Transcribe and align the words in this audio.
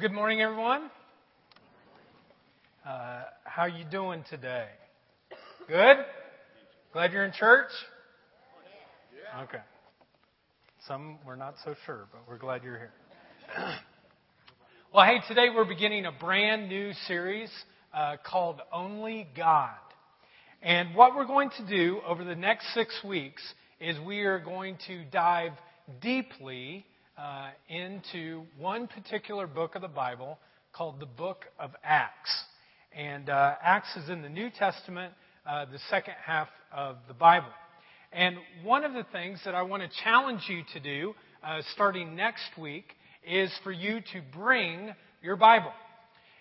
Good 0.00 0.12
morning, 0.12 0.40
everyone. 0.40 0.92
Uh, 2.86 3.22
how 3.42 3.64
you 3.64 3.84
doing 3.84 4.22
today? 4.30 4.68
Good. 5.66 5.96
Glad 6.92 7.12
you're 7.12 7.24
in 7.24 7.32
church. 7.32 7.70
Okay. 9.42 9.58
Some 10.86 11.18
we're 11.26 11.34
not 11.34 11.56
so 11.64 11.74
sure, 11.84 12.06
but 12.12 12.20
we're 12.28 12.38
glad 12.38 12.62
you're 12.62 12.78
here. 12.78 12.92
well, 14.94 15.04
hey, 15.04 15.18
today 15.26 15.48
we're 15.52 15.64
beginning 15.64 16.06
a 16.06 16.12
brand 16.12 16.68
new 16.68 16.92
series 17.08 17.50
uh, 17.92 18.18
called 18.24 18.60
Only 18.72 19.26
God. 19.36 19.74
And 20.62 20.94
what 20.94 21.16
we're 21.16 21.26
going 21.26 21.50
to 21.58 21.66
do 21.66 21.98
over 22.06 22.22
the 22.22 22.36
next 22.36 22.72
six 22.72 22.94
weeks 23.04 23.42
is 23.80 23.96
we 24.06 24.20
are 24.20 24.38
going 24.38 24.78
to 24.86 25.02
dive 25.06 25.54
deeply 26.00 26.86
uh, 27.18 27.48
into 27.68 28.44
one 28.58 28.86
particular 28.86 29.46
book 29.46 29.74
of 29.74 29.82
the 29.82 29.88
Bible 29.88 30.38
called 30.72 31.00
the 31.00 31.06
book 31.06 31.46
of 31.58 31.72
Acts. 31.82 32.30
And 32.96 33.28
uh, 33.28 33.54
Acts 33.60 33.96
is 33.96 34.08
in 34.08 34.22
the 34.22 34.28
New 34.28 34.50
Testament, 34.50 35.12
uh, 35.44 35.64
the 35.64 35.80
second 35.90 36.14
half 36.24 36.48
of 36.72 36.96
the 37.08 37.14
Bible. 37.14 37.48
And 38.12 38.36
one 38.62 38.84
of 38.84 38.92
the 38.92 39.04
things 39.10 39.40
that 39.44 39.54
I 39.54 39.62
want 39.62 39.82
to 39.82 39.88
challenge 40.04 40.42
you 40.48 40.62
to 40.74 40.80
do 40.80 41.14
uh, 41.42 41.60
starting 41.74 42.14
next 42.14 42.56
week 42.56 42.84
is 43.26 43.52
for 43.64 43.72
you 43.72 44.00
to 44.12 44.22
bring 44.32 44.94
your 45.20 45.36
Bible. 45.36 45.72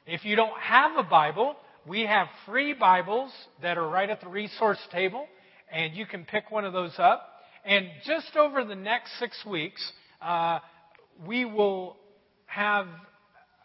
If 0.05 0.26
you 0.26 0.35
don't 0.35 0.57
have 0.59 0.96
a 0.98 1.04
Bible, 1.04 1.55
we 1.88 2.05
have 2.05 2.27
free 2.46 2.73
Bibles 2.73 3.32
that 3.63 3.77
are 3.77 3.90
right 3.90 4.09
at 4.09 4.21
the 4.21 4.30
resource 4.30 4.80
table, 4.91 5.26
and 5.71 5.96
you 5.96 6.05
can 6.05 6.23
pick 6.23 6.52
one 6.52 6.66
of 6.66 6.73
those 6.73 6.94
up. 6.99 7.27
And 7.66 7.88
just 8.05 8.38
over 8.38 8.63
the 8.63 8.76
next 8.76 9.18
six 9.20 9.44
weeks, 9.46 9.91
uh, 10.21 10.59
we 11.26 11.45
will 11.45 11.98
have 12.45 12.88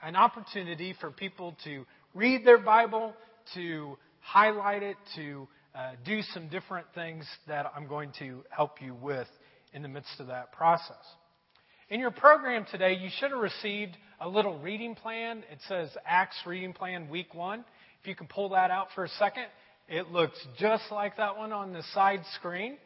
an 0.02 0.16
opportunity 0.16 0.94
for 1.00 1.10
people 1.10 1.56
to 1.64 1.86
read 2.14 2.44
their 2.44 2.58
Bible, 2.58 3.14
to 3.54 3.96
highlight 4.20 4.82
it, 4.82 4.96
to 5.16 5.48
uh, 5.74 5.92
do 6.04 6.20
some 6.34 6.48
different 6.48 6.86
things 6.94 7.24
that 7.48 7.70
I'm 7.74 7.86
going 7.86 8.12
to 8.18 8.44
help 8.50 8.82
you 8.82 8.94
with 8.94 9.28
in 9.72 9.82
the 9.82 9.88
midst 9.88 10.20
of 10.20 10.26
that 10.26 10.52
process. 10.52 11.02
In 11.88 12.00
your 12.00 12.10
program 12.10 12.66
today, 12.70 12.94
you 12.94 13.10
should 13.18 13.30
have 13.30 13.40
received 13.40 13.96
a 14.20 14.28
little 14.28 14.58
reading 14.58 14.94
plan. 14.94 15.44
It 15.50 15.58
says 15.68 15.90
Acts 16.06 16.36
Reading 16.46 16.72
Plan 16.72 17.08
Week 17.08 17.34
1. 17.34 17.64
If 18.00 18.06
you 18.06 18.14
can 18.14 18.26
pull 18.26 18.50
that 18.50 18.70
out 18.70 18.88
for 18.94 19.04
a 19.04 19.08
second, 19.18 19.44
it 19.88 20.10
looks 20.10 20.38
just 20.58 20.84
like 20.90 21.16
that 21.16 21.36
one 21.36 21.52
on 21.52 21.72
the 21.72 21.82
side 21.94 22.22
screen. 22.34 22.78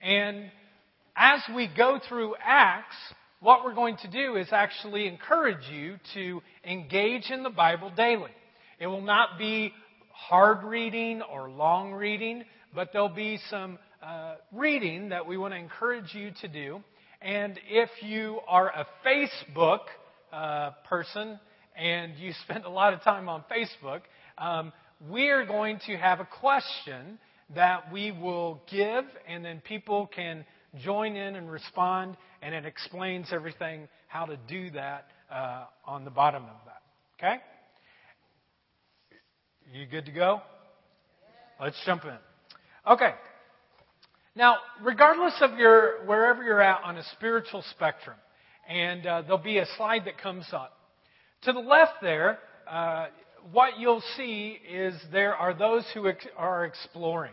And 0.00 0.50
as 1.16 1.40
we 1.54 1.66
go 1.74 1.98
through 2.08 2.34
Acts, 2.44 2.96
what 3.40 3.64
we're 3.64 3.74
going 3.74 3.96
to 3.98 4.08
do 4.08 4.36
is 4.36 4.48
actually 4.52 5.08
encourage 5.08 5.66
you 5.72 5.96
to 6.14 6.42
engage 6.64 7.30
in 7.30 7.42
the 7.42 7.50
Bible 7.50 7.90
daily. 7.96 8.30
It 8.78 8.86
will 8.86 9.00
not 9.00 9.38
be 9.38 9.72
hard 10.12 10.62
reading 10.62 11.22
or 11.22 11.48
long 11.48 11.92
reading, 11.92 12.44
but 12.74 12.90
there'll 12.92 13.08
be 13.08 13.38
some 13.48 13.78
uh, 14.02 14.34
reading 14.52 15.08
that 15.08 15.26
we 15.26 15.38
want 15.38 15.54
to 15.54 15.58
encourage 15.58 16.14
you 16.14 16.32
to 16.42 16.48
do. 16.48 16.82
And 17.22 17.58
if 17.68 17.88
you 18.02 18.40
are 18.46 18.68
a 18.68 18.86
Facebook 19.06 19.80
uh, 20.32 20.72
person 20.86 21.40
and 21.74 22.14
you 22.18 22.32
spend 22.44 22.64
a 22.64 22.70
lot 22.70 22.92
of 22.92 23.02
time 23.02 23.28
on 23.28 23.42
Facebook, 23.50 24.02
um, 24.36 24.72
we 25.10 25.28
are 25.28 25.46
going 25.46 25.80
to 25.86 25.96
have 25.96 26.20
a 26.20 26.28
question 26.40 27.18
that 27.54 27.92
we 27.92 28.10
will 28.10 28.60
give, 28.70 29.04
and 29.28 29.44
then 29.44 29.62
people 29.66 30.08
can 30.14 30.44
join 30.82 31.16
in 31.16 31.36
and 31.36 31.50
respond, 31.50 32.16
and 32.42 32.54
it 32.54 32.64
explains 32.64 33.28
everything 33.32 33.88
how 34.08 34.26
to 34.26 34.36
do 34.48 34.70
that 34.70 35.06
uh, 35.30 35.64
on 35.84 36.04
the 36.04 36.10
bottom 36.10 36.44
of 36.44 36.56
that. 36.66 36.82
Okay? 37.18 37.42
You 39.72 39.86
good 39.86 40.06
to 40.06 40.12
go? 40.12 40.40
Let's 41.60 41.76
jump 41.84 42.04
in. 42.04 42.16
Okay. 42.86 43.14
Now, 44.34 44.56
regardless 44.82 45.34
of 45.40 45.58
your 45.58 46.04
wherever 46.04 46.42
you're 46.42 46.60
at 46.60 46.82
on 46.84 46.98
a 46.98 47.04
spiritual 47.16 47.64
spectrum, 47.70 48.16
and 48.68 49.06
uh, 49.06 49.22
there'll 49.22 49.38
be 49.38 49.58
a 49.58 49.66
slide 49.76 50.04
that 50.04 50.18
comes 50.18 50.46
up. 50.52 50.76
To 51.42 51.52
the 51.52 51.60
left 51.60 51.94
there, 52.02 52.38
uh, 52.68 53.06
what 53.52 53.78
you'll 53.78 54.02
see 54.16 54.58
is 54.68 54.94
there 55.10 55.34
are 55.34 55.54
those 55.54 55.84
who 55.94 56.08
ex- 56.08 56.26
are 56.36 56.64
exploring. 56.64 57.32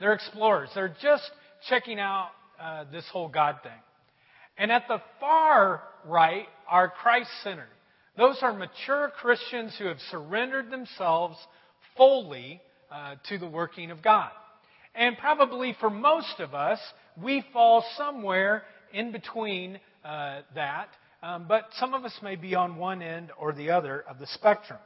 They're 0.00 0.14
explorers. 0.14 0.68
They're 0.74 0.94
just 1.00 1.30
checking 1.68 2.00
out 2.00 2.30
uh, 2.62 2.84
this 2.92 3.04
whole 3.12 3.28
God 3.28 3.56
thing. 3.62 3.72
And 4.56 4.70
at 4.70 4.84
the 4.86 5.00
far 5.18 5.82
right 6.06 6.46
are 6.68 6.88
Christ 6.88 7.30
centered. 7.42 7.66
Those 8.16 8.38
are 8.42 8.52
mature 8.52 9.10
Christians 9.20 9.74
who 9.78 9.86
have 9.86 9.98
surrendered 10.10 10.70
themselves 10.70 11.36
fully 11.96 12.60
uh, 12.90 13.16
to 13.28 13.38
the 13.38 13.48
working 13.48 13.90
of 13.90 14.02
God. 14.02 14.30
And 14.94 15.16
probably 15.16 15.74
for 15.80 15.88
most 15.88 16.38
of 16.38 16.54
us, 16.54 16.78
we 17.20 17.44
fall 17.52 17.84
somewhere 17.96 18.62
in 18.92 19.12
between 19.12 19.80
uh, 20.04 20.42
that, 20.54 20.88
um, 21.22 21.46
but 21.48 21.68
some 21.78 21.94
of 21.94 22.04
us 22.04 22.16
may 22.22 22.36
be 22.36 22.54
on 22.54 22.76
one 22.76 23.00
end 23.00 23.30
or 23.38 23.52
the 23.52 23.70
other 23.70 24.04
of 24.08 24.18
the 24.18 24.26
spectrum. 24.26 24.78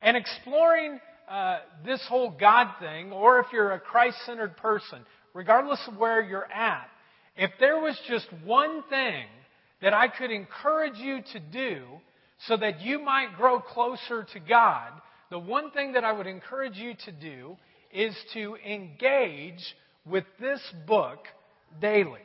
And 0.00 0.16
exploring 0.16 1.00
uh, 1.28 1.58
this 1.84 2.00
whole 2.08 2.30
God 2.30 2.68
thing, 2.80 3.12
or 3.12 3.40
if 3.40 3.46
you're 3.52 3.72
a 3.72 3.80
Christ 3.80 4.16
centered 4.24 4.56
person, 4.56 5.00
regardless 5.34 5.80
of 5.86 5.96
where 5.96 6.22
you're 6.22 6.50
at, 6.50 6.88
if 7.36 7.50
there 7.60 7.78
was 7.78 7.98
just 8.08 8.26
one 8.44 8.82
thing 8.90 9.24
that 9.80 9.94
I 9.94 10.08
could 10.08 10.30
encourage 10.30 10.96
you 10.96 11.20
to 11.32 11.40
do 11.40 11.84
so 12.46 12.56
that 12.56 12.80
you 12.80 12.98
might 12.98 13.36
grow 13.36 13.60
closer 13.60 14.26
to 14.32 14.40
God, 14.40 14.90
the 15.30 15.38
one 15.38 15.70
thing 15.70 15.92
that 15.92 16.04
I 16.04 16.12
would 16.12 16.26
encourage 16.26 16.76
you 16.76 16.94
to 17.04 17.12
do 17.12 17.56
is 17.92 18.16
to 18.34 18.56
engage 18.56 19.62
with 20.04 20.24
this 20.40 20.60
book 20.86 21.18
daily. 21.80 22.20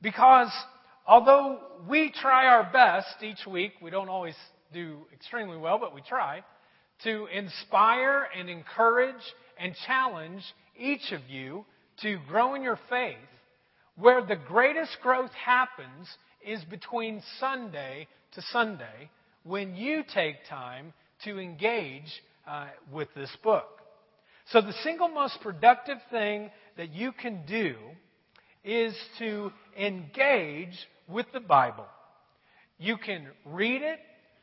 Because 0.00 0.50
although 1.06 1.58
we 1.88 2.12
try 2.20 2.46
our 2.46 2.70
best 2.72 3.22
each 3.22 3.46
week, 3.46 3.72
we 3.82 3.90
don't 3.90 4.08
always 4.08 4.36
do 4.72 4.98
extremely 5.12 5.56
well, 5.56 5.78
but 5.78 5.94
we 5.94 6.02
try, 6.02 6.42
to 7.04 7.26
inspire 7.26 8.28
and 8.38 8.48
encourage 8.48 9.14
and 9.58 9.74
challenge 9.86 10.42
each 10.78 11.12
of 11.12 11.20
you 11.28 11.64
to 12.02 12.18
grow 12.28 12.54
in 12.54 12.62
your 12.62 12.78
faith, 12.88 13.16
where 13.96 14.24
the 14.24 14.36
greatest 14.36 14.96
growth 15.02 15.32
happens 15.32 16.08
is 16.46 16.62
between 16.64 17.22
Sunday 17.38 18.08
to 18.32 18.42
Sunday 18.52 19.10
when 19.44 19.76
you 19.76 20.02
take 20.12 20.36
time 20.48 20.92
to 21.24 21.38
engage 21.38 22.22
uh, 22.46 22.66
with 22.92 23.08
this 23.14 23.30
book. 23.42 23.68
So, 24.50 24.60
the 24.60 24.74
single 24.82 25.08
most 25.08 25.38
productive 25.40 25.98
thing 26.10 26.50
that 26.76 26.92
you 26.92 27.12
can 27.12 27.46
do 27.46 27.76
is 28.62 28.94
to 29.18 29.52
engage 29.78 30.76
with 31.08 31.26
the 31.32 31.40
Bible. 31.40 31.86
You 32.78 32.96
can 32.96 33.28
read 33.46 33.82
it, 33.82 34.00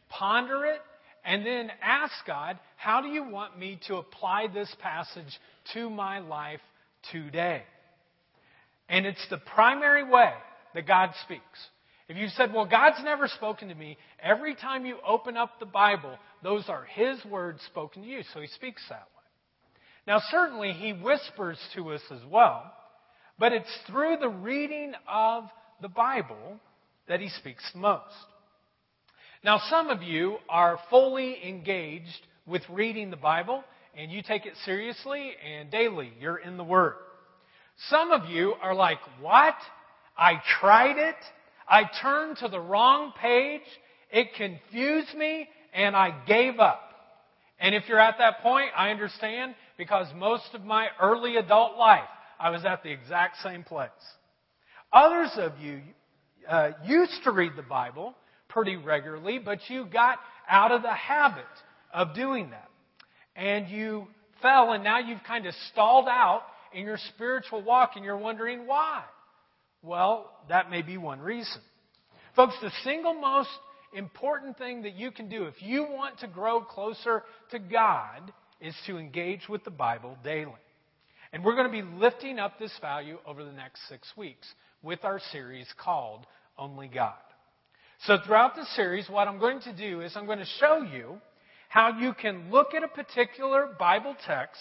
ponder 0.09 0.65
it, 0.65 0.79
and 1.23 1.45
then 1.45 1.71
ask 1.81 2.13
God, 2.25 2.57
how 2.77 3.01
do 3.01 3.07
you 3.07 3.23
want 3.23 3.57
me 3.57 3.79
to 3.87 3.95
apply 3.95 4.47
this 4.53 4.73
passage 4.81 5.39
to 5.73 5.89
my 5.89 6.19
life 6.19 6.61
today? 7.11 7.63
And 8.89 9.05
it's 9.05 9.25
the 9.29 9.37
primary 9.37 10.03
way 10.03 10.33
that 10.73 10.87
God 10.87 11.11
speaks. 11.23 11.41
If 12.09 12.17
you 12.17 12.27
said, 12.35 12.53
well, 12.53 12.65
God's 12.65 13.03
never 13.03 13.27
spoken 13.27 13.69
to 13.69 13.75
me, 13.75 13.97
every 14.21 14.55
time 14.55 14.85
you 14.85 14.97
open 15.07 15.37
up 15.37 15.59
the 15.59 15.65
Bible, 15.65 16.17
those 16.43 16.65
are 16.67 16.83
His 16.83 17.23
words 17.23 17.61
spoken 17.67 18.01
to 18.01 18.07
you, 18.07 18.21
so 18.33 18.41
He 18.41 18.47
speaks 18.47 18.81
that 18.89 19.07
way. 19.15 19.23
Now, 20.07 20.21
certainly, 20.29 20.73
He 20.73 20.91
whispers 20.91 21.57
to 21.75 21.91
us 21.91 22.01
as 22.11 22.19
well, 22.29 22.69
but 23.39 23.53
it's 23.53 23.69
through 23.87 24.17
the 24.19 24.27
reading 24.27 24.91
of 25.07 25.45
the 25.81 25.87
Bible 25.87 26.59
that 27.07 27.21
He 27.21 27.29
speaks 27.29 27.63
most. 27.73 28.01
Now, 29.43 29.59
some 29.69 29.89
of 29.89 30.03
you 30.03 30.37
are 30.49 30.79
fully 30.91 31.47
engaged 31.47 32.27
with 32.45 32.61
reading 32.69 33.09
the 33.09 33.17
Bible, 33.17 33.63
and 33.97 34.11
you 34.11 34.21
take 34.21 34.45
it 34.45 34.53
seriously, 34.65 35.31
and 35.43 35.71
daily 35.71 36.13
you're 36.19 36.37
in 36.37 36.57
the 36.57 36.63
Word. 36.63 36.93
Some 37.89 38.11
of 38.11 38.29
you 38.29 38.53
are 38.61 38.75
like, 38.75 38.99
What? 39.19 39.55
I 40.15 40.41
tried 40.59 40.97
it. 40.97 41.15
I 41.67 41.89
turned 42.01 42.37
to 42.37 42.49
the 42.49 42.59
wrong 42.59 43.13
page. 43.19 43.61
It 44.11 44.35
confused 44.35 45.15
me, 45.15 45.49
and 45.73 45.95
I 45.95 46.13
gave 46.27 46.59
up. 46.59 46.81
And 47.59 47.73
if 47.73 47.87
you're 47.87 47.99
at 47.99 48.19
that 48.19 48.41
point, 48.41 48.69
I 48.75 48.91
understand 48.91 49.55
because 49.75 50.05
most 50.15 50.53
of 50.53 50.63
my 50.63 50.89
early 51.01 51.37
adult 51.37 51.77
life, 51.77 52.09
I 52.39 52.51
was 52.51 52.63
at 52.63 52.83
the 52.83 52.91
exact 52.91 53.37
same 53.41 53.63
place. 53.63 53.89
Others 54.93 55.31
of 55.37 55.53
you 55.59 55.81
uh, 56.47 56.71
used 56.85 57.23
to 57.23 57.31
read 57.31 57.53
the 57.55 57.63
Bible 57.63 58.13
pretty 58.51 58.75
regularly, 58.75 59.39
but 59.39 59.59
you 59.67 59.85
got 59.85 60.19
out 60.49 60.71
of 60.71 60.81
the 60.81 60.93
habit 60.93 61.45
of 61.93 62.13
doing 62.13 62.51
that. 62.51 62.69
And 63.35 63.67
you 63.69 64.07
fell, 64.41 64.73
and 64.73 64.83
now 64.83 64.99
you've 64.99 65.23
kind 65.25 65.45
of 65.45 65.53
stalled 65.71 66.07
out 66.07 66.43
in 66.73 66.85
your 66.85 66.97
spiritual 67.15 67.63
walk, 67.63 67.91
and 67.95 68.05
you're 68.05 68.17
wondering 68.17 68.67
why. 68.67 69.03
Well, 69.81 70.29
that 70.49 70.69
may 70.69 70.81
be 70.81 70.97
one 70.97 71.19
reason. 71.19 71.61
Folks, 72.35 72.53
the 72.61 72.71
single 72.83 73.13
most 73.13 73.49
important 73.93 74.57
thing 74.57 74.83
that 74.83 74.95
you 74.95 75.11
can 75.11 75.27
do 75.27 75.45
if 75.45 75.55
you 75.59 75.83
want 75.83 76.19
to 76.19 76.27
grow 76.27 76.61
closer 76.61 77.23
to 77.51 77.59
God 77.59 78.31
is 78.61 78.75
to 78.87 78.97
engage 78.97 79.49
with 79.49 79.63
the 79.63 79.71
Bible 79.71 80.17
daily. 80.23 80.51
And 81.33 81.43
we're 81.43 81.55
going 81.55 81.71
to 81.71 81.71
be 81.71 81.97
lifting 81.97 82.39
up 82.39 82.59
this 82.59 82.73
value 82.81 83.17
over 83.25 83.43
the 83.43 83.51
next 83.51 83.87
six 83.89 84.07
weeks 84.15 84.47
with 84.83 85.03
our 85.03 85.19
series 85.31 85.67
called 85.81 86.25
Only 86.57 86.87
God. 86.87 87.15
So 88.05 88.17
throughout 88.25 88.55
the 88.55 88.65
series, 88.75 89.07
what 89.09 89.27
I'm 89.27 89.37
going 89.37 89.61
to 89.61 89.73
do 89.73 90.01
is 90.01 90.13
I'm 90.15 90.25
going 90.25 90.39
to 90.39 90.45
show 90.59 90.81
you 90.81 91.19
how 91.69 91.99
you 91.99 92.13
can 92.13 92.49
look 92.49 92.73
at 92.73 92.83
a 92.83 92.87
particular 92.87 93.69
Bible 93.77 94.15
text, 94.25 94.59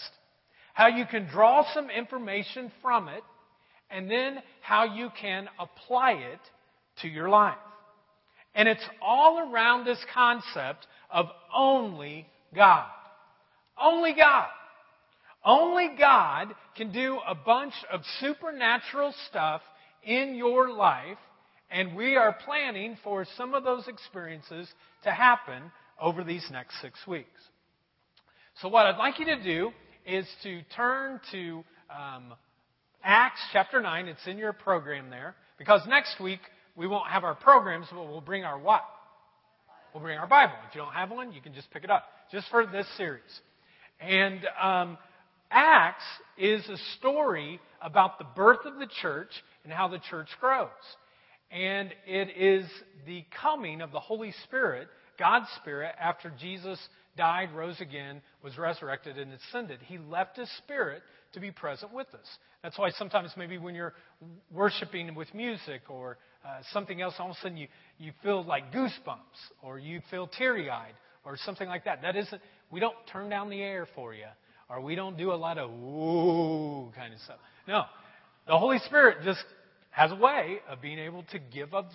how 0.75 0.87
you 0.87 1.05
can 1.07 1.27
draw 1.27 1.65
some 1.73 1.89
information 1.89 2.71
from 2.83 3.07
it, 3.07 3.23
and 3.89 4.09
then 4.09 4.37
how 4.61 4.83
you 4.83 5.09
can 5.19 5.49
apply 5.59 6.11
it 6.11 6.39
to 7.01 7.07
your 7.07 7.29
life. 7.29 7.57
And 8.53 8.67
it's 8.67 8.85
all 9.01 9.51
around 9.51 9.85
this 9.85 10.03
concept 10.13 10.85
of 11.09 11.25
only 11.55 12.27
God. 12.55 12.85
Only 13.81 14.13
God. 14.13 14.49
Only 15.43 15.95
God 15.97 16.53
can 16.77 16.91
do 16.91 17.19
a 17.27 17.33
bunch 17.33 17.73
of 17.91 18.01
supernatural 18.19 19.15
stuff 19.29 19.61
in 20.03 20.35
your 20.35 20.71
life, 20.71 21.17
and 21.71 21.95
we 21.95 22.17
are 22.17 22.35
planning 22.45 22.97
for 23.03 23.25
some 23.37 23.53
of 23.53 23.63
those 23.63 23.87
experiences 23.87 24.67
to 25.03 25.11
happen 25.11 25.71
over 25.99 26.23
these 26.23 26.45
next 26.51 26.81
six 26.81 26.99
weeks. 27.07 27.29
So, 28.61 28.67
what 28.67 28.85
I'd 28.85 28.97
like 28.97 29.19
you 29.19 29.25
to 29.25 29.41
do 29.41 29.71
is 30.05 30.27
to 30.43 30.61
turn 30.75 31.21
to 31.31 31.63
um, 31.89 32.33
Acts 33.03 33.39
chapter 33.53 33.81
9. 33.81 34.07
It's 34.07 34.27
in 34.27 34.37
your 34.37 34.53
program 34.53 35.09
there, 35.09 35.35
because 35.57 35.81
next 35.87 36.19
week 36.19 36.41
we 36.75 36.87
won't 36.87 37.07
have 37.07 37.23
our 37.23 37.35
programs, 37.35 37.87
but 37.91 38.07
we'll 38.07 38.21
bring 38.21 38.43
our 38.43 38.59
what? 38.59 38.83
We'll 39.93 40.03
bring 40.03 40.17
our 40.17 40.27
Bible. 40.27 40.53
If 40.69 40.75
you 40.75 40.81
don't 40.81 40.93
have 40.93 41.11
one, 41.11 41.31
you 41.31 41.41
can 41.41 41.53
just 41.53 41.71
pick 41.71 41.83
it 41.83 41.89
up, 41.89 42.03
just 42.31 42.47
for 42.49 42.65
this 42.65 42.87
series. 42.97 43.21
And 43.99 44.41
um, 44.61 44.97
Acts 45.49 46.03
is 46.37 46.67
a 46.69 46.77
story 46.97 47.59
about 47.81 48.17
the 48.17 48.25
birth 48.35 48.65
of 48.65 48.79
the 48.79 48.87
church 49.01 49.29
and 49.63 49.71
how 49.71 49.87
the 49.87 49.99
church 50.09 50.27
grows. 50.39 50.69
And 51.51 51.93
it 52.07 52.29
is 52.37 52.65
the 53.05 53.25
coming 53.41 53.81
of 53.81 53.91
the 53.91 53.99
Holy 53.99 54.33
Spirit, 54.45 54.87
God's 55.19 55.47
Spirit, 55.61 55.93
after 55.99 56.31
Jesus 56.39 56.79
died, 57.17 57.49
rose 57.53 57.79
again, 57.81 58.21
was 58.43 58.57
resurrected, 58.57 59.17
and 59.17 59.33
ascended. 59.33 59.79
He 59.85 59.97
left 59.97 60.37
His 60.37 60.49
Spirit 60.59 61.01
to 61.33 61.39
be 61.39 61.51
present 61.51 61.93
with 61.93 62.07
us. 62.13 62.25
That's 62.63 62.77
why 62.77 62.91
sometimes 62.91 63.31
maybe 63.35 63.57
when 63.57 63.75
you're 63.75 63.93
worshiping 64.53 65.13
with 65.15 65.33
music 65.33 65.81
or 65.89 66.17
uh, 66.45 66.59
something 66.71 67.01
else, 67.01 67.15
all 67.19 67.31
of 67.31 67.37
a 67.37 67.39
sudden 67.41 67.57
you, 67.57 67.67
you 67.97 68.11
feel 68.23 68.43
like 68.43 68.71
goosebumps 68.73 69.19
or 69.61 69.79
you 69.79 70.01
feel 70.09 70.27
teary 70.27 70.69
eyed 70.69 70.93
or 71.25 71.37
something 71.37 71.67
like 71.67 71.85
that. 71.85 72.01
That 72.01 72.15
isn't, 72.15 72.41
we 72.71 72.79
don't 72.79 72.95
turn 73.11 73.29
down 73.29 73.49
the 73.49 73.61
air 73.61 73.87
for 73.95 74.13
you 74.13 74.25
or 74.69 74.81
we 74.81 74.95
don't 74.95 75.17
do 75.17 75.31
a 75.31 75.35
lot 75.35 75.57
of 75.57 75.69
ooh 75.71 76.91
kind 76.95 77.13
of 77.13 77.19
stuff. 77.21 77.39
No. 77.67 77.83
The 78.47 78.57
Holy 78.57 78.79
Spirit 78.79 79.17
just 79.23 79.43
has 79.91 80.11
a 80.11 80.15
way 80.15 80.59
of 80.69 80.81
being 80.81 80.99
able 80.99 81.23
to 81.31 81.39
give 81.39 81.73
us, 81.73 81.85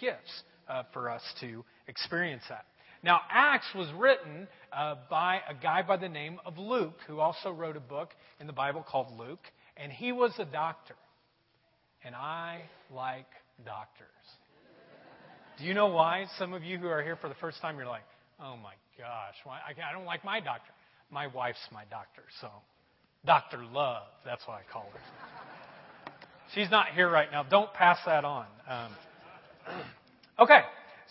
gifts 0.00 0.42
uh, 0.68 0.82
for 0.92 1.08
us 1.08 1.22
to 1.40 1.64
experience 1.86 2.42
that. 2.48 2.64
Now, 3.02 3.20
Acts 3.30 3.68
was 3.74 3.88
written 3.96 4.48
uh, 4.72 4.96
by 5.08 5.40
a 5.48 5.54
guy 5.54 5.82
by 5.82 5.96
the 5.96 6.08
name 6.08 6.40
of 6.44 6.58
Luke, 6.58 6.96
who 7.06 7.20
also 7.20 7.50
wrote 7.50 7.76
a 7.76 7.80
book 7.80 8.10
in 8.40 8.48
the 8.48 8.52
Bible 8.52 8.84
called 8.86 9.16
Luke, 9.16 9.38
and 9.76 9.92
he 9.92 10.10
was 10.10 10.32
a 10.38 10.44
doctor. 10.44 10.96
And 12.04 12.14
I 12.14 12.62
like 12.94 13.26
doctors. 13.64 14.08
Do 15.58 15.64
you 15.64 15.74
know 15.74 15.88
why? 15.88 16.26
Some 16.38 16.54
of 16.54 16.64
you 16.64 16.78
who 16.78 16.88
are 16.88 17.02
here 17.02 17.16
for 17.16 17.28
the 17.28 17.34
first 17.36 17.60
time, 17.60 17.76
you're 17.76 17.86
like, 17.86 18.02
oh 18.40 18.56
my 18.56 18.74
gosh, 18.96 19.34
why? 19.44 19.58
I 19.66 19.92
don't 19.92 20.04
like 20.04 20.24
my 20.24 20.40
doctor. 20.40 20.72
My 21.10 21.28
wife's 21.28 21.58
my 21.72 21.84
doctor, 21.90 22.22
so 22.40 22.48
Dr. 23.24 23.64
Love, 23.72 24.02
that's 24.24 24.46
what 24.46 24.54
I 24.54 24.72
call 24.72 24.90
her. 24.92 25.00
She's 26.54 26.70
not 26.70 26.88
here 26.94 27.10
right 27.10 27.30
now. 27.30 27.42
Don't 27.42 27.72
pass 27.74 27.98
that 28.06 28.24
on. 28.24 28.46
Um, 28.68 28.90
okay, 30.40 30.60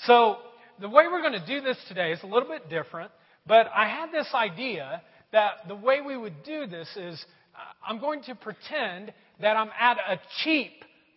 so 0.06 0.38
the 0.80 0.90
way 0.90 1.06
we're 1.12 1.22
going 1.22 1.40
to 1.40 1.46
do 1.46 1.62
this 1.62 1.78
today 1.88 2.12
is 2.12 2.20
a 2.24 2.26
little 2.26 2.50
bit 2.50 2.70
different, 2.70 3.12
but 3.46 3.68
I 3.74 3.88
had 3.88 4.12
this 4.12 4.28
idea 4.34 5.02
that 5.32 5.68
the 5.68 5.76
way 5.76 6.02
we 6.02 6.18
would 6.18 6.44
do 6.44 6.66
this 6.66 6.88
is 6.96 7.24
uh, 7.56 7.60
I'm 7.88 8.00
going 8.00 8.24
to 8.24 8.36
pretend 8.36 9.14
that 9.42 9.56
I'm 9.56 9.70
at 9.80 9.98
a 9.98 10.20
cheap 10.44 10.72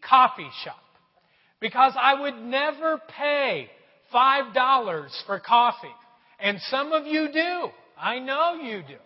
coffee 0.07 0.51
shop 0.65 0.83
because 1.61 1.95
I 1.99 2.21
would 2.21 2.37
never 2.37 3.01
pay 3.17 3.71
$5 4.13 5.09
for 5.27 5.41
coffee. 5.41 5.89
And 6.39 6.59
some 6.69 6.93
of 6.93 7.07
you 7.07 7.31
do. 7.33 7.69
I 7.99 8.19
know 8.19 8.55
you 8.55 8.83
do. 8.87 8.97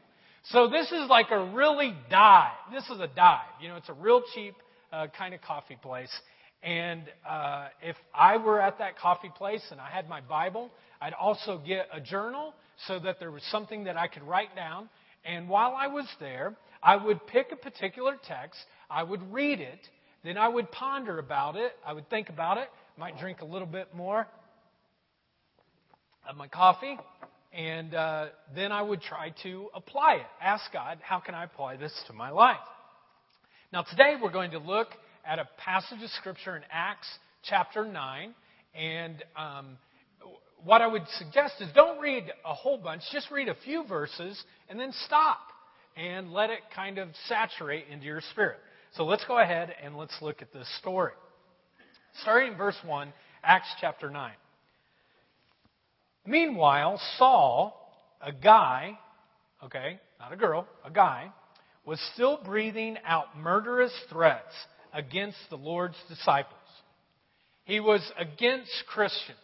So 0.51 0.69
this 0.69 0.87
is 0.93 1.09
like 1.09 1.31
a 1.31 1.53
really 1.53 1.95
dive. 2.11 2.53
This 2.73 2.85
is 2.85 3.01
a 3.01 3.09
dive. 3.09 3.41
You 3.61 3.69
know, 3.69 3.77
it's 3.77 3.89
a 3.89 3.95
real 3.95 4.23
cheap 4.35 4.55
uh, 4.95 5.07
kind 5.19 5.35
of 5.35 5.41
coffee 5.43 5.79
place. 5.83 6.11
And 6.63 7.03
uh, 7.29 7.69
if 7.83 7.97
I 8.15 8.37
were 8.39 8.61
at 8.61 8.79
that 8.79 8.99
coffee 8.99 9.31
place 9.37 9.63
and 9.71 9.81
I 9.81 9.91
had 9.91 10.09
my 10.09 10.21
Bible, 10.21 10.71
I'd 11.01 11.13
also 11.13 11.61
get 11.67 11.89
a 11.93 12.01
journal 12.01 12.55
so 12.87 12.99
that 13.01 13.21
there 13.21 13.31
was 13.31 13.43
something 13.51 13.85
that 13.85 13.97
I 13.97 14.07
could 14.07 14.23
write 14.23 14.55
down. 14.57 14.89
And 15.25 15.49
while 15.49 15.75
I 15.77 15.89
was 15.89 16.07
there, 16.21 16.55
I 16.83 16.97
would 16.97 17.27
pick 17.27 17.53
a 17.53 17.57
particular 17.57 18.17
text, 18.27 18.59
I 18.91 19.03
would 19.03 19.33
read 19.33 19.61
it, 19.61 19.81
then 20.23 20.37
I 20.39 20.49
would 20.49 20.71
ponder 20.71 21.19
about 21.19 21.57
it, 21.57 21.73
I 21.85 21.93
would 21.93 22.09
think 22.11 22.29
about 22.29 22.59
it, 22.59 22.69
might 22.97 23.19
drink 23.19 23.41
a 23.41 23.45
little 23.45 23.67
bit 23.67 23.95
more 23.95 24.27
of 26.29 26.37
my 26.37 26.47
coffee, 26.49 26.99
and 27.53 27.95
uh, 27.95 28.27
then 28.55 28.71
I 28.73 28.83
would 28.83 29.01
try 29.01 29.35
to 29.43 29.69
apply 29.75 30.15
it. 30.15 30.27
Ask 30.43 30.73
God, 30.73 30.99
how 31.03 31.21
can 31.21 31.35
I 31.35 31.45
apply 31.45 31.77
this 31.77 31.93
to 32.07 32.13
my 32.13 32.31
life? 32.31 32.57
Now, 33.75 33.83
today 33.83 34.15
we're 34.23 34.31
going 34.31 34.53
to 34.53 34.61
look 34.61 34.87
at 35.27 35.41
a 35.41 35.49
passage 35.59 36.01
of 36.01 36.09
Scripture 36.11 36.57
in 36.57 36.63
Acts 36.71 37.09
chapter 37.43 37.85
9. 37.85 38.33
And 38.73 39.25
um, 39.37 39.79
what 40.63 40.81
I 40.81 40.87
would 40.87 41.03
suggest 41.19 41.55
is 41.59 41.67
don't 41.75 42.01
read 42.01 42.23
a 42.45 42.55
whole 42.55 42.79
bunch, 42.79 43.03
just 43.13 43.33
read 43.33 43.49
a 43.49 43.57
few 43.65 43.85
verses 43.85 44.41
and 44.69 44.79
then 44.79 44.93
stop 45.07 45.41
and 45.97 46.33
let 46.33 46.51
it 46.51 46.61
kind 46.73 46.99
of 46.99 47.09
saturate 47.27 47.87
into 47.91 48.07
your 48.07 48.21
spirit. 48.31 48.59
So 48.93 49.07
let's 49.07 49.25
go 49.25 49.41
ahead 49.41 49.75
and 49.83 49.97
let's 49.97 50.15
look 50.23 50.41
at 50.41 50.53
this 50.53 50.69
story. 50.79 51.15
Starting 52.23 52.53
in 52.53 52.57
verse 52.57 52.79
1, 52.87 53.13
Acts 53.43 53.75
chapter 53.81 54.09
9. 54.09 54.31
Meanwhile, 56.25 57.01
Saul, 57.19 57.93
a 58.21 58.31
guy, 58.31 58.97
okay, 59.65 59.99
not 60.21 60.33
a 60.33 60.37
girl, 60.37 60.65
a 60.85 60.93
guy, 60.93 61.33
was 61.85 62.01
still 62.15 62.41
breathing 62.45 62.97
out 63.05 63.37
murderous 63.37 63.93
threats 64.11 64.55
against 64.93 65.39
the 65.51 65.57
Lord's 65.57 65.97
disciples. 66.09 66.55
He 67.65 67.81
was 67.81 68.01
against 68.19 68.73
Christians. 68.89 69.39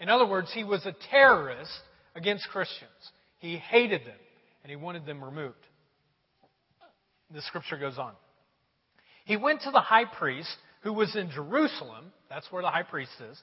In 0.00 0.08
other 0.08 0.26
words, 0.26 0.50
he 0.52 0.64
was 0.64 0.84
a 0.86 0.94
terrorist 1.10 1.72
against 2.14 2.48
Christians. 2.48 2.90
He 3.38 3.56
hated 3.56 4.02
them 4.02 4.18
and 4.62 4.70
he 4.70 4.76
wanted 4.76 5.06
them 5.06 5.22
removed. 5.22 5.56
The 7.30 7.42
scripture 7.42 7.78
goes 7.78 7.98
on. 7.98 8.12
He 9.24 9.36
went 9.36 9.62
to 9.62 9.70
the 9.70 9.80
high 9.80 10.04
priest 10.04 10.54
who 10.82 10.92
was 10.92 11.16
in 11.16 11.30
Jerusalem, 11.30 12.12
that's 12.28 12.50
where 12.52 12.62
the 12.62 12.70
high 12.70 12.82
priest 12.82 13.12
is, 13.30 13.40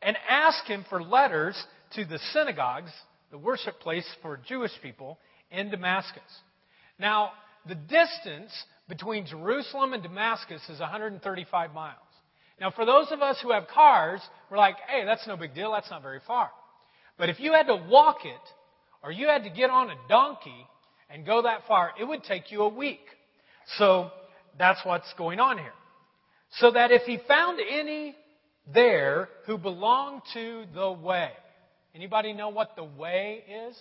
and 0.00 0.16
asked 0.28 0.68
him 0.68 0.84
for 0.88 1.02
letters 1.02 1.60
to 1.96 2.04
the 2.04 2.18
synagogues, 2.32 2.90
the 3.30 3.38
worship 3.38 3.80
place 3.80 4.06
for 4.22 4.38
Jewish 4.48 4.70
people 4.82 5.18
in 5.50 5.70
Damascus. 5.70 6.22
Now, 6.98 7.32
the 7.66 7.74
distance 7.74 8.52
between 8.88 9.26
Jerusalem 9.26 9.92
and 9.92 10.02
Damascus 10.02 10.62
is 10.68 10.80
135 10.80 11.72
miles. 11.72 11.98
Now, 12.60 12.70
for 12.70 12.84
those 12.84 13.10
of 13.10 13.20
us 13.20 13.38
who 13.42 13.52
have 13.52 13.66
cars, 13.66 14.20
we're 14.50 14.58
like, 14.58 14.76
hey, 14.88 15.04
that's 15.04 15.26
no 15.26 15.36
big 15.36 15.54
deal. 15.54 15.72
That's 15.72 15.90
not 15.90 16.02
very 16.02 16.20
far. 16.26 16.50
But 17.18 17.28
if 17.28 17.40
you 17.40 17.52
had 17.52 17.66
to 17.66 17.76
walk 17.76 18.18
it, 18.24 18.40
or 19.02 19.10
you 19.10 19.26
had 19.26 19.44
to 19.44 19.50
get 19.50 19.70
on 19.70 19.90
a 19.90 19.96
donkey 20.08 20.66
and 21.10 21.26
go 21.26 21.42
that 21.42 21.62
far, 21.66 21.92
it 22.00 22.04
would 22.04 22.22
take 22.22 22.50
you 22.52 22.62
a 22.62 22.68
week. 22.68 23.04
So 23.76 24.10
that's 24.58 24.80
what's 24.84 25.12
going 25.18 25.40
on 25.40 25.58
here. 25.58 25.72
So 26.58 26.70
that 26.70 26.90
if 26.90 27.02
he 27.02 27.18
found 27.26 27.58
any 27.60 28.14
there 28.72 29.28
who 29.46 29.58
belonged 29.58 30.22
to 30.34 30.64
the 30.74 30.92
way, 30.92 31.30
Anybody 31.94 32.32
know 32.32 32.48
what 32.48 32.74
the 32.74 32.84
way 32.84 33.44
is? 33.48 33.78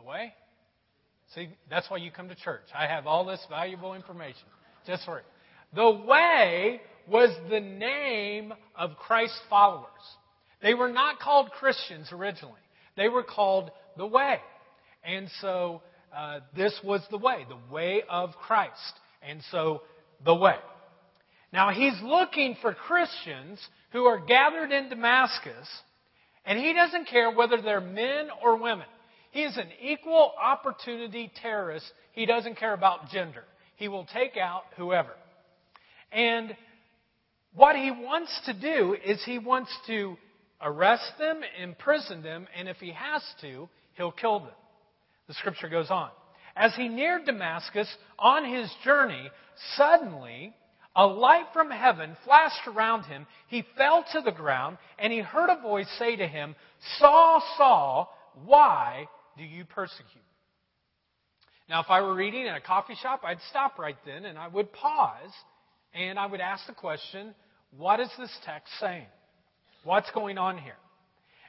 The 0.00 0.08
way? 0.08 0.32
See, 1.34 1.48
that's 1.68 1.90
why 1.90 1.96
you 1.96 2.10
come 2.10 2.28
to 2.28 2.34
church. 2.34 2.62
I 2.74 2.86
have 2.86 3.06
all 3.06 3.24
this 3.24 3.44
valuable 3.50 3.94
information 3.94 4.46
just 4.86 5.04
for 5.04 5.18
you. 5.18 5.24
The 5.74 6.06
way 6.06 6.80
was 7.10 7.30
the 7.50 7.60
name 7.60 8.54
of 8.76 8.96
Christ's 8.96 9.40
followers. 9.50 9.88
They 10.62 10.74
were 10.74 10.88
not 10.88 11.18
called 11.18 11.50
Christians 11.50 12.08
originally. 12.12 12.60
They 12.96 13.08
were 13.08 13.24
called 13.24 13.70
the 13.96 14.06
way. 14.06 14.38
And 15.02 15.28
so 15.40 15.82
uh, 16.16 16.40
this 16.56 16.78
was 16.84 17.00
the 17.10 17.18
way, 17.18 17.44
the 17.48 17.74
way 17.74 18.02
of 18.08 18.30
Christ. 18.46 18.94
And 19.22 19.40
so 19.50 19.82
the 20.24 20.34
way. 20.34 20.56
Now 21.52 21.70
he's 21.70 22.00
looking 22.02 22.56
for 22.62 22.72
Christians 22.72 23.58
who 23.92 24.04
are 24.04 24.18
gathered 24.18 24.70
in 24.70 24.90
Damascus, 24.90 25.68
and 26.44 26.58
he 26.58 26.72
doesn't 26.72 27.08
care 27.08 27.32
whether 27.32 27.60
they're 27.60 27.80
men 27.80 28.28
or 28.44 28.56
women. 28.56 28.86
He 29.30 29.42
is 29.42 29.56
an 29.56 29.68
equal 29.80 30.32
opportunity 30.40 31.30
terrorist. 31.42 31.86
He 32.12 32.26
doesn't 32.26 32.56
care 32.56 32.74
about 32.74 33.10
gender. 33.10 33.44
He 33.76 33.88
will 33.88 34.06
take 34.12 34.36
out 34.36 34.62
whoever. 34.76 35.12
And 36.10 36.56
what 37.54 37.76
he 37.76 37.90
wants 37.90 38.40
to 38.46 38.52
do 38.52 38.96
is 39.04 39.22
he 39.24 39.38
wants 39.38 39.70
to 39.86 40.16
arrest 40.60 41.12
them, 41.18 41.40
imprison 41.62 42.22
them, 42.22 42.46
and 42.56 42.68
if 42.68 42.78
he 42.78 42.92
has 42.92 43.22
to, 43.42 43.68
he'll 43.94 44.12
kill 44.12 44.40
them. 44.40 44.54
The 45.28 45.34
scripture 45.34 45.68
goes 45.68 45.90
on. 45.90 46.10
As 46.56 46.74
he 46.74 46.88
neared 46.88 47.26
Damascus 47.26 47.88
on 48.18 48.44
his 48.44 48.72
journey, 48.84 49.30
suddenly 49.76 50.52
a 50.96 51.06
light 51.06 51.46
from 51.52 51.70
heaven 51.70 52.16
flashed 52.24 52.66
around 52.66 53.04
him. 53.04 53.26
He 53.46 53.64
fell 53.76 54.04
to 54.12 54.20
the 54.20 54.32
ground, 54.32 54.78
and 54.98 55.12
he 55.12 55.20
heard 55.20 55.50
a 55.50 55.60
voice 55.60 55.88
say 55.98 56.16
to 56.16 56.26
him, 56.26 56.56
Saul, 56.98 57.42
Saul, 57.56 58.12
why 58.44 59.06
do 59.38 59.44
you 59.44 59.64
persecute? 59.64 60.24
Now, 61.68 61.80
if 61.80 61.86
I 61.88 62.00
were 62.00 62.14
reading 62.14 62.46
in 62.46 62.54
a 62.54 62.60
coffee 62.60 62.96
shop, 63.00 63.22
I'd 63.24 63.40
stop 63.50 63.78
right 63.78 63.96
then 64.04 64.24
and 64.24 64.38
I 64.38 64.48
would 64.48 64.72
pause 64.72 65.30
and 65.94 66.18
I 66.18 66.26
would 66.26 66.40
ask 66.40 66.66
the 66.66 66.74
question, 66.74 67.34
what 67.76 68.00
is 68.00 68.10
this 68.18 68.30
text 68.44 68.72
saying? 68.80 69.06
What's 69.84 70.10
going 70.10 70.38
on 70.38 70.58
here? 70.58 70.76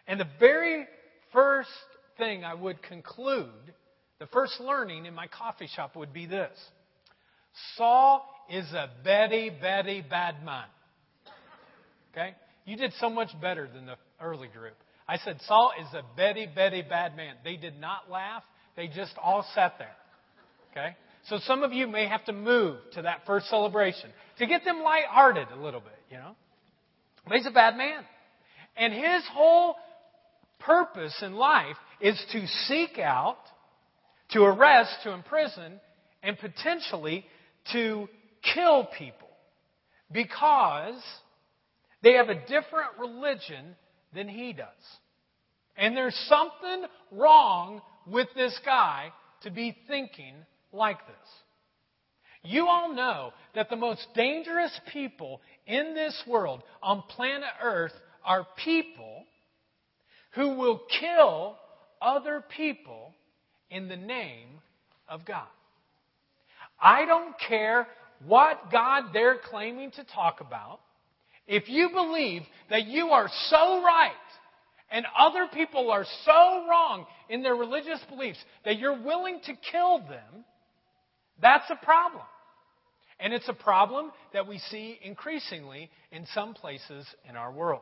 And 0.07 0.19
the 0.19 0.27
very 0.39 0.85
first 1.31 1.69
thing 2.17 2.43
I 2.43 2.53
would 2.53 2.81
conclude, 2.83 3.73
the 4.19 4.27
first 4.27 4.59
learning 4.59 5.05
in 5.05 5.13
my 5.13 5.27
coffee 5.27 5.67
shop 5.73 5.95
would 5.95 6.13
be 6.13 6.25
this 6.25 6.57
Saul 7.75 8.25
is 8.49 8.65
a 8.73 8.89
very, 9.03 9.51
very 9.61 10.01
bad 10.07 10.43
man. 10.43 10.65
Okay? 12.11 12.35
You 12.65 12.75
did 12.75 12.93
so 12.99 13.09
much 13.09 13.29
better 13.41 13.69
than 13.73 13.85
the 13.85 13.95
early 14.21 14.47
group. 14.47 14.75
I 15.09 15.17
said, 15.17 15.41
Saul 15.47 15.71
is 15.81 15.91
a 15.95 16.03
very, 16.15 16.47
very 16.53 16.83
bad 16.83 17.17
man. 17.17 17.33
They 17.43 17.55
did 17.55 17.79
not 17.81 18.11
laugh. 18.11 18.43
They 18.75 18.87
just 18.87 19.13
all 19.17 19.43
sat 19.55 19.73
there. 19.79 19.95
Okay? 20.71 20.95
So 21.27 21.39
some 21.45 21.63
of 21.63 21.73
you 21.73 21.87
may 21.87 22.07
have 22.07 22.23
to 22.25 22.31
move 22.31 22.77
to 22.93 23.01
that 23.01 23.21
first 23.25 23.49
celebration 23.49 24.11
to 24.37 24.45
get 24.45 24.63
them 24.63 24.83
lighthearted 24.83 25.47
a 25.51 25.59
little 25.59 25.79
bit, 25.79 25.97
you 26.11 26.17
know? 26.17 26.35
But 27.27 27.37
he's 27.37 27.47
a 27.47 27.51
bad 27.51 27.75
man. 27.75 28.03
And 28.77 28.93
his 28.93 29.23
whole 29.31 29.77
purpose 30.59 31.15
in 31.23 31.33
life 31.33 31.75
is 31.99 32.23
to 32.31 32.45
seek 32.67 32.99
out, 32.99 33.39
to 34.33 34.43
arrest, 34.43 34.91
to 35.05 35.11
imprison, 35.11 35.79
and 36.21 36.37
potentially 36.37 37.25
to 37.73 38.07
kill 38.53 38.87
people 38.95 39.27
because 40.11 41.01
they 42.03 42.13
have 42.13 42.29
a 42.29 42.35
different 42.35 42.99
religion 42.99 43.75
than 44.13 44.27
he 44.27 44.53
does. 44.53 44.67
And 45.77 45.95
there's 45.95 46.15
something 46.27 46.85
wrong 47.11 47.81
with 48.05 48.27
this 48.35 48.57
guy 48.65 49.11
to 49.43 49.51
be 49.51 49.77
thinking 49.87 50.33
like 50.73 50.99
this. 51.07 51.15
You 52.43 52.67
all 52.67 52.93
know 52.93 53.33
that 53.55 53.69
the 53.69 53.75
most 53.75 54.07
dangerous 54.15 54.77
people 54.91 55.41
in 55.67 55.93
this 55.93 56.23
world 56.27 56.63
on 56.81 57.03
planet 57.09 57.49
Earth 57.61 57.93
are 58.23 58.47
people 58.63 59.25
who 60.31 60.55
will 60.55 60.81
kill 60.99 61.57
other 62.01 62.43
people 62.55 63.13
in 63.69 63.87
the 63.87 63.97
name 63.97 64.47
of 65.07 65.25
God. 65.25 65.47
I 66.79 67.05
don't 67.05 67.35
care 67.47 67.87
what 68.25 68.71
God 68.71 69.05
they're 69.13 69.39
claiming 69.49 69.91
to 69.91 70.03
talk 70.03 70.41
about. 70.41 70.79
If 71.49 71.67
you 71.67 71.89
believe 71.89 72.43
that 72.69 72.85
you 72.85 73.07
are 73.07 73.27
so 73.49 73.83
right 73.83 74.11
and 74.91 75.03
other 75.17 75.47
people 75.51 75.89
are 75.89 76.05
so 76.23 76.67
wrong 76.69 77.07
in 77.27 77.41
their 77.41 77.55
religious 77.55 77.99
beliefs 78.07 78.37
that 78.65 78.77
you're 78.77 79.01
willing 79.01 79.39
to 79.45 79.53
kill 79.71 79.97
them, 79.97 80.45
that's 81.41 81.69
a 81.71 81.83
problem. 81.83 82.23
And 83.19 83.33
it's 83.33 83.49
a 83.49 83.53
problem 83.53 84.11
that 84.31 84.47
we 84.47 84.59
see 84.59 84.99
increasingly 85.03 85.89
in 86.11 86.27
some 86.35 86.53
places 86.53 87.07
in 87.27 87.35
our 87.35 87.51
world. 87.51 87.81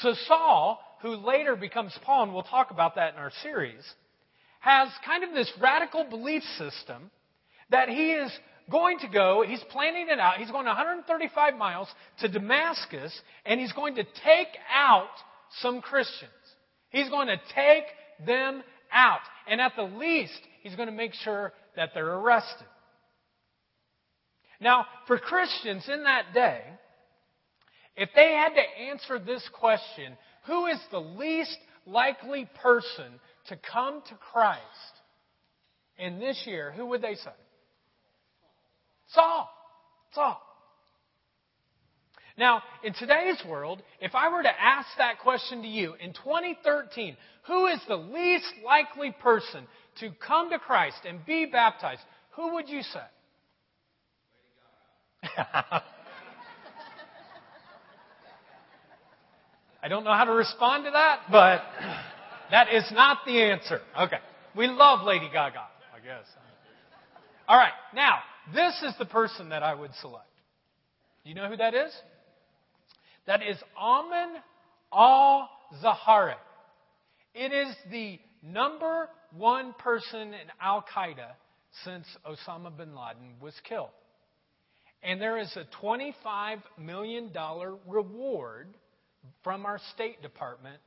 So 0.00 0.14
Saul, 0.28 0.78
who 1.02 1.16
later 1.16 1.56
becomes 1.56 1.98
Paul, 2.04 2.24
and 2.24 2.32
we'll 2.32 2.44
talk 2.44 2.70
about 2.70 2.94
that 2.94 3.14
in 3.14 3.18
our 3.18 3.32
series, 3.42 3.82
has 4.60 4.88
kind 5.04 5.24
of 5.24 5.32
this 5.32 5.50
radical 5.60 6.04
belief 6.08 6.44
system 6.58 7.10
that 7.70 7.88
he 7.88 8.12
is 8.12 8.30
going 8.70 8.98
to 9.00 9.08
go, 9.08 9.44
he's 9.46 9.62
planning 9.70 10.08
it 10.10 10.18
out, 10.18 10.38
he's 10.38 10.50
going 10.50 10.66
135 10.66 11.54
miles 11.56 11.88
to 12.20 12.28
Damascus, 12.28 13.18
and 13.44 13.60
he's 13.60 13.72
going 13.72 13.94
to 13.96 14.04
take 14.04 14.48
out 14.74 15.10
some 15.60 15.80
Christians. 15.80 16.30
He's 16.90 17.08
going 17.08 17.28
to 17.28 17.40
take 17.54 17.84
them 18.26 18.62
out. 18.92 19.20
And 19.48 19.60
at 19.60 19.72
the 19.76 19.82
least, 19.82 20.40
he's 20.62 20.74
going 20.74 20.88
to 20.88 20.94
make 20.94 21.14
sure 21.14 21.52
that 21.76 21.90
they're 21.94 22.14
arrested. 22.14 22.66
Now, 24.60 24.86
for 25.06 25.18
Christians 25.18 25.84
in 25.92 26.04
that 26.04 26.32
day, 26.32 26.62
if 27.96 28.08
they 28.14 28.32
had 28.32 28.54
to 28.54 28.82
answer 28.90 29.18
this 29.18 29.48
question, 29.52 30.16
who 30.46 30.66
is 30.66 30.78
the 30.90 30.98
least 30.98 31.58
likely 31.86 32.48
person 32.62 33.20
to 33.48 33.58
come 33.72 34.02
to 34.08 34.14
Christ 34.32 34.60
in 35.98 36.18
this 36.18 36.42
year, 36.46 36.72
who 36.76 36.86
would 36.86 37.02
they 37.02 37.14
say? 37.14 37.30
Saul. 39.12 39.48
Saul. 40.12 40.40
Now, 42.38 42.62
in 42.84 42.92
today's 42.92 43.42
world, 43.48 43.82
if 44.00 44.14
I 44.14 44.28
were 44.30 44.42
to 44.42 44.60
ask 44.60 44.88
that 44.98 45.20
question 45.20 45.62
to 45.62 45.68
you 45.68 45.94
in 45.94 46.12
2013, 46.12 47.16
who 47.46 47.66
is 47.66 47.80
the 47.88 47.96
least 47.96 48.52
likely 48.64 49.10
person 49.22 49.66
to 50.00 50.10
come 50.26 50.50
to 50.50 50.58
Christ 50.58 50.98
and 51.08 51.24
be 51.24 51.46
baptized, 51.46 52.02
who 52.32 52.52
would 52.54 52.68
you 52.68 52.82
say? 52.82 53.00
I 59.82 59.88
don't 59.88 60.04
know 60.04 60.12
how 60.12 60.24
to 60.24 60.32
respond 60.32 60.84
to 60.84 60.90
that, 60.90 61.20
but 61.30 61.62
that 62.50 62.72
is 62.72 62.84
not 62.92 63.18
the 63.24 63.40
answer. 63.40 63.80
Okay. 63.98 64.18
We 64.54 64.66
love 64.66 65.06
Lady 65.06 65.28
Gaga, 65.32 65.64
I 65.94 66.00
guess. 66.04 66.26
All 67.48 67.56
right. 67.56 67.72
Now, 67.94 68.18
this 68.54 68.82
is 68.86 68.94
the 68.98 69.06
person 69.06 69.48
that 69.50 69.62
I 69.62 69.74
would 69.74 69.92
select. 70.00 70.30
Do 71.24 71.30
you 71.30 71.34
know 71.34 71.48
who 71.48 71.56
that 71.56 71.74
is? 71.74 71.92
That 73.26 73.42
is 73.42 73.56
Ayman 73.80 74.34
al 74.92 75.48
Zawahiri. 75.82 76.34
It 77.34 77.52
is 77.52 77.74
the 77.90 78.18
number 78.42 79.08
one 79.36 79.74
person 79.78 80.28
in 80.28 80.48
Al 80.60 80.84
Qaeda 80.94 81.32
since 81.84 82.06
Osama 82.24 82.74
bin 82.76 82.94
Laden 82.94 83.34
was 83.40 83.54
killed. 83.68 83.90
And 85.02 85.20
there 85.20 85.38
is 85.38 85.54
a 85.56 85.66
$25 85.84 86.62
million 86.78 87.30
reward 87.86 88.68
from 89.42 89.66
our 89.66 89.80
State 89.94 90.22
Department 90.22 90.78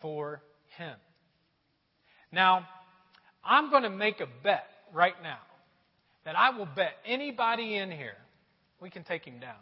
for 0.00 0.42
him. 0.76 0.94
Now, 2.30 2.66
I'm 3.44 3.70
going 3.70 3.82
to 3.82 3.90
make 3.90 4.20
a 4.20 4.28
bet 4.42 4.66
right 4.92 5.14
now 5.22 5.38
that 6.26 6.36
I 6.36 6.50
will 6.50 6.66
bet 6.66 6.92
anybody 7.06 7.76
in 7.76 7.90
here, 7.90 8.16
we 8.82 8.90
can 8.90 9.04
take 9.04 9.24
him 9.24 9.38
down. 9.38 9.54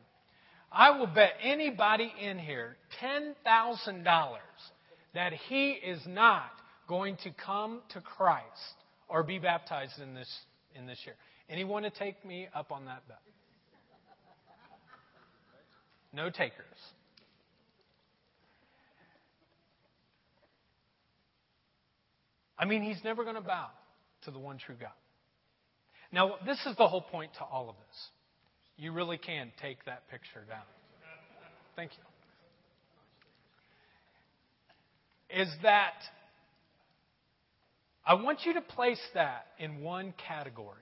I 0.73 0.99
will 0.99 1.06
bet 1.06 1.35
anybody 1.42 2.12
in 2.21 2.38
here 2.38 2.76
$10,000 3.00 4.38
that 5.14 5.33
he 5.49 5.73
is 5.73 6.00
not 6.09 6.50
going 6.88 7.16
to 7.23 7.30
come 7.33 7.83
to 7.90 8.00
Christ 8.00 8.44
or 9.09 9.23
be 9.23 9.38
baptized 9.38 10.00
in 10.02 10.14
this, 10.14 10.28
in 10.75 10.87
this 10.87 10.99
year. 11.04 11.14
Anyone 11.50 11.83
to 11.83 11.90
take 11.90 12.25
me 12.25 12.49
up 12.54 12.73
on 12.73 12.87
that 12.87 13.06
bet? 13.06 13.21
No 16.14 16.30
takers. 16.30 16.64
I 22.59 22.64
mean, 22.64 22.83
he's 22.83 23.04
never 23.04 23.23
going 23.23 23.37
to 23.37 23.42
bow 23.42 23.66
to 24.23 24.30
the 24.30 24.38
one 24.38 24.56
true 24.56 24.76
God. 24.80 24.90
Now, 26.14 26.37
this 26.47 26.64
is 26.64 26.76
the 26.76 26.87
whole 26.87 27.00
point 27.00 27.33
to 27.38 27.44
all 27.44 27.68
of 27.68 27.75
this. 27.75 28.09
You 28.76 28.92
really 28.92 29.18
can 29.18 29.50
take 29.61 29.85
that 29.87 30.09
picture 30.09 30.44
down. 30.49 30.62
Thank 31.75 31.90
you. 35.28 35.42
Is 35.42 35.49
that 35.64 35.94
I 38.06 38.14
want 38.14 38.40
you 38.44 38.54
to 38.54 38.61
place 38.61 39.00
that 39.14 39.47
in 39.59 39.80
one 39.80 40.14
category. 40.28 40.76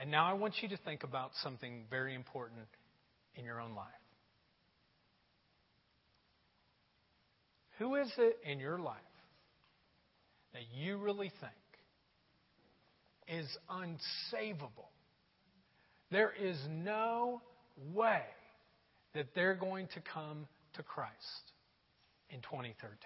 And 0.00 0.10
now 0.10 0.24
I 0.24 0.32
want 0.32 0.54
you 0.62 0.70
to 0.70 0.78
think 0.78 1.04
about 1.04 1.32
something 1.42 1.84
very 1.90 2.14
important 2.14 2.68
in 3.34 3.44
your 3.44 3.60
own 3.60 3.74
life. 3.74 3.86
Who 7.78 7.96
is 7.96 8.10
it 8.16 8.38
in 8.42 8.58
your 8.58 8.78
life 8.78 8.96
that 10.54 10.62
you 10.74 10.96
really 10.96 11.30
think 11.40 11.52
is 13.28 13.46
unsavable? 13.70 14.90
There 16.10 16.32
is 16.40 16.56
no 16.68 17.40
way 17.94 18.22
that 19.14 19.34
they're 19.34 19.54
going 19.54 19.88
to 19.94 20.00
come 20.12 20.46
to 20.74 20.82
Christ 20.82 21.12
in 22.30 22.40
2013. 22.40 22.96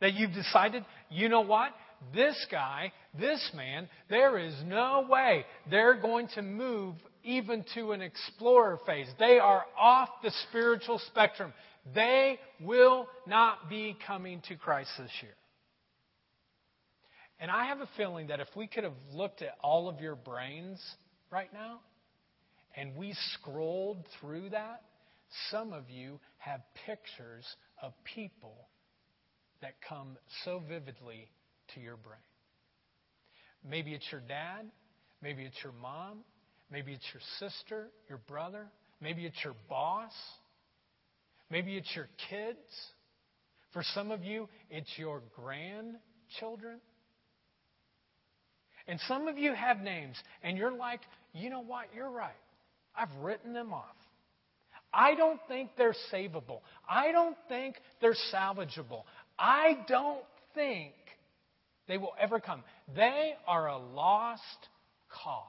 That 0.00 0.14
you've 0.14 0.34
decided, 0.34 0.84
you 1.10 1.28
know 1.28 1.40
what? 1.40 1.72
This 2.14 2.36
guy, 2.50 2.92
this 3.18 3.50
man, 3.56 3.88
there 4.10 4.38
is 4.38 4.54
no 4.66 5.06
way 5.08 5.46
they're 5.70 5.98
going 5.98 6.28
to 6.34 6.42
move 6.42 6.94
even 7.24 7.64
to 7.74 7.92
an 7.92 8.02
explorer 8.02 8.78
phase. 8.86 9.08
They 9.18 9.38
are 9.38 9.64
off 9.78 10.10
the 10.22 10.30
spiritual 10.48 11.00
spectrum. 11.10 11.52
They 11.94 12.38
will 12.60 13.08
not 13.26 13.70
be 13.70 13.96
coming 14.06 14.42
to 14.48 14.56
Christ 14.56 14.90
this 14.98 15.10
year. 15.22 15.34
And 17.38 17.50
I 17.50 17.66
have 17.66 17.80
a 17.80 17.88
feeling 17.96 18.28
that 18.28 18.40
if 18.40 18.48
we 18.56 18.66
could 18.66 18.84
have 18.84 18.94
looked 19.12 19.42
at 19.42 19.56
all 19.62 19.88
of 19.88 20.00
your 20.00 20.16
brains 20.16 20.80
right 21.30 21.52
now 21.52 21.80
and 22.76 22.96
we 22.96 23.14
scrolled 23.34 24.06
through 24.20 24.50
that, 24.50 24.82
some 25.50 25.72
of 25.72 25.90
you 25.90 26.18
have 26.38 26.60
pictures 26.86 27.44
of 27.82 27.92
people 28.04 28.68
that 29.60 29.74
come 29.86 30.16
so 30.44 30.62
vividly 30.66 31.28
to 31.74 31.80
your 31.80 31.96
brain. 31.96 32.18
Maybe 33.68 33.92
it's 33.92 34.06
your 34.10 34.20
dad, 34.20 34.66
maybe 35.22 35.42
it's 35.42 35.56
your 35.62 35.72
mom, 35.72 36.18
maybe 36.70 36.92
it's 36.92 37.06
your 37.12 37.22
sister, 37.38 37.88
your 38.08 38.18
brother, 38.18 38.66
maybe 39.00 39.26
it's 39.26 39.42
your 39.44 39.54
boss, 39.68 40.12
maybe 41.50 41.76
it's 41.76 41.90
your 41.94 42.08
kids. 42.30 42.58
For 43.72 43.82
some 43.94 44.10
of 44.10 44.22
you, 44.22 44.48
it's 44.70 44.90
your 44.96 45.22
grandchildren. 45.34 46.80
And 48.88 49.00
some 49.08 49.26
of 49.28 49.36
you 49.36 49.52
have 49.52 49.80
names, 49.80 50.16
and 50.42 50.56
you're 50.56 50.72
like, 50.72 51.00
you 51.32 51.50
know 51.50 51.62
what? 51.62 51.86
You're 51.94 52.10
right. 52.10 52.30
I've 52.96 53.14
written 53.20 53.52
them 53.52 53.72
off. 53.72 53.84
I 54.92 55.14
don't 55.14 55.40
think 55.48 55.70
they're 55.76 55.94
savable. 56.12 56.60
I 56.88 57.12
don't 57.12 57.36
think 57.48 57.76
they're 58.00 58.16
salvageable. 58.32 59.02
I 59.38 59.78
don't 59.88 60.24
think 60.54 60.94
they 61.88 61.98
will 61.98 62.14
ever 62.18 62.40
come. 62.40 62.62
They 62.94 63.34
are 63.46 63.68
a 63.68 63.76
lost 63.76 64.42
cause. 65.10 65.42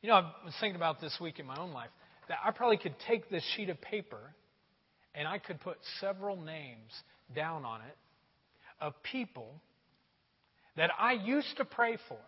You 0.00 0.08
know, 0.10 0.14
I 0.14 0.32
was 0.44 0.54
thinking 0.60 0.76
about 0.76 1.00
this 1.00 1.16
week 1.20 1.38
in 1.38 1.46
my 1.46 1.56
own 1.56 1.72
life 1.72 1.90
that 2.28 2.38
I 2.44 2.50
probably 2.52 2.76
could 2.76 2.94
take 3.06 3.28
this 3.28 3.44
sheet 3.56 3.68
of 3.68 3.80
paper 3.80 4.20
and 5.14 5.26
I 5.26 5.38
could 5.38 5.60
put 5.60 5.78
several 6.00 6.36
names 6.36 6.92
down 7.34 7.64
on 7.64 7.80
it 7.80 7.96
of 8.80 8.94
people 9.02 9.60
that 10.76 10.90
I 10.98 11.12
used 11.12 11.56
to 11.56 11.64
pray 11.64 11.98
for, 12.08 12.18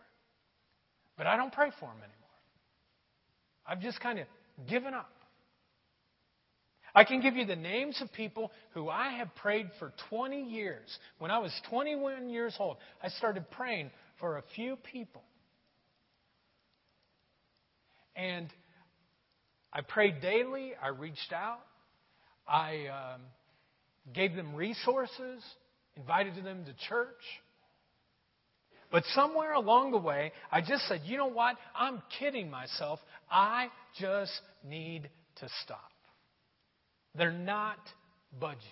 but 1.17 1.27
I 1.27 1.37
don't 1.37 1.53
pray 1.53 1.71
for 1.79 1.87
them 1.87 1.99
anymore. 1.99 2.15
I've 3.67 3.81
just 3.81 4.01
kind 4.01 4.19
of 4.19 4.27
given 4.69 4.95
up. 4.95 5.11
I 6.95 7.05
can 7.05 7.21
give 7.21 7.37
you 7.37 7.45
the 7.45 7.57
names 7.57 8.01
of 8.01 8.13
people 8.13 8.51
who 8.73 8.89
I 8.89 9.11
have 9.19 9.35
prayed 9.37 9.71
for 9.79 9.93
20 10.09 10.43
years. 10.43 10.89
When 11.19 11.31
I 11.31 11.39
was 11.39 11.53
21 11.71 12.31
years 12.31 12.57
old, 12.59 12.79
I 13.03 13.09
started 13.09 13.51
praying 13.51 13.91
for 14.19 14.39
a 14.39 14.43
few 14.57 14.77
people. 14.77 15.23
And 18.17 18.49
I 19.73 19.83
prayed 19.83 20.21
daily. 20.21 20.73
I 20.83 20.89
reached 20.89 21.33
out. 21.33 21.61
I 22.49 22.87
um, 22.87 23.21
gave 24.13 24.35
them 24.35 24.55
resources, 24.55 25.45
invited 25.97 26.43
them 26.43 26.65
to 26.65 26.89
church. 26.89 27.23
But 28.91 29.05
somewhere 29.15 29.53
along 29.53 29.91
the 29.91 29.99
way, 29.99 30.33
I 30.51 30.61
just 30.61 30.89
said, 30.89 31.03
you 31.05 31.19
know 31.19 31.27
what? 31.27 31.57
I'm 31.77 32.03
kidding 32.19 32.51
myself. 32.51 33.01
I 33.31 33.69
just 34.01 34.41
need 34.67 35.11
to 35.41 35.49
stop. 35.65 35.91
They're 37.15 37.31
not 37.31 37.79
budging. 38.41 38.63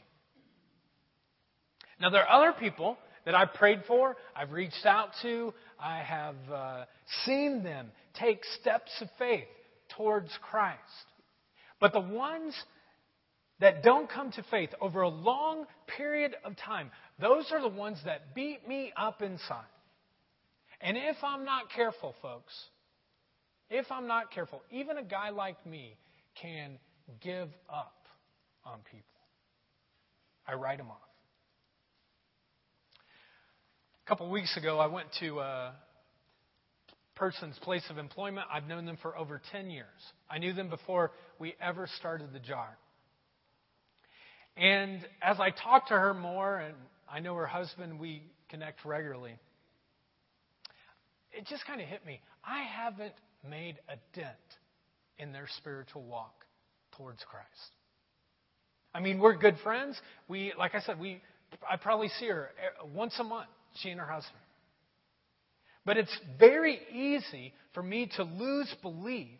Now, 2.00 2.10
there 2.10 2.26
are 2.26 2.42
other 2.42 2.58
people 2.58 2.96
that 3.24 3.34
I've 3.34 3.54
prayed 3.54 3.82
for, 3.86 4.16
I've 4.34 4.52
reached 4.52 4.86
out 4.86 5.10
to, 5.22 5.52
I 5.80 5.98
have 5.98 6.36
uh, 6.52 6.84
seen 7.24 7.62
them 7.64 7.90
take 8.18 8.40
steps 8.60 8.90
of 9.00 9.08
faith 9.18 9.48
towards 9.96 10.30
Christ. 10.48 10.80
But 11.80 11.92
the 11.92 12.00
ones 12.00 12.54
that 13.60 13.82
don't 13.82 14.08
come 14.08 14.30
to 14.32 14.44
faith 14.50 14.70
over 14.80 15.02
a 15.02 15.08
long 15.08 15.66
period 15.96 16.36
of 16.44 16.56
time, 16.56 16.90
those 17.20 17.50
are 17.50 17.60
the 17.60 17.68
ones 17.68 17.98
that 18.04 18.34
beat 18.34 18.66
me 18.68 18.92
up 18.96 19.22
inside. 19.22 19.64
And 20.80 20.96
if 20.96 21.16
I'm 21.22 21.44
not 21.44 21.70
careful, 21.74 22.14
folks, 22.20 22.52
if 23.70 23.86
I'm 23.90 24.06
not 24.06 24.30
careful, 24.30 24.62
even 24.70 24.98
a 24.98 25.02
guy 25.02 25.30
like 25.30 25.64
me 25.66 25.96
can 26.40 26.78
give 27.22 27.48
up 27.68 27.94
on 28.64 28.78
people. 28.90 29.02
I 30.46 30.54
write 30.54 30.78
them 30.78 30.90
off. 30.90 30.98
A 34.04 34.08
couple 34.08 34.30
weeks 34.30 34.56
ago, 34.56 34.78
I 34.78 34.86
went 34.86 35.08
to 35.20 35.40
a 35.40 35.72
person's 37.16 37.58
place 37.60 37.82
of 37.90 37.98
employment. 37.98 38.46
I've 38.52 38.68
known 38.68 38.84
them 38.84 38.98
for 39.02 39.16
over 39.16 39.40
10 39.50 39.70
years. 39.70 39.86
I 40.30 40.38
knew 40.38 40.52
them 40.52 40.68
before 40.68 41.10
we 41.40 41.54
ever 41.60 41.88
started 41.98 42.32
the 42.32 42.38
jar. 42.38 42.76
And 44.56 45.00
as 45.20 45.40
I 45.40 45.50
talked 45.50 45.88
to 45.88 45.94
her 45.94 46.14
more, 46.14 46.58
and 46.58 46.74
I 47.10 47.20
know 47.20 47.34
her 47.34 47.46
husband, 47.46 47.98
we 47.98 48.22
connect 48.48 48.84
regularly 48.84 49.38
it 51.36 51.46
just 51.46 51.66
kind 51.66 51.80
of 51.80 51.86
hit 51.86 52.04
me. 52.06 52.20
I 52.44 52.62
haven't 52.62 53.14
made 53.48 53.76
a 53.88 53.96
dent 54.18 54.36
in 55.18 55.32
their 55.32 55.48
spiritual 55.58 56.02
walk 56.02 56.44
towards 56.96 57.22
Christ. 57.28 57.46
I 58.94 59.00
mean, 59.00 59.18
we're 59.18 59.36
good 59.36 59.56
friends. 59.62 60.00
We, 60.28 60.52
like 60.58 60.74
I 60.74 60.80
said, 60.80 60.98
we, 60.98 61.20
I 61.70 61.76
probably 61.76 62.08
see 62.18 62.28
her 62.28 62.50
eh, 62.58 62.86
once 62.94 63.14
a 63.18 63.24
month, 63.24 63.48
she 63.82 63.90
and 63.90 64.00
her 64.00 64.06
husband. 64.06 64.40
But 65.84 65.98
it's 65.98 66.18
very 66.38 66.80
easy 66.92 67.52
for 67.74 67.82
me 67.82 68.10
to 68.16 68.24
lose 68.24 68.74
belief 68.82 69.38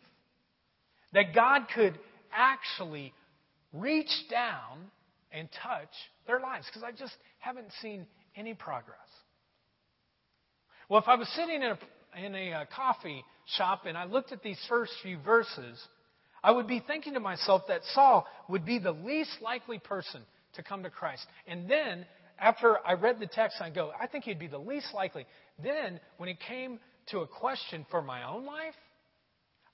that 1.13 1.33
God 1.33 1.63
could 1.73 1.97
actually 2.31 3.13
reach 3.73 4.11
down 4.29 4.91
and 5.31 5.49
touch 5.63 5.89
their 6.25 6.39
lives 6.39 6.65
because 6.67 6.83
I 6.83 6.91
just 6.91 7.13
haven't 7.39 7.71
seen 7.81 8.05
any 8.35 8.53
progress. 8.53 8.97
Well, 10.89 11.01
if 11.01 11.07
I 11.07 11.15
was 11.15 11.27
sitting 11.35 11.61
in 11.61 11.63
a, 11.63 12.25
in 12.25 12.35
a 12.35 12.53
uh, 12.53 12.65
coffee 12.73 13.23
shop 13.57 13.85
and 13.85 13.97
I 13.97 14.05
looked 14.05 14.31
at 14.31 14.41
these 14.41 14.59
first 14.69 14.93
few 15.03 15.17
verses, 15.19 15.81
I 16.43 16.51
would 16.51 16.67
be 16.67 16.81
thinking 16.85 17.13
to 17.15 17.19
myself 17.19 17.63
that 17.67 17.81
Saul 17.93 18.25
would 18.47 18.65
be 18.65 18.79
the 18.79 18.93
least 18.93 19.41
likely 19.41 19.79
person 19.79 20.21
to 20.55 20.63
come 20.63 20.83
to 20.83 20.89
Christ. 20.89 21.25
And 21.45 21.69
then, 21.69 22.05
after 22.39 22.77
I 22.85 22.93
read 22.93 23.19
the 23.19 23.27
text, 23.27 23.57
I 23.59 23.69
go, 23.69 23.91
I 23.99 24.07
think 24.07 24.23
he'd 24.23 24.39
be 24.39 24.47
the 24.47 24.57
least 24.57 24.93
likely. 24.93 25.25
Then, 25.61 25.99
when 26.17 26.29
it 26.29 26.39
came 26.39 26.79
to 27.07 27.19
a 27.19 27.27
question 27.27 27.85
for 27.91 28.01
my 28.01 28.23
own 28.23 28.45
life, 28.45 28.75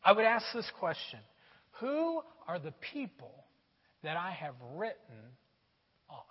I 0.04 0.14
would 0.14 0.26
ask 0.26 0.46
this 0.54 0.70
question 0.80 1.20
Who 1.80 2.22
are 2.48 2.58
the 2.58 2.74
people 2.94 3.46
that 4.04 4.18
I 4.18 4.32
have 4.32 4.56
written 4.76 5.38
off? 6.10 6.26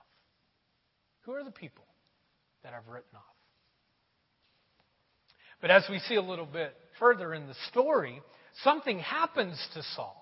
Who 1.23 1.33
are 1.33 1.45
the 1.45 1.53
people 1.53 1.85
that 2.65 2.73
I've 2.75 2.89
written 2.89 3.15
off? 3.15 3.23
But 5.63 5.71
as 5.71 5.85
we 5.89 6.01
see 6.01 6.17
a 6.17 6.23
little 6.23 6.45
bit 6.45 6.77
further 6.99 7.33
in 7.33 7.47
the 7.47 7.55
story, 7.71 8.21
something 8.63 8.99
happens 8.99 9.57
to 9.75 9.83
Saul. 9.95 10.19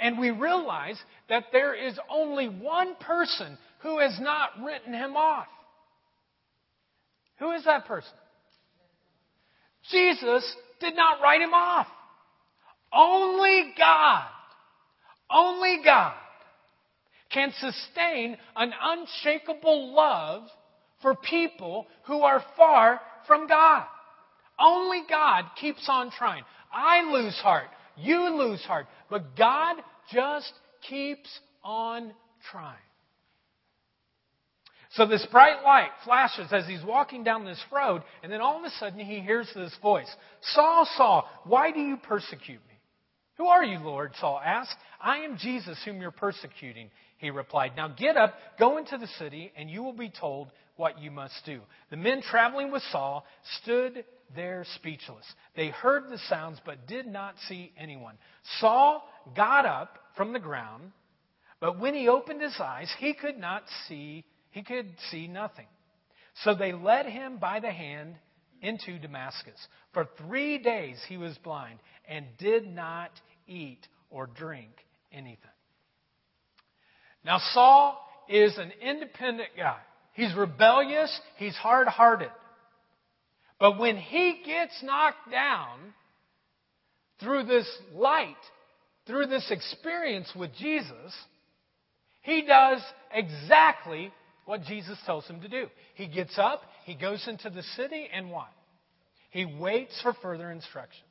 And 0.00 0.18
we 0.18 0.30
realize 0.30 1.00
that 1.28 1.44
there 1.52 1.72
is 1.74 1.98
only 2.10 2.46
one 2.48 2.96
person 2.96 3.56
who 3.80 4.00
has 4.00 4.18
not 4.20 4.50
written 4.62 4.92
him 4.92 5.16
off. 5.16 5.46
Who 7.38 7.52
is 7.52 7.64
that 7.64 7.86
person? 7.86 8.12
Jesus 9.90 10.56
did 10.80 10.94
not 10.96 11.22
write 11.22 11.40
him 11.40 11.54
off. 11.54 11.86
Only 12.92 13.72
God, 13.78 14.26
only 15.30 15.80
God 15.84 16.14
can 17.30 17.52
sustain 17.58 18.36
an 18.56 18.72
unshakable 18.82 19.94
love 19.94 20.42
for 21.02 21.14
people 21.14 21.86
who 22.06 22.22
are 22.22 22.42
far 22.56 23.00
from 23.26 23.46
God. 23.46 23.86
Only 24.58 25.02
God 25.08 25.44
keeps 25.60 25.86
on 25.88 26.10
trying. 26.10 26.42
I 26.72 27.02
lose 27.10 27.36
heart. 27.36 27.68
You 27.96 28.36
lose 28.36 28.60
heart. 28.62 28.86
But 29.10 29.36
God 29.36 29.76
just 30.12 30.52
keeps 30.88 31.28
on 31.62 32.12
trying. 32.50 32.76
So 34.92 35.06
this 35.06 35.26
bright 35.30 35.62
light 35.64 35.90
flashes 36.04 36.48
as 36.50 36.66
he's 36.66 36.82
walking 36.82 37.22
down 37.22 37.44
this 37.44 37.62
road, 37.70 38.02
and 38.22 38.32
then 38.32 38.40
all 38.40 38.58
of 38.58 38.64
a 38.64 38.70
sudden 38.70 38.98
he 38.98 39.20
hears 39.20 39.48
this 39.54 39.76
voice 39.82 40.08
Saul, 40.54 40.88
Saul, 40.96 41.28
why 41.44 41.70
do 41.70 41.80
you 41.80 41.98
persecute 41.98 42.60
me? 42.68 42.74
Who 43.36 43.46
are 43.46 43.64
you, 43.64 43.78
Lord? 43.78 44.12
Saul 44.18 44.40
asked. 44.44 44.74
I 45.00 45.18
am 45.18 45.38
Jesus 45.38 45.78
whom 45.84 46.00
you're 46.00 46.10
persecuting, 46.10 46.90
he 47.18 47.30
replied. 47.30 47.72
Now 47.76 47.88
get 47.88 48.16
up, 48.16 48.34
go 48.58 48.78
into 48.78 48.96
the 48.96 49.08
city, 49.18 49.52
and 49.56 49.68
you 49.68 49.82
will 49.82 49.92
be 49.92 50.10
told 50.10 50.50
what 50.76 51.00
you 51.00 51.10
must 51.10 51.34
do. 51.44 51.60
The 51.90 51.96
men 51.96 52.22
traveling 52.22 52.70
with 52.70 52.82
Saul 52.90 53.24
stood 53.60 54.04
there 54.34 54.64
speechless. 54.76 55.24
They 55.56 55.68
heard 55.68 56.04
the 56.08 56.18
sounds 56.28 56.58
but 56.64 56.86
did 56.86 57.06
not 57.06 57.34
see 57.48 57.72
anyone. 57.76 58.16
Saul 58.60 59.02
got 59.36 59.66
up 59.66 59.98
from 60.16 60.32
the 60.32 60.38
ground, 60.38 60.92
but 61.60 61.80
when 61.80 61.94
he 61.94 62.08
opened 62.08 62.40
his 62.40 62.56
eyes, 62.60 62.90
he 62.98 63.14
could 63.14 63.38
not 63.38 63.64
see, 63.88 64.24
he 64.50 64.62
could 64.62 64.88
see 65.10 65.26
nothing. 65.26 65.66
So 66.44 66.54
they 66.54 66.72
led 66.72 67.06
him 67.06 67.38
by 67.38 67.58
the 67.58 67.72
hand 67.72 68.14
into 68.62 68.98
Damascus. 68.98 69.58
For 69.92 70.06
three 70.18 70.58
days 70.58 70.98
he 71.08 71.16
was 71.16 71.36
blind 71.38 71.80
and 72.08 72.26
did 72.38 72.66
not 72.66 73.10
eat 73.48 73.80
or 74.10 74.26
drink 74.26 74.70
anything. 75.12 75.50
Now, 77.24 77.38
Saul 77.52 78.00
is 78.28 78.56
an 78.58 78.72
independent 78.80 79.50
guy. 79.56 79.78
He's 80.14 80.34
rebellious, 80.34 81.20
he's 81.36 81.54
hard 81.56 81.88
hearted. 81.88 82.30
But 83.60 83.78
when 83.78 83.96
he 83.96 84.42
gets 84.44 84.82
knocked 84.82 85.30
down 85.30 85.78
through 87.20 87.44
this 87.44 87.68
light, 87.92 88.36
through 89.06 89.26
this 89.26 89.50
experience 89.50 90.30
with 90.36 90.54
Jesus, 90.56 91.14
he 92.22 92.42
does 92.42 92.80
exactly 93.12 94.12
what 94.44 94.62
Jesus 94.62 94.98
tells 95.06 95.26
him 95.26 95.40
to 95.40 95.48
do. 95.48 95.66
He 95.94 96.06
gets 96.08 96.38
up, 96.38 96.62
he 96.84 96.94
goes 96.94 97.26
into 97.28 97.50
the 97.50 97.62
city, 97.76 98.08
and 98.12 98.30
what? 98.30 98.48
He 99.30 99.44
waits 99.44 100.00
for 100.02 100.14
further 100.22 100.50
instructions. 100.50 101.07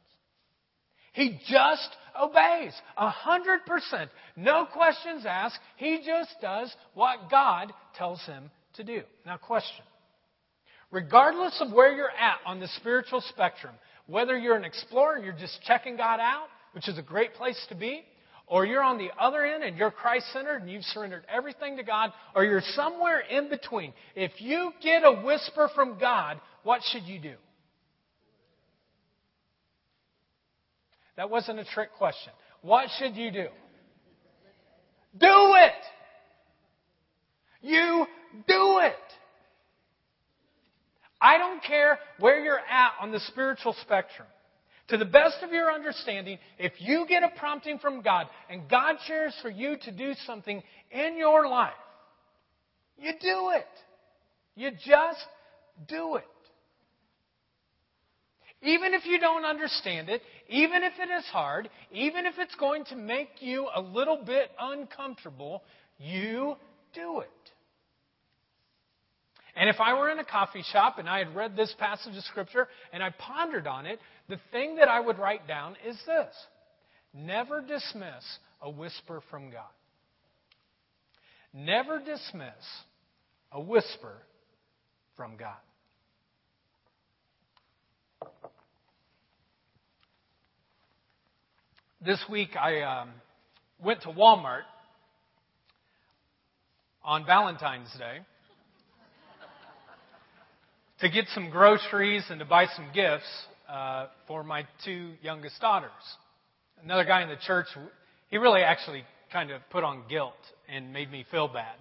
He 1.17 1.39
just 1.49 1.89
obeys. 2.15 2.73
A 2.95 3.09
hundred 3.09 3.65
percent. 3.65 4.11
No 4.35 4.67
questions 4.71 5.25
asked. 5.27 5.57
He 5.77 6.03
just 6.05 6.29
does 6.43 6.71
what 6.93 7.31
God 7.31 7.73
tells 7.95 8.23
him 8.27 8.51
to 8.75 8.83
do. 8.83 9.01
Now, 9.25 9.37
question. 9.37 9.83
Regardless 10.91 11.59
of 11.59 11.73
where 11.73 11.91
you're 11.91 12.11
at 12.11 12.37
on 12.45 12.59
the 12.59 12.67
spiritual 12.79 13.21
spectrum, 13.29 13.73
whether 14.05 14.37
you're 14.37 14.55
an 14.55 14.63
explorer 14.63 15.15
and 15.15 15.25
you're 15.25 15.33
just 15.33 15.59
checking 15.63 15.97
God 15.97 16.19
out, 16.19 16.49
which 16.73 16.87
is 16.87 16.99
a 16.99 17.01
great 17.01 17.33
place 17.33 17.59
to 17.69 17.75
be, 17.75 18.03
or 18.45 18.67
you're 18.67 18.83
on 18.83 18.99
the 18.99 19.09
other 19.19 19.43
end 19.43 19.63
and 19.63 19.75
you're 19.75 19.89
Christ 19.89 20.31
centered 20.31 20.61
and 20.61 20.69
you've 20.69 20.83
surrendered 20.83 21.23
everything 21.27 21.77
to 21.77 21.83
God, 21.83 22.11
or 22.35 22.45
you're 22.45 22.61
somewhere 22.75 23.21
in 23.21 23.49
between, 23.49 23.91
if 24.15 24.33
you 24.37 24.71
get 24.83 25.01
a 25.03 25.23
whisper 25.25 25.67
from 25.73 25.97
God, 25.97 26.39
what 26.61 26.81
should 26.91 27.05
you 27.05 27.19
do? 27.19 27.33
That 31.17 31.29
wasn't 31.29 31.59
a 31.59 31.65
trick 31.65 31.89
question. 31.97 32.31
What 32.61 32.87
should 32.97 33.15
you 33.15 33.31
do? 33.31 33.47
Do 35.19 35.55
it! 35.55 35.83
You 37.61 38.05
do 38.47 38.79
it! 38.83 38.93
I 41.19 41.39
don't 41.39 41.63
care 41.63 41.97
where 42.19 42.39
you're 42.43 42.59
at 42.59 42.91
on 43.01 43.11
the 43.11 43.19
spiritual 43.21 43.75
spectrum. 43.81 44.27
To 44.89 44.97
the 44.97 45.05
best 45.05 45.37
of 45.41 45.51
your 45.51 45.71
understanding, 45.71 46.37
if 46.57 46.73
you 46.77 47.05
get 47.09 47.23
a 47.23 47.29
prompting 47.37 47.79
from 47.79 48.01
God 48.01 48.27
and 48.49 48.69
God 48.69 48.95
shares 49.05 49.33
for 49.41 49.49
you 49.49 49.75
to 49.83 49.91
do 49.91 50.13
something 50.25 50.63
in 50.91 51.17
your 51.17 51.47
life, 51.49 51.73
you 52.97 53.11
do 53.19 53.49
it. 53.55 53.65
You 54.55 54.71
just 54.71 55.25
do 55.87 56.15
it. 56.15 56.23
Even 58.61 58.93
if 58.93 59.05
you 59.05 59.19
don't 59.19 59.45
understand 59.45 60.09
it, 60.09 60.21
even 60.49 60.83
if 60.83 60.93
it 60.99 61.11
is 61.11 61.25
hard, 61.25 61.69
even 61.91 62.25
if 62.25 62.35
it's 62.37 62.55
going 62.55 62.85
to 62.85 62.95
make 62.95 63.29
you 63.41 63.67
a 63.75 63.81
little 63.81 64.23
bit 64.25 64.51
uncomfortable, 64.59 65.63
you 65.99 66.55
do 66.93 67.19
it. 67.19 67.29
And 69.55 69.69
if 69.69 69.77
I 69.79 69.93
were 69.95 70.09
in 70.09 70.19
a 70.19 70.23
coffee 70.23 70.63
shop 70.71 70.99
and 70.99 71.09
I 71.09 71.17
had 71.17 71.35
read 71.35 71.55
this 71.55 71.73
passage 71.79 72.15
of 72.15 72.23
Scripture 72.25 72.67
and 72.93 73.01
I 73.01 73.09
pondered 73.17 73.65
on 73.65 73.87
it, 73.87 73.99
the 74.29 74.39
thing 74.51 74.75
that 74.75 74.87
I 74.87 74.99
would 74.99 75.17
write 75.17 75.47
down 75.47 75.75
is 75.85 75.97
this 76.05 76.33
Never 77.13 77.61
dismiss 77.61 78.23
a 78.61 78.69
whisper 78.69 79.23
from 79.31 79.49
God. 79.49 79.63
Never 81.53 81.97
dismiss 81.97 82.53
a 83.51 83.59
whisper 83.59 84.17
from 85.15 85.37
God. 85.37 85.57
This 92.05 92.23
week 92.29 92.49
I 92.55 92.81
um, 92.81 93.09
went 93.83 94.03
to 94.03 94.09
Walmart 94.09 94.61
on 97.03 97.25
Valentine's 97.25 97.91
Day 97.97 98.19
to 100.99 101.09
get 101.09 101.25
some 101.33 101.49
groceries 101.49 102.23
and 102.29 102.37
to 102.37 102.45
buy 102.45 102.67
some 102.75 102.89
gifts 102.93 103.25
uh, 103.67 104.07
for 104.27 104.43
my 104.43 104.67
two 104.85 105.13
youngest 105.23 105.59
daughters. 105.59 105.89
Another 106.83 107.03
guy 107.03 107.23
in 107.23 107.29
the 107.29 107.35
church, 107.47 107.65
he 108.29 108.37
really 108.37 108.61
actually 108.61 109.03
kind 109.33 109.49
of 109.49 109.61
put 109.71 109.83
on 109.83 110.03
guilt 110.07 110.35
and 110.69 110.93
made 110.93 111.11
me 111.11 111.25
feel 111.31 111.47
bad. 111.47 111.77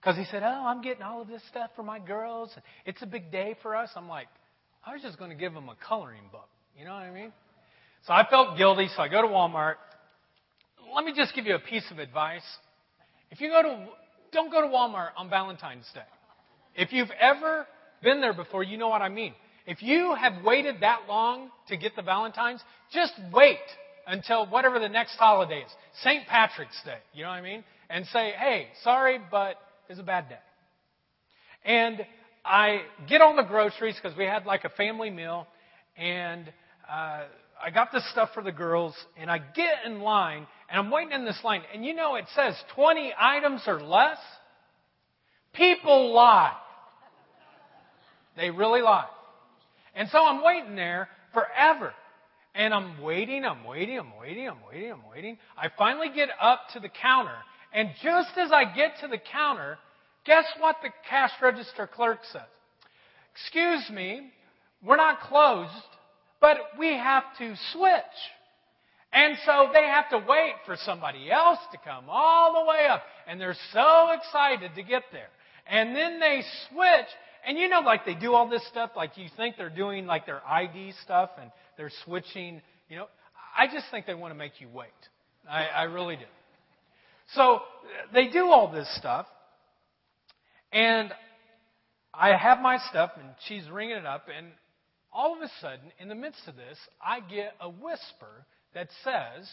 Because 0.00 0.16
he 0.16 0.24
said, 0.30 0.44
Oh, 0.44 0.66
I'm 0.66 0.82
getting 0.82 1.02
all 1.02 1.20
of 1.20 1.26
this 1.26 1.42
stuff 1.50 1.70
for 1.74 1.82
my 1.82 1.98
girls. 1.98 2.56
It's 2.86 3.02
a 3.02 3.06
big 3.06 3.32
day 3.32 3.56
for 3.60 3.74
us. 3.74 3.90
I'm 3.96 4.08
like, 4.08 4.28
I 4.86 4.92
was 4.92 5.02
just 5.02 5.18
going 5.18 5.32
to 5.32 5.36
give 5.36 5.52
them 5.52 5.68
a 5.68 5.76
coloring 5.88 6.28
book. 6.30 6.48
You 6.78 6.84
know 6.84 6.92
what 6.92 7.02
I 7.02 7.10
mean? 7.10 7.32
So 8.08 8.14
I 8.14 8.26
felt 8.26 8.56
guilty, 8.56 8.88
so 8.96 9.02
I 9.02 9.08
go 9.08 9.20
to 9.20 9.28
Walmart. 9.28 9.74
Let 10.96 11.04
me 11.04 11.12
just 11.14 11.34
give 11.34 11.44
you 11.44 11.54
a 11.54 11.58
piece 11.58 11.84
of 11.90 11.98
advice. 11.98 12.42
If 13.30 13.38
you 13.38 13.50
go 13.50 13.60
to, 13.60 13.86
don't 14.32 14.50
go 14.50 14.62
to 14.62 14.66
Walmart 14.66 15.10
on 15.18 15.28
Valentine's 15.28 15.84
Day. 15.92 16.00
If 16.74 16.90
you've 16.94 17.10
ever 17.20 17.66
been 18.02 18.22
there 18.22 18.32
before, 18.32 18.62
you 18.62 18.78
know 18.78 18.88
what 18.88 19.02
I 19.02 19.10
mean. 19.10 19.34
If 19.66 19.82
you 19.82 20.14
have 20.14 20.42
waited 20.42 20.76
that 20.80 21.00
long 21.06 21.50
to 21.68 21.76
get 21.76 21.96
the 21.96 22.00
Valentine's, 22.00 22.62
just 22.94 23.12
wait 23.30 23.58
until 24.06 24.46
whatever 24.46 24.78
the 24.78 24.88
next 24.88 25.16
holiday 25.16 25.58
is. 25.58 25.70
St. 26.02 26.26
Patrick's 26.26 26.82
Day, 26.86 26.96
you 27.12 27.24
know 27.24 27.28
what 27.28 27.34
I 27.34 27.42
mean? 27.42 27.62
And 27.90 28.06
say, 28.06 28.32
hey, 28.38 28.68
sorry, 28.84 29.18
but 29.30 29.56
it's 29.90 30.00
a 30.00 30.02
bad 30.02 30.30
day. 30.30 30.38
And 31.62 32.06
I 32.42 32.84
get 33.06 33.20
all 33.20 33.36
the 33.36 33.42
groceries 33.42 33.96
because 34.02 34.16
we 34.16 34.24
had 34.24 34.46
like 34.46 34.64
a 34.64 34.70
family 34.70 35.10
meal, 35.10 35.46
and 35.98 36.50
uh, 36.90 37.24
I 37.62 37.70
got 37.70 37.92
this 37.92 38.08
stuff 38.10 38.30
for 38.34 38.42
the 38.42 38.52
girls, 38.52 38.94
and 39.16 39.30
I 39.30 39.38
get 39.38 39.84
in 39.84 40.00
line, 40.00 40.46
and 40.70 40.78
I'm 40.78 40.90
waiting 40.90 41.12
in 41.12 41.24
this 41.24 41.38
line, 41.42 41.62
and 41.74 41.84
you 41.84 41.94
know 41.94 42.14
it 42.14 42.26
says 42.34 42.54
20 42.74 43.12
items 43.18 43.62
or 43.66 43.80
less. 43.80 44.18
People 45.52 46.12
lie. 46.14 46.54
They 48.36 48.50
really 48.50 48.82
lie. 48.82 49.06
And 49.94 50.08
so 50.10 50.18
I'm 50.18 50.44
waiting 50.44 50.76
there 50.76 51.08
forever. 51.32 51.92
And 52.54 52.72
I'm 52.72 53.00
waiting, 53.02 53.44
I'm 53.44 53.64
waiting, 53.64 53.98
I'm 53.98 54.16
waiting, 54.20 54.48
I'm 54.48 54.58
waiting, 54.70 54.92
I'm 54.92 55.08
waiting. 55.10 55.38
I 55.56 55.68
finally 55.76 56.08
get 56.14 56.28
up 56.40 56.60
to 56.74 56.80
the 56.80 56.88
counter. 56.88 57.36
And 57.72 57.90
just 58.02 58.30
as 58.36 58.50
I 58.52 58.64
get 58.74 58.92
to 59.00 59.08
the 59.08 59.18
counter, 59.32 59.78
guess 60.24 60.44
what 60.58 60.76
the 60.82 60.90
cash 61.08 61.30
register 61.42 61.86
clerk 61.86 62.20
says? 62.32 62.42
Excuse 63.32 63.90
me, 63.90 64.30
we're 64.84 64.96
not 64.96 65.20
closed, 65.20 65.70
but 66.40 66.58
we 66.78 66.88
have 66.96 67.24
to 67.38 67.54
switch. 67.72 68.18
And 69.12 69.36
so 69.46 69.70
they 69.72 69.86
have 69.86 70.10
to 70.10 70.18
wait 70.18 70.52
for 70.66 70.76
somebody 70.84 71.30
else 71.30 71.58
to 71.72 71.78
come 71.78 72.04
all 72.08 72.52
the 72.52 72.68
way 72.68 72.86
up. 72.88 73.02
And 73.26 73.40
they're 73.40 73.56
so 73.72 74.10
excited 74.12 74.74
to 74.74 74.82
get 74.82 75.04
there. 75.12 75.28
And 75.66 75.94
then 75.94 76.20
they 76.20 76.42
switch, 76.68 77.06
and 77.46 77.58
you 77.58 77.68
know, 77.68 77.80
like 77.80 78.04
they 78.04 78.14
do 78.14 78.34
all 78.34 78.48
this 78.48 78.66
stuff, 78.68 78.90
like 78.96 79.16
you 79.16 79.28
think 79.36 79.56
they're 79.56 79.70
doing 79.70 80.06
like 80.06 80.26
their 80.26 80.46
ID 80.46 80.92
stuff 81.02 81.30
and 81.40 81.50
they're 81.76 81.92
switching, 82.04 82.60
you 82.88 82.96
know. 82.96 83.06
I 83.56 83.66
just 83.66 83.86
think 83.90 84.06
they 84.06 84.14
want 84.14 84.32
to 84.32 84.38
make 84.38 84.60
you 84.60 84.68
wait. 84.72 84.88
I, 85.48 85.64
I 85.66 85.82
really 85.84 86.16
do. 86.16 86.24
So 87.34 87.60
they 88.12 88.28
do 88.28 88.46
all 88.46 88.70
this 88.70 88.88
stuff, 88.96 89.26
and 90.72 91.12
I 92.14 92.36
have 92.36 92.60
my 92.60 92.78
stuff, 92.88 93.12
and 93.16 93.28
she's 93.46 93.68
ringing 93.70 93.96
it 93.96 94.06
up, 94.06 94.26
and 94.34 94.46
all 95.12 95.36
of 95.36 95.42
a 95.42 95.50
sudden, 95.60 95.92
in 95.98 96.08
the 96.08 96.14
midst 96.14 96.46
of 96.46 96.56
this, 96.56 96.78
I 97.02 97.20
get 97.20 97.54
a 97.60 97.68
whisper 97.68 98.46
that 98.74 98.88
says, 99.04 99.48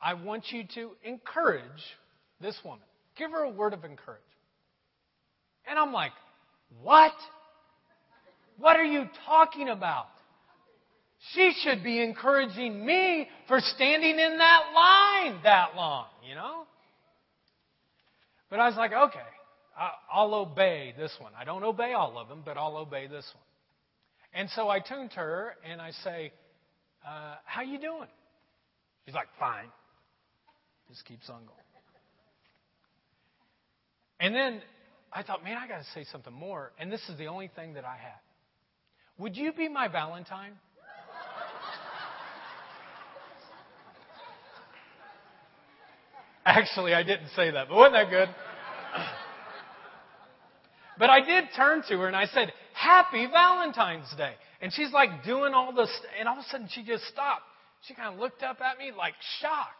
I 0.00 0.14
want 0.14 0.44
you 0.50 0.64
to 0.74 0.90
encourage 1.02 1.62
this 2.40 2.58
woman. 2.64 2.84
Give 3.16 3.30
her 3.30 3.44
a 3.44 3.50
word 3.50 3.72
of 3.72 3.84
encouragement. 3.84 4.22
And 5.68 5.78
I'm 5.78 5.92
like, 5.92 6.12
what? 6.82 7.12
What 8.58 8.76
are 8.76 8.84
you 8.84 9.06
talking 9.26 9.68
about? 9.68 10.06
She 11.32 11.52
should 11.62 11.82
be 11.82 12.02
encouraging 12.02 12.84
me 12.84 13.28
for 13.48 13.60
standing 13.60 14.18
in 14.18 14.38
that 14.38 14.62
line 14.74 15.40
that 15.44 15.74
long, 15.74 16.06
you 16.28 16.34
know? 16.34 16.64
But 18.50 18.60
I 18.60 18.68
was 18.68 18.76
like, 18.76 18.92
okay, 18.92 19.18
I'll 20.12 20.34
obey 20.34 20.94
this 20.96 21.12
one. 21.18 21.32
I 21.38 21.44
don't 21.44 21.64
obey 21.64 21.92
all 21.92 22.18
of 22.18 22.28
them, 22.28 22.42
but 22.44 22.56
I'll 22.56 22.76
obey 22.76 23.06
this 23.06 23.28
one. 23.34 23.44
And 24.34 24.50
so 24.50 24.68
I 24.68 24.80
turn 24.80 25.08
to 25.10 25.16
her 25.16 25.54
and 25.64 25.80
I 25.80 25.92
say, 26.02 26.32
uh, 27.06 27.36
"How 27.44 27.62
you 27.62 27.78
doing?" 27.78 28.08
She's 29.04 29.14
like, 29.14 29.28
Fine. 29.38 29.68
Just 30.88 31.04
keeps 31.04 31.30
on 31.30 31.44
going. 31.44 31.60
And 34.20 34.34
then 34.34 34.62
I 35.12 35.22
thought, 35.22 35.44
man, 35.44 35.58
I 35.58 35.68
got 35.68 35.78
to 35.78 35.84
say 35.94 36.04
something 36.10 36.32
more. 36.32 36.72
And 36.78 36.90
this 36.90 37.02
is 37.08 37.18
the 37.18 37.26
only 37.26 37.50
thing 37.54 37.74
that 37.74 37.84
I 37.84 37.96
had. 37.96 38.18
Would 39.18 39.36
you 39.36 39.52
be 39.52 39.68
my 39.68 39.86
Valentine? 39.88 40.54
Actually, 46.46 46.94
I 46.94 47.02
didn't 47.02 47.28
say 47.36 47.50
that, 47.50 47.68
but 47.68 47.76
wasn't 47.76 47.94
that 47.94 48.08
good? 48.10 48.28
but 50.98 51.10
I 51.10 51.20
did 51.20 51.44
turn 51.56 51.82
to 51.88 51.98
her 51.98 52.06
and 52.06 52.16
I 52.16 52.24
said, 52.26 52.52
Happy 52.74 53.26
Valentine's 53.26 54.12
Day. 54.16 54.32
And 54.60 54.72
she's 54.72 54.92
like 54.92 55.24
doing 55.24 55.54
all 55.54 55.72
this, 55.72 55.88
and 56.18 56.28
all 56.28 56.38
of 56.38 56.44
a 56.44 56.48
sudden 56.48 56.68
she 56.70 56.82
just 56.82 57.04
stopped. 57.04 57.44
She 57.86 57.94
kind 57.94 58.12
of 58.12 58.20
looked 58.20 58.42
up 58.42 58.60
at 58.60 58.78
me 58.78 58.92
like 58.96 59.14
shocked. 59.40 59.70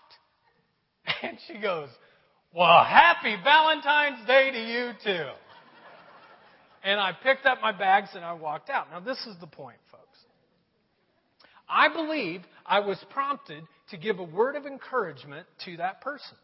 And 1.23 1.39
she 1.47 1.59
goes, 1.59 1.89
Well, 2.55 2.83
happy 2.85 3.37
Valentine's 3.43 4.27
Day 4.27 4.51
to 4.53 4.59
you 4.59 4.93
too. 5.05 5.31
And 6.83 7.01
I 7.01 7.13
picked 7.13 7.47
up 7.47 7.61
my 7.61 7.73
bags 7.73 8.11
and 8.15 8.25
I 8.25 8.35
walked 8.35 8.71
out. 8.71 8.91
Now, 8.91 9.01
this 9.01 9.19
is 9.27 9.37
the 9.41 9.47
point, 9.47 9.79
folks. 9.91 10.19
I 11.69 11.89
believe 11.89 12.43
I 12.65 12.81
was 12.81 13.03
prompted 13.11 13.65
to 13.91 13.97
give 13.97 14.19
a 14.19 14.25
word 14.25 14.55
of 14.55 14.67
encouragement 14.67 15.47
to 15.65 15.79
that 15.79 16.01
person. 16.01 16.37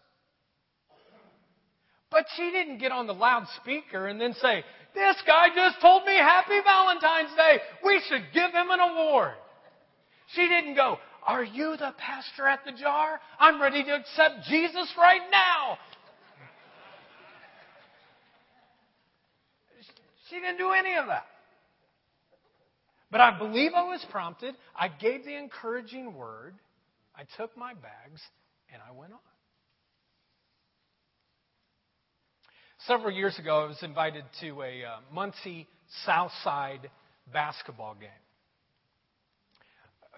But 2.11 2.27
she 2.37 2.51
didn't 2.51 2.79
get 2.79 2.90
on 2.92 3.07
the 3.07 3.14
loudspeaker 3.14 4.07
and 4.07 4.20
then 4.20 4.35
say, 4.35 4.64
This 4.94 5.16
guy 5.27 5.46
just 5.55 5.81
told 5.81 6.05
me 6.05 6.14
Happy 6.14 6.59
Valentine's 6.64 7.37
Day. 7.37 7.59
We 7.85 8.01
should 8.09 8.23
give 8.35 8.51
him 8.51 8.70
an 8.70 8.81
award. 8.81 9.35
She 10.35 10.49
didn't 10.49 10.75
go, 10.75 10.99
Are 11.25 11.44
you 11.44 11.77
the 11.77 11.94
pastor 11.99 12.46
at 12.46 12.64
the 12.64 12.73
jar? 12.73 13.20
I'm 13.38 13.62
ready 13.62 13.85
to 13.85 13.94
accept 13.94 14.44
Jesus 14.49 14.92
right 14.99 15.23
now. 15.31 15.79
She 20.29 20.37
didn't 20.37 20.59
do 20.59 20.70
any 20.70 20.94
of 20.94 21.07
that. 21.07 21.27
But 23.11 23.20
I 23.20 23.37
believe 23.37 23.73
I 23.75 23.83
was 23.83 24.05
prompted. 24.11 24.55
I 24.77 24.88
gave 24.88 25.25
the 25.25 25.37
encouraging 25.37 26.14
word. 26.14 26.55
I 27.16 27.23
took 27.37 27.57
my 27.57 27.75
bags 27.75 28.20
and 28.73 28.81
I 28.88 28.96
went 28.96 29.12
on. 29.12 29.18
Several 32.87 33.12
years 33.12 33.38
ago, 33.38 33.64
I 33.64 33.66
was 33.66 33.83
invited 33.83 34.25
to 34.40 34.62
a 34.62 34.85
uh, 34.85 35.01
Muncie 35.12 35.69
Southside 36.07 36.88
basketball 37.31 37.95
game. 37.95 38.09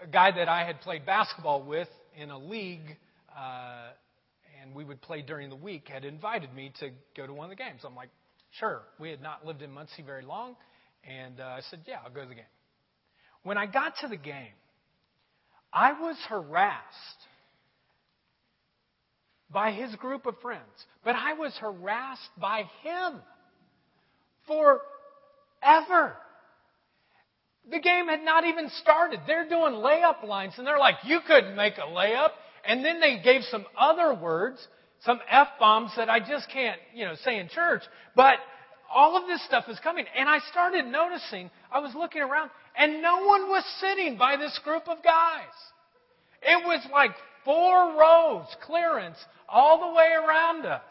A 0.01 0.07
guy 0.07 0.31
that 0.31 0.47
I 0.47 0.63
had 0.63 0.79
played 0.79 1.05
basketball 1.05 1.61
with 1.63 1.89
in 2.15 2.31
a 2.31 2.37
league, 2.37 2.97
uh, 3.37 3.89
and 4.61 4.73
we 4.73 4.85
would 4.85 5.01
play 5.01 5.21
during 5.21 5.49
the 5.49 5.57
week, 5.57 5.89
had 5.89 6.05
invited 6.05 6.53
me 6.55 6.71
to 6.79 6.91
go 7.17 7.27
to 7.27 7.33
one 7.33 7.45
of 7.45 7.49
the 7.49 7.61
games. 7.61 7.81
I'm 7.83 7.97
like, 7.97 8.09
sure. 8.59 8.83
We 8.97 9.09
had 9.09 9.21
not 9.21 9.45
lived 9.45 9.61
in 9.61 9.69
Muncie 9.69 10.01
very 10.01 10.23
long, 10.23 10.55
and 11.03 11.41
uh, 11.41 11.43
I 11.43 11.61
said, 11.69 11.81
yeah, 11.85 11.97
I'll 12.05 12.13
go 12.13 12.21
to 12.21 12.29
the 12.29 12.35
game. 12.35 12.45
When 13.43 13.57
I 13.57 13.65
got 13.65 13.95
to 14.01 14.07
the 14.07 14.15
game, 14.15 14.55
I 15.73 15.91
was 15.99 16.15
harassed 16.29 17.27
by 19.53 19.71
his 19.71 19.93
group 19.95 20.25
of 20.25 20.35
friends, 20.41 20.63
but 21.03 21.15
I 21.15 21.33
was 21.33 21.55
harassed 21.59 22.29
by 22.39 22.63
him 22.81 23.21
forever. 24.47 26.15
The 27.69 27.79
game 27.79 28.07
had 28.07 28.23
not 28.23 28.43
even 28.43 28.69
started. 28.81 29.21
They're 29.25 29.47
doing 29.47 29.73
layup 29.73 30.27
lines, 30.27 30.53
and 30.57 30.67
they're 30.67 30.79
like, 30.79 30.95
You 31.05 31.19
couldn't 31.25 31.55
make 31.55 31.77
a 31.77 31.89
layup. 31.89 32.31
And 32.65 32.83
then 32.83 32.99
they 32.99 33.21
gave 33.21 33.41
some 33.43 33.65
other 33.77 34.13
words, 34.13 34.65
some 35.05 35.19
F 35.29 35.47
bombs 35.59 35.91
that 35.97 36.09
I 36.09 36.19
just 36.19 36.49
can't, 36.51 36.79
you 36.93 37.05
know, 37.05 37.15
say 37.23 37.39
in 37.39 37.49
church. 37.49 37.81
But 38.15 38.35
all 38.93 39.17
of 39.17 39.27
this 39.27 39.43
stuff 39.45 39.65
is 39.67 39.79
coming. 39.79 40.05
And 40.17 40.29
I 40.29 40.39
started 40.51 40.85
noticing, 40.85 41.49
I 41.71 41.79
was 41.79 41.93
looking 41.95 42.21
around, 42.21 42.51
and 42.77 43.01
no 43.01 43.25
one 43.25 43.49
was 43.49 43.63
sitting 43.79 44.17
by 44.17 44.37
this 44.37 44.57
group 44.63 44.87
of 44.87 45.03
guys. 45.03 45.43
It 46.41 46.65
was 46.65 46.85
like 46.91 47.11
four 47.45 47.97
rows 47.99 48.47
clearance 48.65 49.17
all 49.53 49.79
the 49.79 49.95
way 49.95 50.07
around 50.07 50.65
us. 50.65 50.81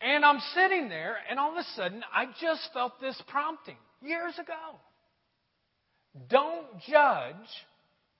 And 0.00 0.24
I'm 0.24 0.40
sitting 0.54 0.88
there, 0.88 1.16
and 1.30 1.38
all 1.38 1.52
of 1.52 1.56
a 1.56 1.64
sudden, 1.76 2.02
I 2.12 2.26
just 2.40 2.68
felt 2.74 3.00
this 3.00 3.20
prompting 3.28 3.76
years 4.02 4.34
ago. 4.38 4.78
Don't 6.28 6.66
judge, 6.86 7.48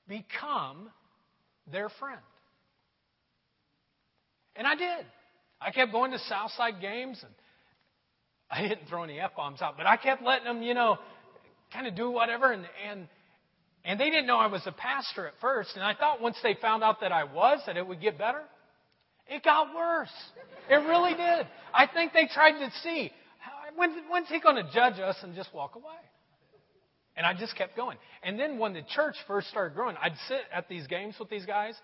become 0.09 0.89
their 1.71 1.91
friend. 2.01 2.21
And 4.57 4.67
I 4.67 4.77
did. 4.77 5.05
I 5.61 5.73
kept 5.73 5.93
going 5.93 6.13
to 6.13 6.19
Southside 6.21 6.81
games, 6.81 7.23
and 7.23 7.35
I 8.51 8.63
didn't 8.69 8.89
throw 8.89 9.03
any 9.03 9.19
F 9.19 9.33
bombs 9.37 9.61
out, 9.61 9.77
but 9.77 9.87
I 9.87 9.97
kept 9.97 10.23
letting 10.23 10.45
them, 10.45 10.63
you 10.63 10.75
know, 10.75 10.99
kind 11.73 11.87
of 11.87 11.97
do 11.97 12.11
whatever. 12.11 12.53
And, 12.53 12.65
and 12.89 13.09
and 13.85 14.01
they 14.01 14.11
didn't 14.11 14.27
know 14.27 14.39
I 14.39 14.47
was 14.47 14.63
a 14.67 14.73
pastor 14.73 15.27
at 15.27 15.35
first. 15.41 15.71
And 15.75 15.85
I 15.85 15.95
thought 15.95 16.21
once 16.21 16.37
they 16.43 16.57
found 16.61 16.83
out 16.83 17.01
that 17.01 17.13
I 17.13 17.25
was, 17.25 17.61
that 17.67 17.77
it 17.77 17.87
would 17.87 18.01
get 18.01 18.17
better. 18.17 18.43
It 19.27 19.43
got 19.43 19.75
worse. 19.75 20.13
It 20.71 20.77
really 20.77 21.15
did. 21.15 21.47
I 21.73 21.87
think 21.93 22.13
they 22.13 22.27
tried 22.33 22.59
to 22.59 22.71
see 22.83 23.11
when, 23.77 23.95
when's 24.09 24.29
he 24.29 24.41
going 24.41 24.57
to 24.57 24.71
judge 24.73 25.01
us 25.01 25.17
and 25.23 25.35
just 25.35 25.53
walk 25.55 25.75
away? 25.75 25.85
And 27.17 27.27
I 27.27 27.35
just 27.35 27.57
kept 27.57 27.77
going. 27.77 27.97
And 28.23 28.39
then 28.39 28.59
when 28.59 28.73
the 28.73 28.83
church 28.95 29.15
first 29.27 29.49
started 29.49 29.75
growing, 29.75 29.97
I'd 30.01 30.17
sit 30.29 30.41
at 30.53 30.69
these 30.69 30.87
games 30.87 31.15
with 31.19 31.31
these 31.31 31.47
guys, 31.47 31.75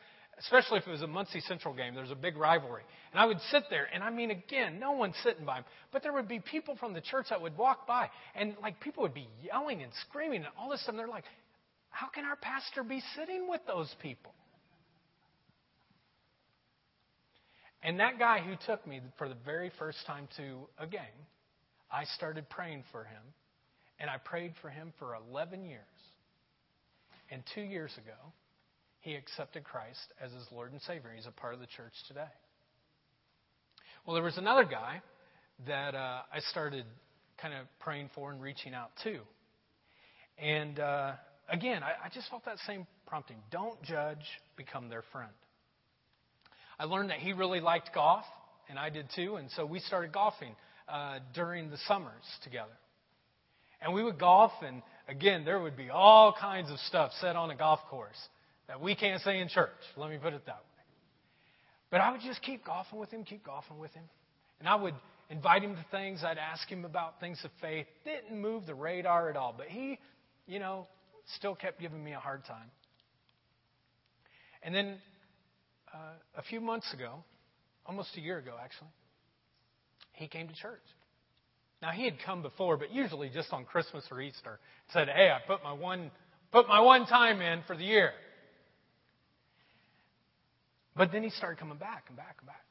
especially 0.41 0.79
if 0.79 0.87
it 0.89 0.91
was 0.91 1.03
a 1.03 1.07
Muncie 1.07 1.41
Central 1.41 1.73
game. 1.73 1.95
There's 1.95 2.11
a 2.11 2.17
big 2.17 2.37
rivalry. 2.37 2.83
And 3.13 3.21
I 3.21 3.27
would 3.27 3.41
sit 3.51 3.65
there, 3.71 3.87
and 3.93 4.03
I 4.03 4.11
mean, 4.11 4.31
again, 4.31 4.81
no 4.81 4.93
one's 4.93 5.15
sitting 5.23 5.45
by 5.45 5.59
him. 5.59 5.65
But 5.93 6.03
there 6.03 6.13
would 6.13 6.29
be 6.29 6.41
people 6.41 6.77
from 6.77 6.95
the 6.95 7.01
church 7.01 7.27
that 7.31 7.41
would 7.41 7.57
walk 7.57 7.87
by, 7.87 8.11
and 8.35 8.57
like 8.61 8.81
people 8.81 9.03
would 9.05 9.15
be 9.15 9.29
yelling 9.45 9.83
and 9.83 9.93
screaming 10.09 10.39
and 10.39 10.49
all 10.59 10.71
this 10.71 10.83
stuff. 10.83 10.95
And 10.95 10.99
they're 10.99 11.07
like, 11.07 11.25
how 11.91 12.09
can 12.09 12.25
our 12.25 12.37
pastor 12.37 12.83
be 12.83 13.03
sitting 13.17 13.49
with 13.49 13.61
those 13.67 13.95
people? 14.01 14.33
And 17.83 18.01
that 18.01 18.19
guy 18.19 18.41
who 18.41 18.55
took 18.67 18.87
me 18.87 19.01
for 19.19 19.29
the 19.29 19.37
very 19.45 19.71
first 19.79 19.99
time 20.07 20.29
to 20.37 20.69
a 20.79 20.87
game, 20.87 21.01
I 21.91 22.05
started 22.17 22.49
praying 22.49 22.85
for 22.93 23.05
him. 23.05 23.23
And 23.99 24.09
I 24.09 24.17
prayed 24.17 24.55
for 24.63 24.71
him 24.71 24.93
for 24.99 25.15
11 25.15 25.65
years. 25.65 25.83
And 27.31 27.43
two 27.55 27.61
years 27.61 27.93
ago, 27.97 28.33
he 29.01 29.15
accepted 29.15 29.65
Christ 29.65 30.01
as 30.23 30.33
his 30.33 30.45
Lord 30.53 30.73
and 30.73 30.81
Savior. 30.83 31.11
He's 31.15 31.27
a 31.27 31.31
part 31.31 31.55
of 31.55 31.61
the 31.61 31.67
church 31.67 31.93
today. 32.09 32.33
Well, 34.07 34.15
there 34.15 34.25
was 34.25 34.39
another 34.39 34.65
guy 34.65 35.03
that 35.67 35.95
uh, 35.95 36.23
I 36.33 36.41
started 36.51 36.85
kind 37.41 37.55
of 37.55 37.67
praying 37.79 38.11
for 38.15 38.31
and 38.31 38.41
reaching 38.41 38.75
out 38.75 38.91
to. 39.05 39.21
And 40.39 40.79
uh, 40.81 41.13
again, 41.51 41.83
I, 41.83 42.07
I 42.07 42.09
just 42.13 42.29
felt 42.31 42.45
that 42.45 42.59
same 42.67 42.87
prompting. 43.07 43.37
Don't 43.51 43.81
judge, 43.83 44.25
become 44.57 44.89
their 44.89 45.03
friend. 45.13 45.33
I 46.79 46.85
learned 46.85 47.11
that 47.11 47.19
he 47.19 47.33
really 47.33 47.61
liked 47.61 47.91
golf, 47.95 48.25
and 48.69 48.79
I 48.79 48.91
did 48.91 49.07
too, 49.15 49.37
and 49.37 49.51
so 49.51 49.67
we 49.67 49.81
started 49.81 50.13
golfing 50.13 50.55
uh, 50.89 51.19
during 51.35 51.71
the 51.71 51.77
summers 51.87 52.25
together. 52.43 52.73
And 53.83 53.95
we 53.95 54.03
would 54.03 54.19
golf, 54.19 54.53
and 54.63 54.83
again, 55.09 55.45
there 55.45 55.61
would 55.61 55.77
be 55.77 55.91
all 55.91 56.35
kinds 56.39 56.71
of 56.71 56.79
stuff 56.81 57.13
said 57.21 57.37
on 57.37 57.51
a 57.51 57.57
golf 57.57 57.81
course 57.89 58.19
that 58.69 58.81
we 58.81 58.95
can't 58.95 59.21
say 59.23 59.41
in 59.41 59.49
church. 59.49 59.71
Let 59.97 60.11
me 60.11 60.19
put 60.19 60.33
it 60.33 60.47
that 60.47 60.55
way. 60.55 60.85
But 61.91 62.01
I 62.01 62.13
would 62.13 62.21
just 62.21 62.41
keep 62.43 62.65
golfing 62.65 62.99
with 62.99 63.11
him, 63.11 63.25
keep 63.25 63.45
golfing 63.45 63.79
with 63.79 63.93
him. 63.93 64.05
And 64.59 64.69
I 64.69 64.77
would 64.77 64.95
invite 65.29 65.63
him 65.63 65.75
to 65.75 65.85
things. 65.91 66.23
I'd 66.25 66.39
ask 66.39 66.69
him 66.69 66.85
about 66.85 67.19
things 67.21 67.41
of 67.45 67.51
faith. 67.61 67.87
Didn't 68.05 68.41
move 68.41 68.67
the 68.67 68.75
radar 68.75 69.29
at 69.29 69.37
all. 69.37 69.55
But 69.57 69.69
he, 69.69 69.99
you 70.47 70.59
know, 70.59 70.87
still 71.37 71.55
kept 71.55 71.81
giving 71.81 72.03
me 72.03 72.13
a 72.13 72.19
hard 72.19 72.45
time. 72.45 72.71
And 74.63 74.75
then 74.75 74.99
uh, 75.93 76.15
a 76.37 76.43
few 76.43 76.61
months 76.61 76.93
ago, 76.93 77.25
almost 77.87 78.11
a 78.17 78.21
year 78.21 78.39
ago 78.39 78.55
actually, 78.63 78.91
he 80.13 80.29
came 80.29 80.49
to 80.49 80.55
church. 80.55 80.83
Now 81.81 81.91
he 81.91 82.05
had 82.05 82.15
come 82.25 82.43
before, 82.43 82.77
but 82.77 82.93
usually 82.93 83.31
just 83.31 83.53
on 83.53 83.65
Christmas 83.65 84.05
or 84.11 84.21
Easter, 84.21 84.59
said, 84.93 85.09
"Hey, 85.09 85.31
I 85.31 85.39
put 85.47 85.63
my 85.63 85.73
one 85.73 86.11
put 86.53 86.69
my 86.69 86.81
one 86.81 87.07
time 87.07 87.41
in 87.41 87.63
for 87.67 87.77
the 87.77 87.85
year." 87.85 88.11
But 90.97 91.13
then 91.13 91.23
he 91.23 91.31
started 91.31 91.59
coming 91.59 91.79
back 91.79 92.05
and 92.09 92.17
back 92.17 92.37
and 92.41 92.47
back. 92.47 92.65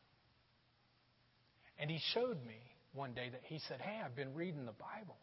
And 1.79 1.89
he 1.89 1.99
showed 2.13 2.37
me 2.45 2.59
one 2.93 3.13
day 3.13 3.29
that 3.31 3.41
he 3.45 3.59
said, 3.67 3.79
Hey, 3.81 3.99
I've 4.03 4.15
been 4.15 4.33
reading 4.33 4.65
the 4.65 4.73
Bible. 4.73 5.17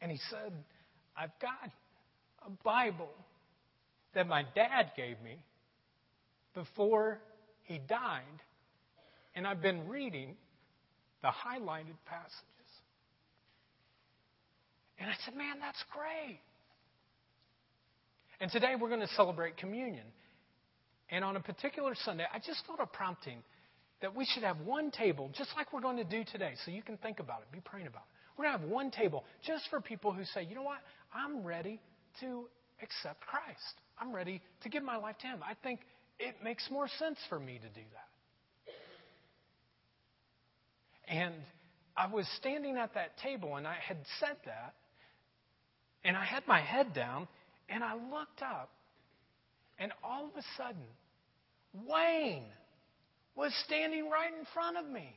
And 0.00 0.10
he 0.10 0.18
said, 0.30 0.52
I've 1.16 1.38
got 1.40 1.70
a 2.46 2.50
Bible 2.64 3.10
that 4.14 4.26
my 4.26 4.44
dad 4.54 4.92
gave 4.96 5.20
me 5.22 5.42
before 6.54 7.18
he 7.64 7.78
died, 7.78 8.22
and 9.34 9.46
I've 9.46 9.62
been 9.62 9.88
reading 9.88 10.36
the 11.22 11.28
highlighted 11.28 11.96
passages. 12.04 12.42
And 14.98 15.08
I 15.08 15.14
said, 15.24 15.34
Man, 15.36 15.58
that's 15.60 15.82
great. 15.92 16.40
And 18.40 18.50
today 18.50 18.74
we're 18.78 18.88
going 18.88 19.00
to 19.00 19.14
celebrate 19.14 19.56
communion. 19.56 20.04
And 21.10 21.24
on 21.24 21.36
a 21.36 21.40
particular 21.40 21.94
Sunday, 22.04 22.24
I 22.32 22.38
just 22.38 22.64
felt 22.66 22.80
a 22.80 22.86
prompting 22.86 23.38
that 24.00 24.16
we 24.16 24.24
should 24.24 24.42
have 24.42 24.58
one 24.60 24.90
table, 24.90 25.30
just 25.36 25.50
like 25.56 25.72
we're 25.72 25.80
going 25.80 25.98
to 25.98 26.04
do 26.04 26.24
today. 26.24 26.54
So 26.64 26.70
you 26.70 26.82
can 26.82 26.96
think 26.96 27.20
about 27.20 27.42
it, 27.42 27.52
be 27.52 27.60
praying 27.60 27.86
about 27.86 28.02
it. 28.02 28.12
We're 28.36 28.46
going 28.46 28.56
to 28.56 28.60
have 28.62 28.68
one 28.68 28.90
table 28.90 29.24
just 29.46 29.68
for 29.70 29.80
people 29.80 30.12
who 30.12 30.24
say, 30.24 30.42
you 30.42 30.54
know 30.54 30.62
what? 30.62 30.78
I'm 31.14 31.44
ready 31.44 31.80
to 32.20 32.48
accept 32.82 33.20
Christ. 33.20 33.80
I'm 33.98 34.12
ready 34.12 34.40
to 34.62 34.68
give 34.68 34.82
my 34.82 34.96
life 34.96 35.16
to 35.18 35.26
Him. 35.26 35.40
I 35.42 35.54
think 35.62 35.80
it 36.18 36.36
makes 36.42 36.68
more 36.70 36.88
sense 36.98 37.18
for 37.28 37.38
me 37.38 37.58
to 37.58 37.68
do 37.68 37.86
that. 37.92 38.08
And 41.08 41.34
I 41.96 42.06
was 42.06 42.26
standing 42.38 42.76
at 42.76 42.94
that 42.94 43.18
table 43.18 43.56
and 43.56 43.66
I 43.66 43.76
had 43.86 43.98
said 44.18 44.36
that, 44.46 44.74
and 46.04 46.16
I 46.16 46.24
had 46.24 46.46
my 46.48 46.60
head 46.60 46.94
down, 46.94 47.28
and 47.68 47.84
I 47.84 47.94
looked 47.94 48.42
up, 48.42 48.70
and 49.78 49.92
all 50.02 50.24
of 50.24 50.30
a 50.36 50.42
sudden, 50.56 50.82
Wayne 51.86 52.44
was 53.36 53.52
standing 53.64 54.10
right 54.10 54.32
in 54.38 54.44
front 54.52 54.76
of 54.78 54.86
me. 54.86 55.14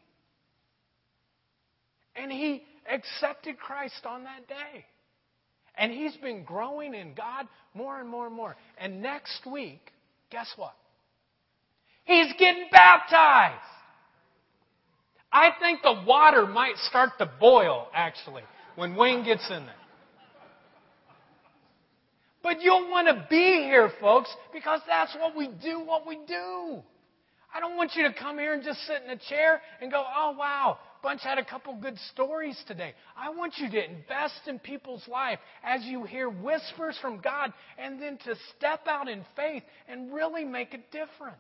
And 2.16 2.32
he 2.32 2.64
accepted 2.90 3.58
Christ 3.58 4.06
on 4.06 4.24
that 4.24 4.48
day. 4.48 4.86
And 5.78 5.92
he's 5.92 6.16
been 6.18 6.44
growing 6.44 6.94
in 6.94 7.14
God 7.14 7.48
more 7.74 8.00
and 8.00 8.10
more 8.10 8.28
and 8.28 8.36
more. 8.36 8.56
And 8.78 9.02
next 9.02 9.46
week, 9.46 9.82
guess 10.32 10.52
what? 10.56 10.74
He's 12.06 12.32
getting 12.38 12.68
baptized. 12.72 13.62
I 15.32 15.50
think 15.60 15.82
the 15.82 16.04
water 16.08 16.46
might 16.46 16.78
start 16.78 17.12
to 17.18 17.30
boil, 17.40 17.88
actually, 17.94 18.44
when 18.76 18.96
Wayne 18.96 19.26
gets 19.26 19.50
in 19.50 19.66
there. 19.66 19.76
But 22.42 22.62
you'll 22.62 22.90
want 22.92 23.08
to 23.08 23.26
be 23.28 23.64
here, 23.64 23.92
folks, 24.00 24.30
because 24.54 24.80
that's 24.88 25.16
what 25.16 25.36
we 25.36 25.48
do, 25.48 25.80
what 25.80 26.08
we 26.08 26.20
do. 26.28 26.84
I 27.54 27.60
don't 27.60 27.76
want 27.76 27.94
you 27.96 28.04
to 28.08 28.14
come 28.14 28.38
here 28.38 28.54
and 28.54 28.64
just 28.64 28.80
sit 28.86 28.98
in 29.04 29.10
a 29.10 29.18
chair 29.30 29.62
and 29.82 29.92
go, 29.92 30.04
oh, 30.16 30.36
wow, 30.38 30.78
Bunch 31.06 31.22
had 31.22 31.38
a 31.38 31.46
couple 31.46 31.76
good 31.76 32.00
stories 32.12 32.60
today. 32.68 32.96
I 33.16 33.30
want 33.30 33.54
you 33.58 33.70
to 33.70 33.86
invest 33.86 34.48
in 34.48 34.58
people's 34.58 35.08
life 35.08 35.38
as 35.64 35.84
you 35.84 36.04
hear 36.04 36.28
whispers 36.28 36.98
from 37.00 37.22
God 37.22 37.54
and 37.78 38.02
then 38.02 38.18
to 38.26 38.34
step 38.58 38.88
out 38.88 39.08
in 39.08 39.24
faith 39.36 39.62
and 39.88 40.12
really 40.12 40.44
make 40.44 40.74
a 40.74 40.80
difference. 40.92 41.38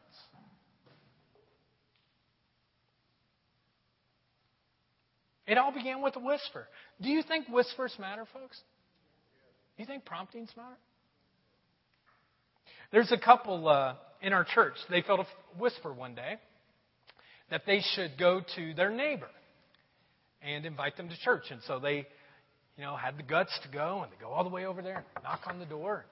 It 5.47 5.57
all 5.57 5.71
began 5.71 6.03
with 6.03 6.15
a 6.15 6.19
whisper. 6.19 6.67
Do 7.01 7.09
you 7.09 7.23
think 7.23 7.49
whispers 7.49 7.95
matter, 7.99 8.27
folks? 8.31 8.61
Do 9.77 9.81
you 9.81 9.87
think 9.87 10.05
promptings 10.05 10.51
matter? 10.55 10.77
There's 12.91 13.11
a 13.11 13.17
couple 13.17 13.67
uh, 13.67 13.95
in 14.21 14.31
our 14.31 14.43
church. 14.43 14.75
They 14.91 15.01
felt 15.01 15.21
a 15.21 15.59
whisper 15.59 15.91
one 15.91 16.13
day 16.13 16.35
that 17.49 17.63
they 17.65 17.81
should 17.95 18.11
go 18.19 18.41
to 18.57 18.75
their 18.75 18.91
neighbor 18.91 19.29
and 20.45 20.65
invite 20.65 20.95
them 20.97 21.09
to 21.09 21.17
church. 21.23 21.45
And 21.49 21.61
so 21.67 21.79
they, 21.79 22.05
you 22.77 22.83
know, 22.83 22.95
had 22.95 23.17
the 23.17 23.23
guts 23.23 23.57
to 23.63 23.69
go, 23.69 24.01
and 24.03 24.11
they 24.11 24.17
go 24.21 24.29
all 24.29 24.43
the 24.43 24.49
way 24.49 24.65
over 24.65 24.81
there, 24.81 25.03
knock 25.23 25.41
on 25.47 25.59
the 25.59 25.65
door. 25.65 26.05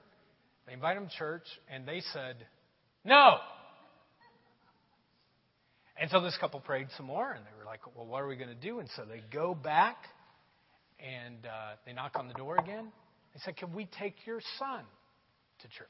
They 0.66 0.72
invite 0.72 0.96
them 0.96 1.08
to 1.08 1.14
church, 1.14 1.44
and 1.70 1.86
they 1.86 2.02
said, 2.12 2.36
no. 3.04 3.36
And 6.00 6.10
so 6.10 6.20
this 6.20 6.36
couple 6.40 6.58
prayed 6.60 6.88
some 6.96 7.06
more, 7.06 7.30
and 7.30 7.44
they 7.44 7.50
were 7.58 7.64
like, 7.64 7.80
well, 7.94 8.06
what 8.06 8.22
are 8.22 8.26
we 8.26 8.36
going 8.36 8.48
to 8.48 8.54
do? 8.54 8.80
And 8.80 8.88
so 8.96 9.04
they 9.04 9.22
go 9.32 9.54
back, 9.54 9.96
and 10.98 11.46
uh, 11.46 11.76
they 11.86 11.92
knock 11.92 12.12
on 12.16 12.28
the 12.28 12.34
door 12.34 12.56
again. 12.56 12.88
They 13.34 13.40
said, 13.44 13.56
can 13.56 13.72
we 13.72 13.88
take 13.98 14.14
your 14.26 14.40
son 14.58 14.84
to 15.60 15.68
church? 15.68 15.88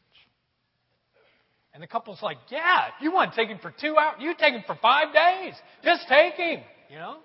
And 1.73 1.83
the 1.83 1.87
couple's 1.87 2.23
like, 2.23 2.39
yeah, 2.51 2.87
you 3.01 3.13
want 3.13 3.33
to 3.33 3.37
take 3.37 3.49
him 3.49 3.59
for 3.61 3.73
two 3.81 3.97
hours? 3.97 4.17
You 4.21 4.35
take 4.39 4.55
him 4.55 4.63
for 4.67 4.77
five 4.81 5.13
days. 5.13 5.55
Just 5.83 6.03
take 6.09 6.35
him, 6.35 6.61
you 6.91 6.97
know? 6.97 7.17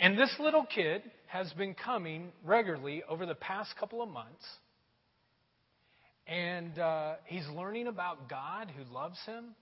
And 0.00 0.18
this 0.18 0.34
little 0.40 0.64
kid 0.64 1.02
has 1.26 1.52
been 1.52 1.74
coming 1.74 2.32
regularly 2.42 3.02
over 3.06 3.26
the 3.26 3.34
past 3.34 3.74
couple 3.78 4.02
of 4.02 4.08
months. 4.08 4.44
And 6.26 6.78
uh, 6.78 7.14
he's 7.26 7.46
learning 7.54 7.86
about 7.86 8.30
God 8.30 8.72
who 8.74 8.94
loves 8.94 9.18
him. 9.26 9.54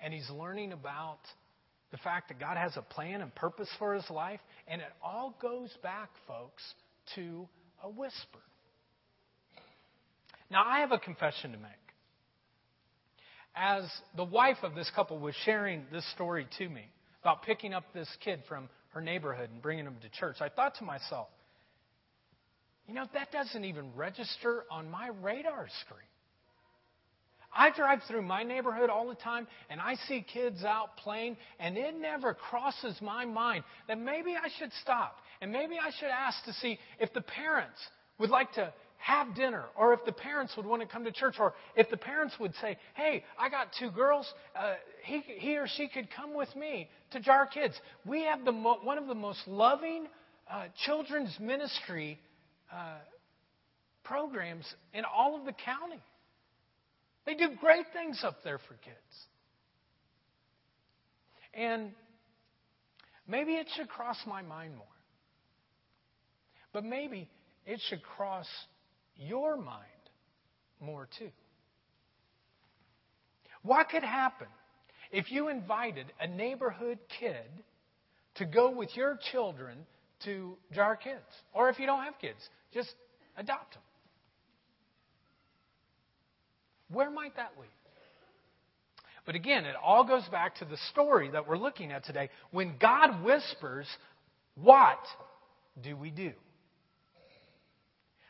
And 0.00 0.14
he's 0.14 0.30
learning 0.30 0.72
about 0.72 1.18
the 1.90 1.96
fact 1.96 2.28
that 2.28 2.38
God 2.38 2.56
has 2.56 2.76
a 2.76 2.82
plan 2.82 3.20
and 3.20 3.34
purpose 3.34 3.68
for 3.80 3.94
his 3.94 4.08
life. 4.08 4.38
And 4.68 4.80
it 4.80 4.92
all 5.02 5.34
goes 5.42 5.70
back, 5.82 6.10
folks, 6.28 6.62
to 7.16 7.48
a 7.82 7.90
whisper. 7.90 8.38
Now, 10.52 10.62
I 10.64 10.80
have 10.80 10.92
a 10.92 10.98
confession 11.00 11.50
to 11.50 11.58
make. 11.58 11.72
As 13.56 13.82
the 14.16 14.24
wife 14.24 14.58
of 14.62 14.76
this 14.76 14.88
couple 14.94 15.18
was 15.18 15.34
sharing 15.44 15.82
this 15.90 16.08
story 16.12 16.46
to 16.58 16.68
me 16.68 16.84
about 17.22 17.42
picking 17.42 17.74
up 17.74 17.92
this 17.92 18.08
kid 18.22 18.40
from 18.48 18.68
her 18.98 19.04
neighborhood 19.04 19.50
and 19.52 19.62
bringing 19.62 19.84
them 19.84 19.96
to 20.02 20.08
church, 20.08 20.36
I 20.40 20.48
thought 20.48 20.74
to 20.78 20.84
myself, 20.84 21.28
you 22.88 22.94
know, 22.94 23.04
that 23.14 23.30
doesn't 23.30 23.64
even 23.64 23.94
register 23.94 24.64
on 24.70 24.90
my 24.90 25.10
radar 25.22 25.68
screen. 25.82 26.00
I 27.54 27.70
drive 27.70 28.00
through 28.08 28.22
my 28.22 28.42
neighborhood 28.42 28.90
all 28.90 29.08
the 29.08 29.14
time 29.14 29.46
and 29.70 29.80
I 29.80 29.94
see 30.08 30.24
kids 30.32 30.64
out 30.64 30.96
playing, 30.96 31.36
and 31.60 31.78
it 31.78 31.94
never 31.98 32.34
crosses 32.34 32.96
my 33.00 33.24
mind 33.24 33.62
that 33.86 33.98
maybe 33.98 34.34
I 34.34 34.48
should 34.58 34.72
stop 34.82 35.16
and 35.40 35.52
maybe 35.52 35.76
I 35.80 35.90
should 36.00 36.10
ask 36.10 36.44
to 36.46 36.52
see 36.54 36.78
if 36.98 37.12
the 37.14 37.20
parents 37.20 37.78
would 38.18 38.30
like 38.30 38.52
to 38.54 38.72
have 38.98 39.34
dinner, 39.34 39.64
or 39.76 39.94
if 39.94 40.04
the 40.04 40.12
parents 40.12 40.54
would 40.56 40.66
want 40.66 40.82
to 40.82 40.88
come 40.88 41.04
to 41.04 41.12
church, 41.12 41.36
or 41.38 41.54
if 41.76 41.88
the 41.88 41.96
parents 41.96 42.34
would 42.38 42.52
say, 42.60 42.76
Hey, 42.94 43.24
I 43.38 43.48
got 43.48 43.68
two 43.78 43.90
girls, 43.90 44.30
uh, 44.54 44.74
he, 45.04 45.20
he 45.20 45.56
or 45.56 45.66
she 45.66 45.88
could 45.88 46.08
come 46.14 46.34
with 46.34 46.54
me 46.54 46.88
to 47.12 47.20
Jar 47.20 47.46
Kids. 47.46 47.74
We 48.04 48.24
have 48.24 48.44
the 48.44 48.52
mo- 48.52 48.80
one 48.82 48.98
of 48.98 49.06
the 49.06 49.14
most 49.14 49.40
loving 49.46 50.06
uh, 50.50 50.66
children's 50.84 51.34
ministry 51.40 52.18
uh, 52.72 52.98
programs 54.04 54.64
in 54.92 55.04
all 55.04 55.38
of 55.38 55.44
the 55.44 55.52
county. 55.52 56.02
They 57.24 57.34
do 57.34 57.50
great 57.60 57.86
things 57.92 58.22
up 58.24 58.38
there 58.42 58.58
for 58.58 58.74
kids. 58.74 58.96
And 61.54 61.92
maybe 63.26 63.52
it 63.52 63.66
should 63.76 63.88
cross 63.88 64.16
my 64.26 64.42
mind 64.42 64.74
more. 64.76 64.86
But 66.72 66.84
maybe 66.84 67.28
it 67.66 67.80
should 67.88 68.02
cross 68.02 68.46
your 69.18 69.56
mind 69.56 69.84
more 70.80 71.08
too. 71.18 71.30
What 73.62 73.88
could 73.88 74.04
happen 74.04 74.46
if 75.10 75.30
you 75.30 75.48
invited 75.48 76.06
a 76.20 76.26
neighborhood 76.26 76.98
kid 77.20 77.48
to 78.36 78.44
go 78.44 78.70
with 78.70 78.96
your 78.96 79.18
children 79.32 79.78
to 80.24 80.56
Jar 80.72 80.96
Kids? 80.96 81.18
Or 81.52 81.68
if 81.68 81.78
you 81.78 81.86
don't 81.86 82.04
have 82.04 82.18
kids, 82.20 82.38
just 82.72 82.94
adopt 83.36 83.74
them. 83.74 83.82
Where 86.90 87.10
might 87.10 87.36
that 87.36 87.52
lead? 87.58 87.68
But 89.26 89.34
again, 89.34 89.66
it 89.66 89.74
all 89.82 90.04
goes 90.04 90.26
back 90.30 90.56
to 90.56 90.64
the 90.64 90.78
story 90.90 91.30
that 91.30 91.46
we're 91.46 91.58
looking 91.58 91.92
at 91.92 92.04
today. 92.04 92.30
When 92.50 92.76
God 92.80 93.22
whispers, 93.22 93.86
what 94.54 95.00
do 95.82 95.96
we 95.96 96.10
do? 96.10 96.32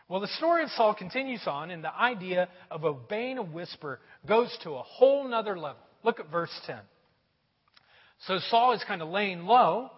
Well, 0.08 0.20
the 0.20 0.28
story 0.28 0.62
of 0.62 0.70
Saul 0.70 0.94
continues 0.94 1.42
on, 1.46 1.70
and 1.70 1.84
the 1.84 1.94
idea 1.94 2.48
of 2.70 2.84
obeying 2.84 3.36
a 3.36 3.42
whisper 3.42 4.00
goes 4.26 4.56
to 4.62 4.70
a 4.70 4.82
whole 4.82 5.28
nother 5.28 5.58
level. 5.58 5.82
Look 6.02 6.18
at 6.18 6.30
verse 6.30 6.50
10. 6.66 6.78
So 8.26 8.38
Saul 8.48 8.72
is 8.72 8.82
kind 8.88 9.02
of 9.02 9.08
laying 9.08 9.44
low, 9.44 9.90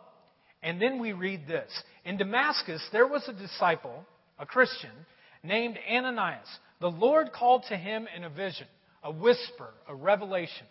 and 0.63 0.83
then 0.83 1.01
we 1.01 1.13
read 1.13 1.47
this. 1.47 1.71
In 2.05 2.17
Damascus, 2.17 2.83
there 2.93 3.07
was 3.07 3.23
a 3.29 3.33
disciple, 3.33 4.05
a 4.39 4.47
Christian, 4.47 4.91
named 5.45 5.79
Ananias. 5.89 6.49
The 6.81 6.91
Lord 6.91 7.33
called 7.33 7.65
to 7.69 7.77
him 7.77 8.09
in 8.15 8.25
a 8.25 8.31
vision, 8.31 8.67
a 9.05 9.13
whisper, 9.13 9.69
a 9.89 9.95
revelation. 9.95 10.67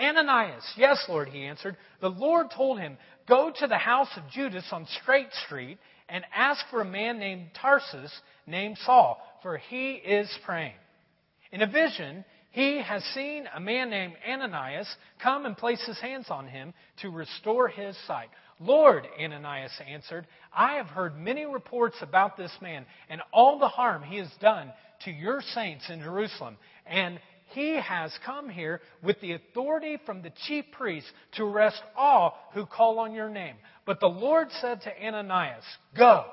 Ananias, 0.00 0.64
yes, 0.76 1.04
Lord, 1.08 1.28
he 1.28 1.44
answered. 1.44 1.76
The 2.00 2.08
Lord 2.08 2.48
told 2.54 2.78
him, 2.78 2.96
Go 3.28 3.52
to 3.58 3.66
the 3.66 3.78
house 3.78 4.10
of 4.16 4.30
Judas 4.30 4.66
on 4.70 4.86
Straight 5.02 5.32
Street 5.46 5.78
and 6.08 6.24
ask 6.34 6.64
for 6.70 6.80
a 6.80 6.84
man 6.84 7.18
named 7.18 7.48
Tarsus 7.60 8.12
named 8.46 8.78
Saul, 8.84 9.20
for 9.42 9.56
he 9.56 9.92
is 9.94 10.28
praying. 10.44 10.74
In 11.52 11.62
a 11.62 11.66
vision, 11.66 12.24
he 12.50 12.80
has 12.80 13.02
seen 13.14 13.48
a 13.54 13.60
man 13.60 13.90
named 13.90 14.14
Ananias 14.28 14.88
come 15.22 15.44
and 15.44 15.56
place 15.56 15.84
his 15.86 15.98
hands 15.98 16.26
on 16.30 16.46
him 16.46 16.72
to 17.02 17.10
restore 17.10 17.68
his 17.68 17.96
sight. 18.06 18.28
Lord, 18.60 19.06
Ananias 19.20 19.72
answered, 19.88 20.26
I 20.56 20.74
have 20.74 20.86
heard 20.86 21.18
many 21.18 21.46
reports 21.46 21.96
about 22.00 22.36
this 22.36 22.52
man 22.60 22.86
and 23.08 23.20
all 23.32 23.58
the 23.58 23.68
harm 23.68 24.02
he 24.04 24.18
has 24.18 24.30
done 24.40 24.72
to 25.04 25.10
your 25.10 25.42
saints 25.42 25.90
in 25.90 26.00
Jerusalem. 26.00 26.56
And 26.86 27.18
he 27.48 27.76
has 27.76 28.12
come 28.24 28.48
here 28.48 28.80
with 29.02 29.20
the 29.20 29.32
authority 29.32 29.98
from 30.04 30.22
the 30.22 30.32
chief 30.46 30.64
priests 30.72 31.10
to 31.36 31.44
arrest 31.44 31.80
all 31.96 32.36
who 32.52 32.66
call 32.66 32.98
on 32.98 33.12
your 33.12 33.28
name. 33.28 33.56
But 33.86 34.00
the 34.00 34.08
Lord 34.08 34.48
said 34.60 34.82
to 34.82 35.06
Ananias, 35.06 35.64
Go. 35.96 36.24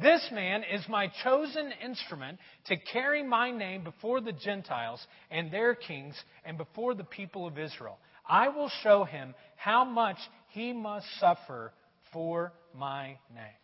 This 0.00 0.28
man 0.32 0.62
is 0.62 0.88
my 0.88 1.10
chosen 1.24 1.72
instrument 1.84 2.38
to 2.66 2.76
carry 2.76 3.24
my 3.24 3.50
name 3.50 3.82
before 3.82 4.20
the 4.20 4.32
Gentiles 4.32 5.04
and 5.30 5.50
their 5.50 5.74
kings 5.74 6.14
and 6.44 6.56
before 6.56 6.94
the 6.94 7.04
people 7.04 7.46
of 7.48 7.58
Israel. 7.58 7.98
I 8.28 8.48
will 8.48 8.70
show 8.82 9.04
him 9.04 9.34
how 9.56 9.84
much 9.84 10.18
he 10.50 10.72
must 10.72 11.06
suffer 11.18 11.72
for 12.12 12.52
my 12.76 13.06
name. 13.34 13.58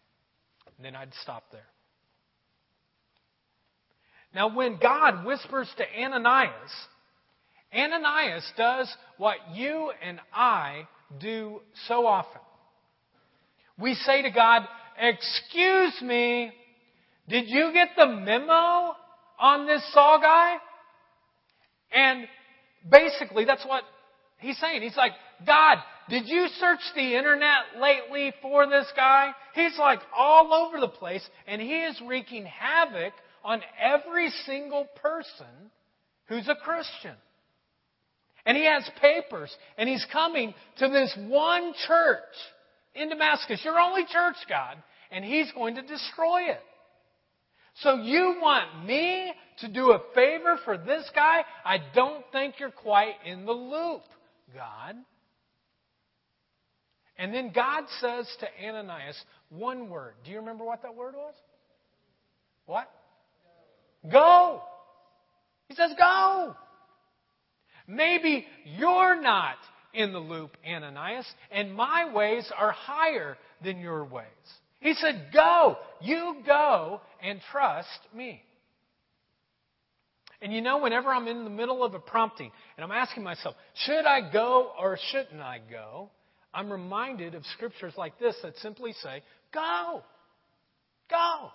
And 0.77 0.85
then 0.85 0.97
I'd 0.97 1.13
stop 1.23 1.45
there. 1.53 1.67
Now, 4.35 4.55
when 4.55 4.79
God 4.79 5.25
whispers 5.25 5.69
to 5.77 5.85
Ananias, 6.03 6.53
Ananias 7.73 8.45
does 8.57 8.93
what 9.17 9.37
you 9.53 9.93
and 10.03 10.21
I 10.33 10.89
do 11.21 11.61
so 11.87 12.07
often. 12.07 12.41
We 13.79 13.95
say 13.95 14.23
to 14.23 14.31
God, 14.31 14.67
Excuse 15.01 16.01
me, 16.03 16.53
did 17.29 17.49
you 17.49 17.73
get 17.73 17.91
the 17.97 18.07
memo 18.07 18.95
on 19.39 19.67
this 19.67 19.83
Saul 19.93 20.21
guy? 20.21 20.57
And 21.93 22.27
basically, 22.89 23.45
that's 23.45 23.65
what 23.65 23.83
he's 24.39 24.59
saying. 24.59 24.83
He's 24.83 24.97
like, 24.97 25.13
God, 25.45 25.79
did 26.09 26.29
you 26.29 26.47
search 26.61 26.81
the 26.95 27.17
internet 27.17 27.81
lately 27.81 28.33
for 28.43 28.69
this 28.69 28.87
guy? 28.95 29.33
He's 29.55 29.77
like 29.79 30.01
all 30.17 30.53
over 30.53 30.81
the 30.81 30.89
place, 30.89 31.27
and 31.47 31.61
he 31.61 31.83
is 31.83 32.01
wreaking 32.07 32.47
havoc 32.47 33.15
on 33.45 33.61
every 33.81 34.31
single 34.47 34.87
person 35.03 35.47
who's 36.27 36.49
a 36.49 36.57
Christian. 36.57 37.15
And 38.47 38.57
he 38.57 38.65
has 38.65 38.89
papers, 39.01 39.55
and 39.79 39.89
he's 39.89 40.05
coming 40.13 40.55
to 40.79 40.89
this 40.89 41.17
one 41.29 41.73
church 41.87 42.23
in 42.95 43.09
Damascus, 43.09 43.61
your 43.65 43.79
only 43.79 44.05
church, 44.07 44.37
God, 44.49 44.77
and 45.11 45.25
He's 45.25 45.51
going 45.53 45.75
to 45.77 45.83
destroy 45.83 46.51
it. 46.51 46.61
So 47.79 47.97
you 47.97 48.37
want 48.41 48.87
me 48.87 49.33
to 49.61 49.69
do 49.69 49.93
a 49.93 50.01
favor 50.15 50.59
for 50.65 50.79
this 50.79 51.11
guy? 51.15 51.43
I 51.65 51.79
don't 51.95 52.25
think 52.31 52.55
you're 52.61 52.71
quite 52.71 53.15
in 53.27 53.47
the 53.47 53.53
loop, 53.53 54.03
God. 54.55 54.95
And 57.19 57.35
then 57.35 57.53
God 57.53 57.85
says 58.01 58.29
to 58.41 58.47
Ananias 58.65 59.21
one 59.49 59.89
word. 59.89 60.15
Do 60.25 60.31
you 60.31 60.39
remember 60.39 60.65
what 60.65 60.83
that 60.83 60.95
word 60.95 61.15
was? 61.15 61.35
What? 62.67 62.89
Go. 64.11 64.63
He 65.69 65.75
says, 65.75 65.91
Go. 65.99 66.55
Maybe 67.87 68.47
you're 68.79 69.21
not 69.21 69.57
in 69.93 70.13
the 70.13 70.19
loop, 70.19 70.57
Ananias, 70.67 71.27
and 71.51 71.75
my 71.75 72.13
ways 72.13 72.51
are 72.57 72.73
higher 72.73 73.37
than 73.63 73.79
your 73.79 74.05
ways. 74.05 74.25
He 74.81 74.95
said, 74.95 75.31
Go, 75.33 75.77
you 76.01 76.37
go 76.47 77.01
and 77.23 77.41
trust 77.51 77.89
me. 78.15 78.43
And 80.43 80.53
you 80.53 80.61
know, 80.61 80.79
whenever 80.79 81.09
I'm 81.09 81.27
in 81.27 81.45
the 81.45 81.51
middle 81.51 81.83
of 81.83 81.95
a 81.95 81.99
prompting 81.99 82.51
and 82.77 82.85
I'm 82.85 82.91
asking 82.91 83.23
myself, 83.23 83.55
should 83.87 84.05
I 84.05 84.31
go 84.31 84.73
or 84.79 84.99
shouldn't 85.11 85.41
I 85.41 85.61
go? 85.71 86.11
I'm 86.53 86.71
reminded 86.71 87.35
of 87.35 87.45
scriptures 87.55 87.95
like 87.97 88.19
this 88.19 88.37
that 88.43 88.57
simply 88.59 88.93
say, 88.93 89.23
Go. 89.53 90.03
Go. 91.09 91.51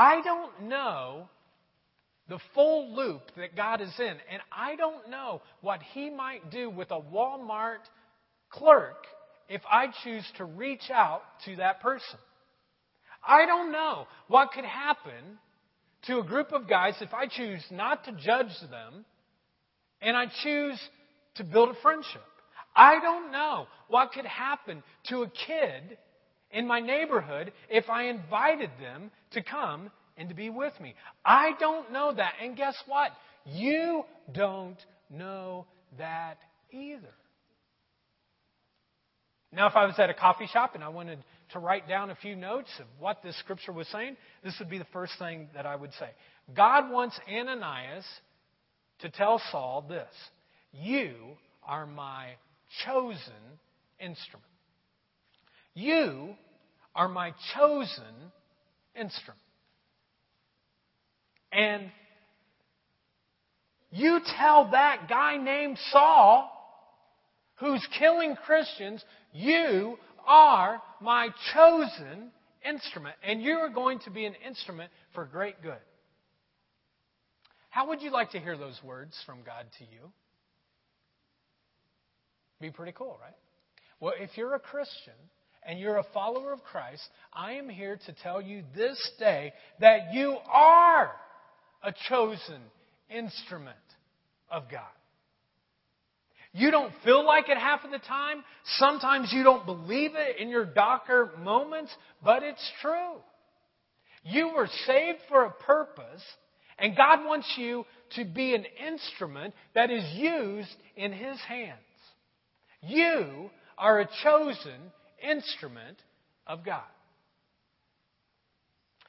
I 0.00 0.22
don't 0.22 0.62
know 0.62 1.28
the 2.30 2.38
full 2.54 2.96
loop 2.96 3.20
that 3.36 3.54
God 3.54 3.82
is 3.82 3.92
in. 3.98 4.06
And 4.06 4.40
I 4.50 4.74
don't 4.74 5.10
know 5.10 5.42
what 5.60 5.80
He 5.92 6.08
might 6.08 6.50
do 6.50 6.70
with 6.70 6.90
a 6.90 6.98
Walmart 6.98 7.84
clerk 8.48 9.04
if 9.50 9.60
I 9.70 9.88
choose 10.02 10.24
to 10.38 10.46
reach 10.46 10.90
out 10.90 11.20
to 11.44 11.56
that 11.56 11.82
person. 11.82 12.18
I 13.22 13.44
don't 13.44 13.72
know 13.72 14.06
what 14.28 14.52
could 14.52 14.64
happen 14.64 15.38
to 16.06 16.20
a 16.20 16.24
group 16.24 16.52
of 16.52 16.66
guys 16.66 16.94
if 17.02 17.12
I 17.12 17.26
choose 17.26 17.62
not 17.70 18.04
to 18.06 18.12
judge 18.12 18.58
them 18.70 19.04
and 20.00 20.16
I 20.16 20.28
choose 20.42 20.80
to 21.34 21.44
build 21.44 21.68
a 21.68 21.80
friendship. 21.82 22.22
I 22.74 23.00
don't 23.00 23.32
know 23.32 23.66
what 23.88 24.12
could 24.12 24.24
happen 24.24 24.82
to 25.10 25.24
a 25.24 25.28
kid 25.28 25.98
in 26.52 26.66
my 26.66 26.80
neighborhood 26.80 27.52
if 27.68 27.88
I 27.88 28.04
invited 28.04 28.70
them 28.80 29.10
to 29.32 29.42
come 29.42 29.90
and 30.16 30.28
to 30.28 30.34
be 30.34 30.50
with 30.50 30.78
me. 30.80 30.94
I 31.24 31.52
don't 31.58 31.92
know 31.92 32.12
that. 32.14 32.34
And 32.42 32.56
guess 32.56 32.76
what? 32.86 33.10
You 33.46 34.04
don't 34.32 34.78
know 35.08 35.66
that 35.98 36.38
either. 36.70 37.14
Now, 39.52 39.66
if 39.66 39.74
I 39.74 39.84
was 39.84 39.94
at 39.98 40.10
a 40.10 40.14
coffee 40.14 40.46
shop 40.52 40.74
and 40.74 40.84
I 40.84 40.88
wanted 40.88 41.18
to 41.52 41.58
write 41.58 41.88
down 41.88 42.10
a 42.10 42.14
few 42.14 42.36
notes 42.36 42.70
of 42.78 42.86
what 43.00 43.22
this 43.22 43.36
scripture 43.40 43.72
was 43.72 43.88
saying, 43.88 44.16
this 44.44 44.54
would 44.60 44.70
be 44.70 44.78
the 44.78 44.86
first 44.92 45.12
thing 45.18 45.48
that 45.54 45.66
I 45.66 45.74
would 45.74 45.92
say. 45.94 46.10
God 46.54 46.90
wants 46.90 47.18
Ananias 47.28 48.04
to 49.00 49.10
tell 49.10 49.40
Saul 49.50 49.84
this 49.88 50.12
You 50.72 51.14
are 51.64 51.86
my 51.86 52.28
chosen 52.84 53.32
instrument. 53.98 54.49
You 55.74 56.34
are 56.94 57.08
my 57.08 57.32
chosen 57.54 58.32
instrument. 58.94 59.40
And 61.52 61.90
you 63.90 64.20
tell 64.38 64.70
that 64.70 65.08
guy 65.08 65.36
named 65.36 65.78
Saul, 65.90 66.50
who's 67.56 67.86
killing 67.98 68.36
Christians, 68.46 69.04
you 69.32 69.98
are 70.26 70.80
my 71.00 71.28
chosen 71.54 72.30
instrument, 72.68 73.16
and 73.26 73.42
you 73.42 73.54
are 73.54 73.68
going 73.68 73.98
to 74.00 74.10
be 74.10 74.26
an 74.26 74.34
instrument 74.46 74.90
for 75.14 75.24
great 75.24 75.62
good. 75.62 75.78
How 77.70 77.88
would 77.88 78.02
you 78.02 78.10
like 78.10 78.30
to 78.32 78.38
hear 78.38 78.56
those 78.56 78.78
words 78.84 79.16
from 79.26 79.38
God 79.44 79.66
to 79.78 79.84
you? 79.84 80.12
Be 82.60 82.70
pretty 82.70 82.92
cool, 82.92 83.18
right? 83.20 83.36
Well, 84.00 84.14
if 84.18 84.30
you're 84.36 84.54
a 84.54 84.60
Christian 84.60 85.14
and 85.62 85.78
you're 85.78 85.98
a 85.98 86.06
follower 86.14 86.52
of 86.52 86.62
Christ, 86.64 87.02
I 87.32 87.52
am 87.52 87.68
here 87.68 87.98
to 88.06 88.14
tell 88.22 88.40
you 88.40 88.62
this 88.74 88.98
day 89.18 89.52
that 89.80 90.12
you 90.12 90.36
are 90.50 91.12
a 91.82 91.92
chosen 92.08 92.60
instrument 93.08 93.76
of 94.50 94.64
God. 94.70 94.82
You 96.52 96.70
don't 96.70 96.92
feel 97.04 97.24
like 97.24 97.48
it 97.48 97.56
half 97.56 97.84
of 97.84 97.92
the 97.92 97.98
time. 97.98 98.42
Sometimes 98.78 99.30
you 99.32 99.44
don't 99.44 99.64
believe 99.64 100.12
it 100.14 100.38
in 100.38 100.48
your 100.48 100.64
darker 100.64 101.30
moments, 101.38 101.94
but 102.24 102.42
it's 102.42 102.72
true. 102.82 103.16
You 104.24 104.52
were 104.54 104.68
saved 104.86 105.18
for 105.28 105.44
a 105.44 105.50
purpose, 105.50 106.22
and 106.78 106.96
God 106.96 107.24
wants 107.24 107.46
you 107.56 107.86
to 108.16 108.24
be 108.24 108.54
an 108.54 108.64
instrument 108.84 109.54
that 109.74 109.90
is 109.90 110.04
used 110.14 110.74
in 110.96 111.12
His 111.12 111.38
hands. 111.40 111.78
You 112.82 113.50
are 113.78 114.00
a 114.00 114.08
chosen 114.22 114.80
instrument 115.28 115.98
of 116.46 116.64
God. 116.64 116.82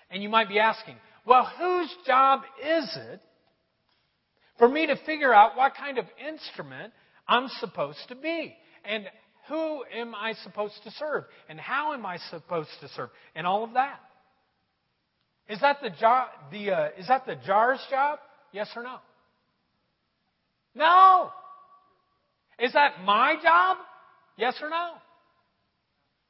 And 0.09 0.21
you 0.21 0.29
might 0.29 0.49
be 0.49 0.59
asking, 0.59 0.95
well, 1.25 1.49
whose 1.57 1.93
job 2.05 2.41
is 2.61 2.97
it 3.11 3.21
for 4.57 4.67
me 4.67 4.87
to 4.87 4.95
figure 5.05 5.33
out 5.33 5.55
what 5.55 5.73
kind 5.75 5.97
of 5.97 6.05
instrument 6.27 6.93
I'm 7.27 7.47
supposed 7.59 7.99
to 8.09 8.15
be? 8.15 8.55
And 8.83 9.05
who 9.47 9.83
am 9.93 10.13
I 10.15 10.33
supposed 10.43 10.75
to 10.83 10.91
serve? 10.91 11.23
And 11.49 11.59
how 11.59 11.93
am 11.93 12.05
I 12.05 12.17
supposed 12.29 12.69
to 12.81 12.89
serve? 12.89 13.09
And 13.35 13.47
all 13.47 13.63
of 13.63 13.73
that. 13.73 13.99
Is 15.49 15.59
that 15.61 15.77
the 15.81 15.89
job? 15.89 16.29
The 16.51 16.71
uh, 16.71 16.89
is 16.97 17.07
that 17.07 17.25
the 17.25 17.35
jar's 17.45 17.81
job? 17.89 18.19
Yes 18.51 18.69
or 18.75 18.83
no? 18.83 18.97
No. 20.75 21.31
Is 22.59 22.73
that 22.73 23.03
my 23.03 23.35
job? 23.41 23.77
Yes 24.37 24.55
or 24.61 24.69
no? 24.69 24.91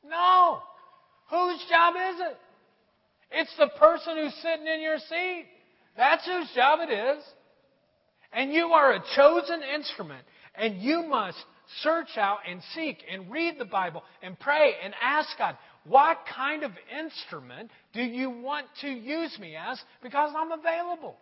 No. 0.04 0.60
Whose 1.30 1.64
job 1.70 1.96
is 1.96 2.20
it? 2.20 2.38
It's 3.32 3.56
the 3.58 3.70
person 3.80 4.18
who's 4.18 4.36
sitting 4.42 4.68
in 4.68 4.82
your 4.82 4.98
seat. 4.98 5.46
That's 5.96 6.26
whose 6.26 6.50
job 6.56 6.80
it 6.82 6.92
is. 6.92 7.24
And 8.34 8.52
you 8.52 8.68
are 8.68 8.94
a 8.94 9.04
chosen 9.16 9.62
instrument. 9.76 10.26
And 10.56 10.82
you 10.82 11.04
must 11.04 11.38
search 11.82 12.18
out 12.18 12.40
and 12.50 12.62
seek 12.76 12.98
and 13.10 13.32
read 13.32 13.56
the 13.58 13.66
Bible 13.66 14.04
and 14.22 14.38
pray 14.40 14.74
and 14.84 14.94
ask 15.02 15.30
God, 15.38 15.58
what 15.86 16.20
kind 16.36 16.64
of 16.64 16.72
instrument 17.00 17.72
do 17.94 18.02
you 18.02 18.30
want 18.30 18.68
to 18.82 18.88
use 18.88 19.38
me 19.40 19.56
as? 19.56 19.82
Because 20.04 20.32
I'm 20.36 20.52
available. 20.52 21.16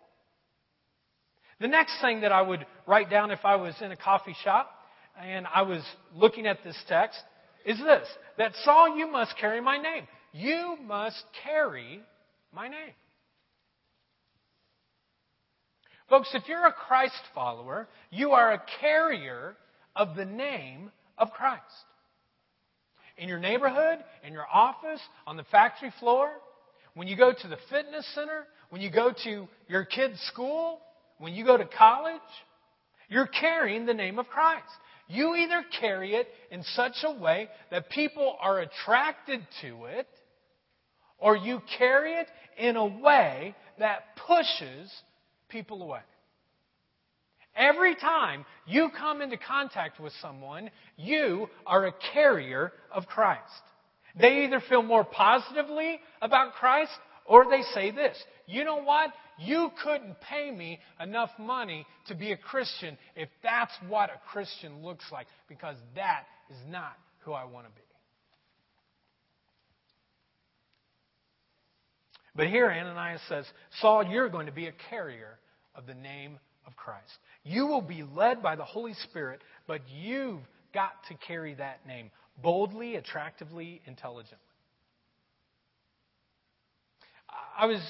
The 1.61 1.67
next 1.67 2.01
thing 2.01 2.21
that 2.21 2.31
I 2.31 2.41
would 2.41 2.65
write 2.87 3.09
down 3.09 3.31
if 3.31 3.43
I 3.43 3.55
was 3.55 3.75
in 3.81 3.91
a 3.91 3.97
coffee 3.97 4.35
shop 4.43 4.71
and 5.21 5.45
I 5.53 5.61
was 5.61 5.83
looking 6.15 6.47
at 6.47 6.63
this 6.63 6.77
text 6.87 7.19
is 7.65 7.77
this 7.77 8.07
that 8.37 8.53
Saul, 8.63 8.97
you 8.97 9.11
must 9.11 9.35
carry 9.39 9.61
my 9.61 9.77
name. 9.77 10.07
You 10.31 10.77
must 10.85 11.23
carry 11.43 12.01
my 12.53 12.67
name. 12.67 12.93
Folks, 16.09 16.29
if 16.33 16.47
you're 16.47 16.65
a 16.65 16.73
Christ 16.73 17.21
follower, 17.35 17.87
you 18.09 18.31
are 18.31 18.53
a 18.53 18.63
carrier 18.81 19.55
of 19.95 20.15
the 20.15 20.25
name 20.25 20.91
of 21.17 21.31
Christ. 21.31 21.63
in 23.19 23.27
your 23.27 23.39
neighborhood, 23.39 23.99
in 24.23 24.33
your 24.33 24.47
office, 24.51 25.01
on 25.27 25.37
the 25.37 25.43
factory 25.51 25.93
floor, 25.99 26.31
when 26.95 27.07
you 27.07 27.15
go 27.15 27.31
to 27.33 27.47
the 27.47 27.57
fitness 27.69 28.07
center, 28.15 28.47
when 28.69 28.81
you 28.81 28.89
go 28.89 29.13
to 29.23 29.47
your 29.67 29.85
kid's 29.85 30.19
school, 30.21 30.79
when 31.19 31.33
you 31.33 31.45
go 31.45 31.57
to 31.57 31.65
college, 31.65 32.21
you're 33.09 33.27
carrying 33.27 33.85
the 33.85 33.93
name 33.93 34.19
of 34.19 34.27
Christ. 34.27 34.63
You 35.09 35.35
either 35.35 35.65
carry 35.81 36.13
it 36.13 36.27
in 36.51 36.63
such 36.75 37.03
a 37.03 37.11
way 37.11 37.49
that 37.71 37.89
people 37.89 38.37
are 38.39 38.59
attracted 38.59 39.41
to 39.61 39.85
it, 39.85 40.07
or 41.17 41.35
you 41.35 41.61
carry 41.77 42.13
it 42.13 42.27
in 42.57 42.75
a 42.75 42.85
way 42.85 43.55
that 43.79 44.03
pushes 44.27 44.93
people 45.49 45.81
away. 45.81 46.01
Every 47.55 47.95
time 47.95 48.45
you 48.67 48.89
come 48.95 49.21
into 49.21 49.37
contact 49.37 49.99
with 49.99 50.13
someone, 50.21 50.69
you 50.95 51.49
are 51.65 51.87
a 51.87 51.93
carrier 52.13 52.71
of 52.91 53.07
Christ. 53.07 53.41
They 54.15 54.45
either 54.45 54.61
feel 54.69 54.83
more 54.83 55.03
positively 55.03 55.99
about 56.21 56.53
Christ 56.53 56.91
or 57.25 57.45
they 57.49 57.63
say 57.73 57.91
this 57.91 58.17
You 58.47 58.63
know 58.63 58.81
what? 58.83 59.11
You 59.39 59.71
couldn't 59.83 60.19
pay 60.21 60.51
me 60.51 60.79
enough 60.99 61.29
money 61.39 61.85
to 62.07 62.15
be 62.15 62.31
a 62.31 62.37
Christian 62.37 62.97
if 63.15 63.29
that's 63.41 63.71
what 63.87 64.09
a 64.09 64.19
Christian 64.31 64.83
looks 64.83 65.05
like, 65.11 65.27
because 65.47 65.77
that 65.95 66.25
is 66.49 66.57
not 66.69 66.93
who 67.19 67.31
I 67.31 67.45
want 67.45 67.65
to 67.67 67.71
be. 67.71 67.81
But 72.35 72.47
here 72.47 72.69
Ananias 72.69 73.21
says, 73.27 73.45
Saul, 73.81 74.05
you're 74.05 74.29
going 74.29 74.45
to 74.45 74.51
be 74.51 74.67
a 74.67 74.73
carrier 74.89 75.39
of 75.75 75.85
the 75.85 75.93
name 75.93 76.39
of 76.65 76.75
Christ. 76.75 77.11
You 77.43 77.65
will 77.65 77.81
be 77.81 78.03
led 78.03 78.41
by 78.41 78.55
the 78.55 78.63
Holy 78.63 78.93
Spirit, 78.93 79.41
but 79.67 79.81
you've 80.01 80.39
got 80.73 80.91
to 81.09 81.15
carry 81.27 81.55
that 81.55 81.85
name 81.87 82.11
boldly, 82.41 82.95
attractively, 82.95 83.81
intelligently. 83.85 84.37
I 87.57 87.65
was 87.65 87.81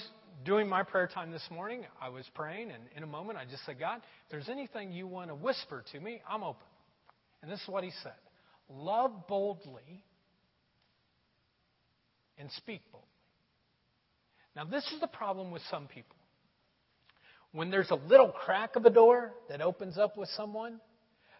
doing 0.45 0.67
my 0.67 0.83
prayer 0.83 1.07
time 1.07 1.31
this 1.31 1.47
morning. 1.51 1.85
I 2.01 2.09
was 2.09 2.25
praying, 2.33 2.71
and 2.71 2.83
in 2.95 3.03
a 3.03 3.07
moment 3.07 3.37
I 3.37 3.45
just 3.45 3.65
said, 3.65 3.79
God, 3.79 3.97
if 3.97 4.31
there's 4.31 4.49
anything 4.49 4.91
you 4.91 5.07
want 5.07 5.29
to 5.29 5.35
whisper 5.35 5.83
to 5.91 5.99
me, 5.99 6.21
I'm 6.29 6.43
open. 6.43 6.65
And 7.41 7.51
this 7.51 7.61
is 7.61 7.67
what 7.67 7.83
he 7.83 7.91
said 8.03 8.13
Love 8.69 9.27
boldly 9.27 10.03
and 12.37 12.49
speak 12.51 12.81
boldly. 12.91 13.07
Now, 14.55 14.65
this 14.65 14.85
is 14.93 14.99
the 14.99 15.07
problem 15.07 15.51
with 15.51 15.61
some 15.69 15.87
people. 15.87 16.15
When 17.51 17.71
there's 17.71 17.89
a 17.89 17.95
little 17.95 18.29
crack 18.29 18.75
of 18.75 18.85
a 18.85 18.89
door 18.89 19.31
that 19.49 19.61
opens 19.61 19.97
up 19.97 20.17
with 20.17 20.29
someone, 20.35 20.79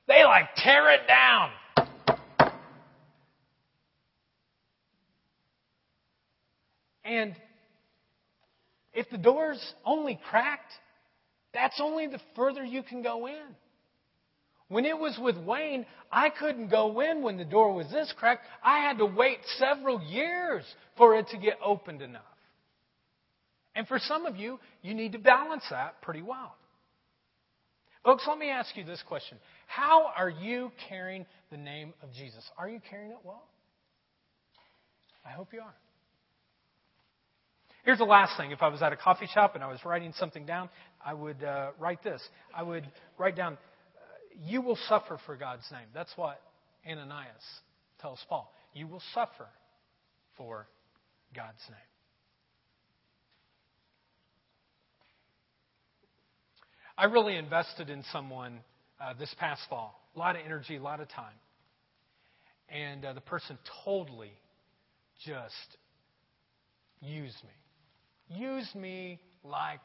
they 0.08 0.24
like 0.24 0.46
tear 0.56 0.92
it 0.92 1.02
down. 1.08 1.52
And 7.04 7.36
if 9.00 9.10
the 9.10 9.18
door's 9.18 9.74
only 9.86 10.20
cracked, 10.30 10.74
that's 11.54 11.80
only 11.82 12.08
the 12.08 12.20
further 12.36 12.66
you 12.66 12.84
can 12.84 13.02
go 13.02 13.28
in. 13.28 13.56
When 14.68 14.84
it 14.84 14.98
was 14.98 15.18
with 15.18 15.38
Wayne, 15.38 15.86
I 16.12 16.30
couldn't 16.30 16.68
go 16.68 17.00
in 17.00 17.24
when 17.24 17.38
the 17.38 17.46
door 17.46 17.74
was 17.74 17.90
this 17.90 18.14
cracked. 18.20 18.46
I 18.62 18.80
had 18.80 18.98
to 18.98 19.06
wait 19.06 19.40
several 19.58 20.02
years 20.02 20.66
for 20.98 21.16
it 21.16 21.28
to 21.30 21.38
get 21.38 21.58
opened 21.64 22.02
enough. 22.02 22.22
And 23.74 23.88
for 23.88 24.00
some 24.00 24.26
of 24.26 24.36
you, 24.36 24.60
you 24.82 24.94
need 24.94 25.14
to 25.14 25.18
balance 25.18 25.64
that 25.70 26.02
pretty 26.02 26.22
well. 26.22 26.58
Folks, 28.04 28.26
let 28.28 28.38
me 28.38 28.50
ask 28.50 28.76
you 28.76 28.84
this 28.84 29.02
question 29.08 29.38
How 29.68 30.08
are 30.08 30.30
you 30.30 30.74
carrying 30.90 31.26
the 31.52 31.58
name 31.58 31.94
of 32.04 32.12
Jesus? 32.12 32.44
Are 32.58 32.68
you 32.68 32.82
carrying 32.90 33.12
it 33.12 33.20
well? 33.24 33.48
I 35.26 35.30
hope 35.30 35.54
you 35.54 35.62
are. 35.62 35.74
Here's 37.90 37.98
the 37.98 38.06
last 38.06 38.38
thing. 38.38 38.52
If 38.52 38.62
I 38.62 38.68
was 38.68 38.84
at 38.84 38.94
a 38.94 38.96
coffee 38.96 39.26
shop 39.34 39.56
and 39.56 39.64
I 39.64 39.68
was 39.68 39.84
writing 39.84 40.14
something 40.16 40.46
down, 40.46 40.70
I 41.04 41.16
would 41.16 41.44
uh, 41.44 41.72
write 41.80 42.04
this. 42.04 42.22
I 42.54 42.62
would 42.62 42.86
write 43.18 43.36
down, 43.36 43.58
You 44.46 44.62
will 44.62 44.78
suffer 44.88 45.18
for 45.26 45.36
God's 45.36 45.64
name. 45.72 45.88
That's 45.92 46.12
what 46.16 46.40
Ananias 46.88 47.26
tells 48.00 48.20
Paul. 48.30 48.54
You 48.76 48.86
will 48.86 49.02
suffer 49.16 49.48
for 50.38 50.68
God's 51.36 51.58
name. 51.68 51.80
I 56.96 57.06
really 57.06 57.38
invested 57.38 57.90
in 57.90 58.04
someone 58.12 58.60
uh, 59.02 59.16
this 59.18 59.34
past 59.40 59.62
fall. 59.68 60.00
A 60.16 60.20
lot 60.20 60.36
of 60.36 60.44
energy, 60.46 60.76
a 60.76 60.84
lot 60.84 61.00
of 61.00 61.10
time. 61.10 61.34
And 62.70 63.04
uh, 63.04 63.14
the 63.14 63.22
person 63.22 63.58
totally 63.84 64.34
just 65.26 65.78
used 67.02 67.44
me 67.44 67.50
used 68.30 68.76
me 68.76 69.20
like, 69.44 69.82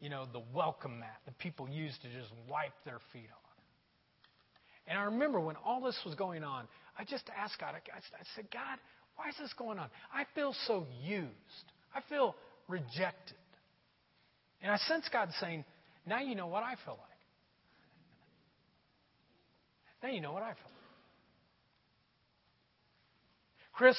you 0.00 0.08
know, 0.08 0.26
the 0.32 0.42
welcome 0.52 1.00
mat 1.00 1.20
that 1.24 1.38
people 1.38 1.68
used 1.68 2.02
to 2.02 2.08
just 2.08 2.30
wipe 2.48 2.74
their 2.84 2.98
feet 3.12 3.28
on. 3.30 3.44
And 4.86 4.98
I 4.98 5.04
remember 5.04 5.40
when 5.40 5.56
all 5.64 5.80
this 5.80 5.98
was 6.04 6.14
going 6.14 6.44
on, 6.44 6.66
I 6.98 7.04
just 7.04 7.24
asked 7.36 7.58
God, 7.58 7.74
I 7.74 8.00
said, 8.36 8.46
God, 8.52 8.78
why 9.16 9.28
is 9.28 9.34
this 9.40 9.52
going 9.56 9.78
on? 9.78 9.88
I 10.12 10.24
feel 10.34 10.54
so 10.66 10.86
used. 11.02 11.30
I 11.94 12.00
feel 12.08 12.34
rejected. 12.68 13.36
And 14.62 14.70
I 14.70 14.76
sense 14.76 15.08
God 15.12 15.30
saying, 15.40 15.64
now 16.06 16.20
you 16.20 16.34
know 16.34 16.48
what 16.48 16.62
I 16.62 16.74
feel 16.84 16.98
like. 16.98 17.10
Now 20.02 20.10
you 20.10 20.20
know 20.20 20.32
what 20.32 20.42
I 20.42 20.52
feel 20.52 20.64
like. 20.64 20.72
Chris, 23.72 23.96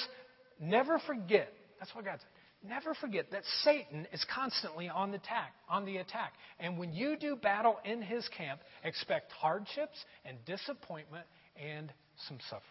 never 0.60 1.00
forget. 1.08 1.52
That's 1.80 1.94
what 1.96 2.06
God 2.06 2.20
said 2.20 2.35
never 2.68 2.94
forget 2.94 3.32
that 3.32 3.44
Satan 3.64 4.08
is 4.12 4.26
constantly 4.34 4.90
on 4.90 5.12
the 5.12 5.18
attack, 5.18 5.54
on 5.70 5.86
the 5.86 5.98
attack. 5.98 6.34
And 6.60 6.78
when 6.78 6.94
you 6.94 7.18
do 7.18 7.36
battle 7.36 7.78
in 7.86 8.02
his 8.02 8.28
camp, 8.38 8.62
expect 8.84 9.32
hardships 9.32 9.98
and 10.26 10.38
disappointment 10.46 11.26
and 11.62 11.92
some 12.28 12.38
suffering. 12.50 12.64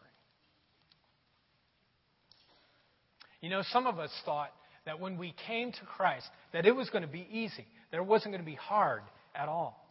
You 3.41 3.51
know, 3.51 3.63
some 3.73 3.87
of 3.87 3.99
us 3.99 4.11
thought 4.25 4.51
that 4.87 5.01
when 5.01 5.19
we 5.19 5.35
came 5.47 5.73
to 5.73 5.85
Christ 5.97 6.27
that 6.53 6.67
it 6.67 6.73
was 6.75 6.89
going 6.91 7.03
to 7.03 7.11
be 7.11 7.27
easy, 7.31 7.67
that 7.91 7.99
it 7.99 8.07
wasn't 8.07 8.33
going 8.33 8.45
to 8.45 8.51
be 8.51 8.57
hard 8.57 9.03
at 9.35 9.49
all. 9.49 9.87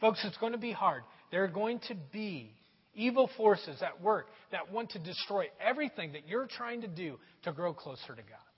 Folks, 0.00 0.24
it's 0.24 0.36
going 0.38 0.52
to 0.52 0.58
be 0.58 0.72
hard. 0.72 1.02
There 1.30 1.44
are 1.44 1.48
going 1.48 1.80
to 1.88 1.94
be 2.12 2.52
evil 2.94 3.30
forces 3.36 3.80
at 3.82 4.02
work 4.02 4.26
that 4.50 4.72
want 4.72 4.90
to 4.90 4.98
destroy 4.98 5.46
everything 5.60 6.12
that 6.12 6.28
you're 6.28 6.46
trying 6.46 6.80
to 6.82 6.88
do 6.88 7.18
to 7.44 7.52
grow 7.52 7.72
closer 7.72 8.08
to 8.08 8.22
God. 8.22 8.51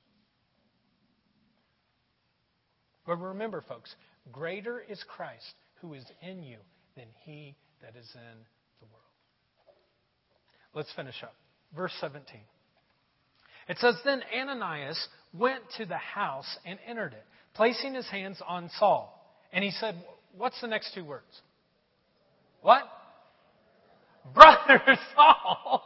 But 3.06 3.16
remember, 3.16 3.62
folks, 3.66 3.94
greater 4.32 4.80
is 4.80 5.02
Christ 5.08 5.54
who 5.80 5.94
is 5.94 6.04
in 6.22 6.42
you 6.42 6.56
than 6.96 7.06
he 7.24 7.54
that 7.82 7.98
is 7.98 8.10
in 8.14 8.38
the 8.80 8.86
world. 8.86 9.76
Let's 10.74 10.92
finish 10.94 11.22
up. 11.22 11.34
Verse 11.76 11.92
17. 12.00 12.40
It 13.68 13.78
says, 13.78 13.96
Then 14.04 14.22
Ananias 14.34 15.08
went 15.32 15.62
to 15.78 15.86
the 15.86 15.96
house 15.96 16.56
and 16.64 16.78
entered 16.86 17.12
it, 17.12 17.24
placing 17.54 17.94
his 17.94 18.08
hands 18.08 18.40
on 18.46 18.70
Saul. 18.78 19.10
And 19.52 19.64
he 19.64 19.70
said, 19.70 19.96
What's 20.36 20.60
the 20.60 20.66
next 20.66 20.94
two 20.94 21.04
words? 21.04 21.24
What? 22.62 22.82
Brother 24.34 24.80
Saul, 25.14 25.82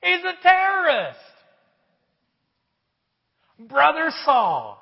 he's 0.00 0.20
a 0.20 0.42
terrorist. 0.42 1.18
Brother 3.58 4.10
Saul, 4.24 4.80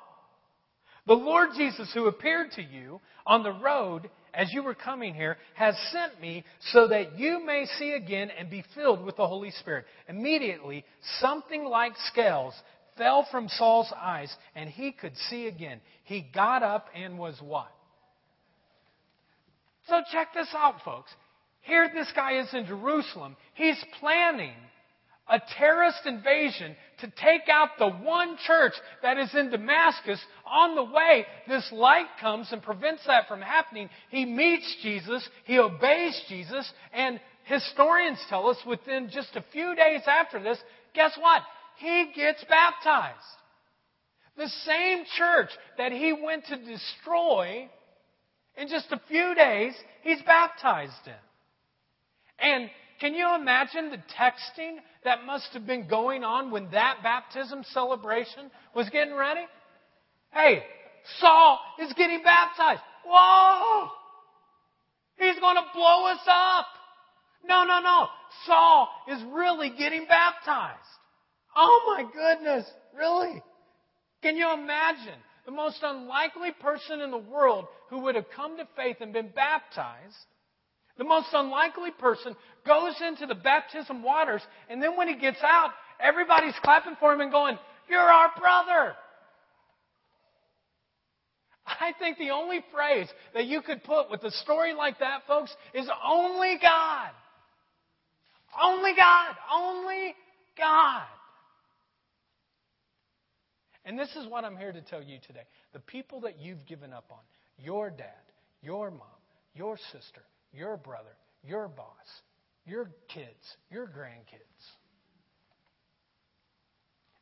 the 1.05 1.13
Lord 1.13 1.49
Jesus, 1.57 1.91
who 1.93 2.07
appeared 2.07 2.51
to 2.53 2.61
you 2.63 3.01
on 3.25 3.43
the 3.43 3.51
road 3.51 4.09
as 4.33 4.51
you 4.53 4.63
were 4.63 4.73
coming 4.73 5.13
here, 5.13 5.37
has 5.55 5.75
sent 5.91 6.19
me 6.19 6.43
so 6.71 6.87
that 6.87 7.19
you 7.19 7.45
may 7.45 7.65
see 7.77 7.91
again 7.91 8.31
and 8.37 8.49
be 8.49 8.63
filled 8.73 9.05
with 9.05 9.17
the 9.17 9.27
Holy 9.27 9.51
Spirit. 9.51 9.85
Immediately, 10.07 10.85
something 11.19 11.65
like 11.65 11.93
scales 12.11 12.53
fell 12.97 13.27
from 13.31 13.47
Saul's 13.49 13.91
eyes, 13.95 14.33
and 14.55 14.69
he 14.69 14.91
could 14.91 15.15
see 15.29 15.47
again. 15.47 15.81
He 16.05 16.25
got 16.33 16.63
up 16.63 16.87
and 16.95 17.19
was 17.19 17.39
what? 17.41 17.71
So 19.87 20.01
check 20.11 20.29
this 20.33 20.49
out, 20.55 20.75
folks. 20.85 21.11
Here 21.61 21.89
this 21.93 22.11
guy 22.15 22.39
is 22.39 22.53
in 22.53 22.65
Jerusalem. 22.65 23.35
He's 23.53 23.81
planning 23.99 24.55
a 25.29 25.41
terrorist 25.57 26.05
invasion 26.05 26.75
to 26.99 27.07
take 27.07 27.47
out 27.49 27.69
the 27.79 27.89
one 27.89 28.37
church 28.45 28.73
that 29.01 29.17
is 29.17 29.33
in 29.33 29.49
Damascus. 29.49 30.19
On 30.45 30.75
the 30.75 30.83
way, 30.83 31.25
this 31.47 31.69
light 31.71 32.07
comes 32.19 32.49
and 32.51 32.61
prevents 32.61 33.05
that 33.07 33.27
from 33.27 33.41
happening. 33.41 33.89
He 34.09 34.25
meets 34.25 34.75
Jesus, 34.81 35.27
he 35.45 35.59
obeys 35.59 36.21
Jesus, 36.27 36.71
and 36.93 37.19
historians 37.45 38.19
tell 38.29 38.49
us 38.49 38.57
within 38.65 39.09
just 39.11 39.35
a 39.35 39.45
few 39.51 39.75
days 39.75 40.01
after 40.07 40.41
this, 40.41 40.57
guess 40.93 41.17
what? 41.19 41.41
He 41.77 42.11
gets 42.15 42.43
baptized. 42.49 43.17
The 44.35 44.49
same 44.65 45.05
church 45.17 45.49
that 45.77 45.91
he 45.91 46.13
went 46.13 46.45
to 46.45 46.57
destroy, 46.57 47.69
in 48.57 48.67
just 48.67 48.91
a 48.91 49.01
few 49.07 49.35
days, 49.35 49.73
he's 50.01 50.21
baptized 50.23 50.93
in. 51.05 51.13
And 52.39 52.69
can 52.99 53.13
you 53.13 53.35
imagine 53.35 53.89
the 53.89 53.97
texting 53.97 54.77
that 55.05 55.25
must 55.25 55.49
have 55.53 55.65
been 55.65 55.87
going 55.87 56.23
on 56.23 56.51
when 56.51 56.69
that 56.71 56.97
baptism 57.03 57.63
celebration 57.71 58.51
was 58.75 58.89
getting 58.89 59.15
ready? 59.15 59.45
Hey, 60.31 60.63
Saul 61.19 61.59
is 61.79 61.91
getting 61.93 62.23
baptized. 62.23 62.81
Whoa! 63.05 63.89
He's 65.17 65.39
going 65.39 65.55
to 65.55 65.63
blow 65.73 66.05
us 66.07 66.21
up. 66.27 66.65
No, 67.45 67.63
no, 67.65 67.79
no. 67.81 68.07
Saul 68.45 68.89
is 69.09 69.21
really 69.33 69.69
getting 69.77 70.05
baptized. 70.07 70.79
Oh 71.55 71.95
my 71.95 72.03
goodness. 72.11 72.65
Really? 72.97 73.41
Can 74.21 74.37
you 74.37 74.53
imagine 74.53 75.19
the 75.45 75.51
most 75.51 75.79
unlikely 75.83 76.51
person 76.61 77.01
in 77.01 77.11
the 77.11 77.17
world 77.17 77.65
who 77.89 77.99
would 77.99 78.15
have 78.15 78.29
come 78.35 78.57
to 78.57 78.67
faith 78.75 78.97
and 79.01 79.11
been 79.13 79.29
baptized? 79.29 80.15
The 80.97 81.03
most 81.03 81.27
unlikely 81.33 81.91
person 81.99 82.35
goes 82.65 82.93
into 83.05 83.25
the 83.25 83.35
baptism 83.35 84.03
waters, 84.03 84.41
and 84.69 84.81
then 84.81 84.95
when 84.95 85.07
he 85.07 85.15
gets 85.15 85.39
out, 85.43 85.71
everybody's 85.99 86.53
clapping 86.63 86.95
for 86.99 87.13
him 87.13 87.21
and 87.21 87.31
going, 87.31 87.57
You're 87.89 87.99
our 87.99 88.29
brother. 88.39 88.95
I 91.65 91.93
think 91.97 92.17
the 92.17 92.31
only 92.31 92.59
phrase 92.71 93.07
that 93.33 93.45
you 93.45 93.61
could 93.61 93.83
put 93.83 94.11
with 94.11 94.23
a 94.23 94.31
story 94.31 94.73
like 94.73 94.99
that, 94.99 95.21
folks, 95.27 95.55
is 95.73 95.87
only 96.05 96.57
God. 96.61 97.09
Only 98.61 98.93
God. 98.95 99.35
Only 99.51 100.13
God. 100.57 101.03
And 103.85 103.97
this 103.97 104.09
is 104.15 104.27
what 104.27 104.43
I'm 104.43 104.57
here 104.57 104.71
to 104.71 104.81
tell 104.81 105.01
you 105.01 105.19
today. 105.25 105.43
The 105.73 105.79
people 105.79 106.21
that 106.21 106.39
you've 106.39 106.65
given 106.65 106.93
up 106.93 107.05
on, 107.09 107.19
your 107.57 107.89
dad, 107.89 108.07
your 108.61 108.91
mom, 108.91 109.07
your 109.55 109.77
sister, 109.91 110.21
your 110.53 110.77
brother, 110.77 111.15
your 111.43 111.67
boss, 111.67 111.87
your 112.65 112.89
kids, 113.13 113.57
your 113.69 113.87
grandkids, 113.87 114.63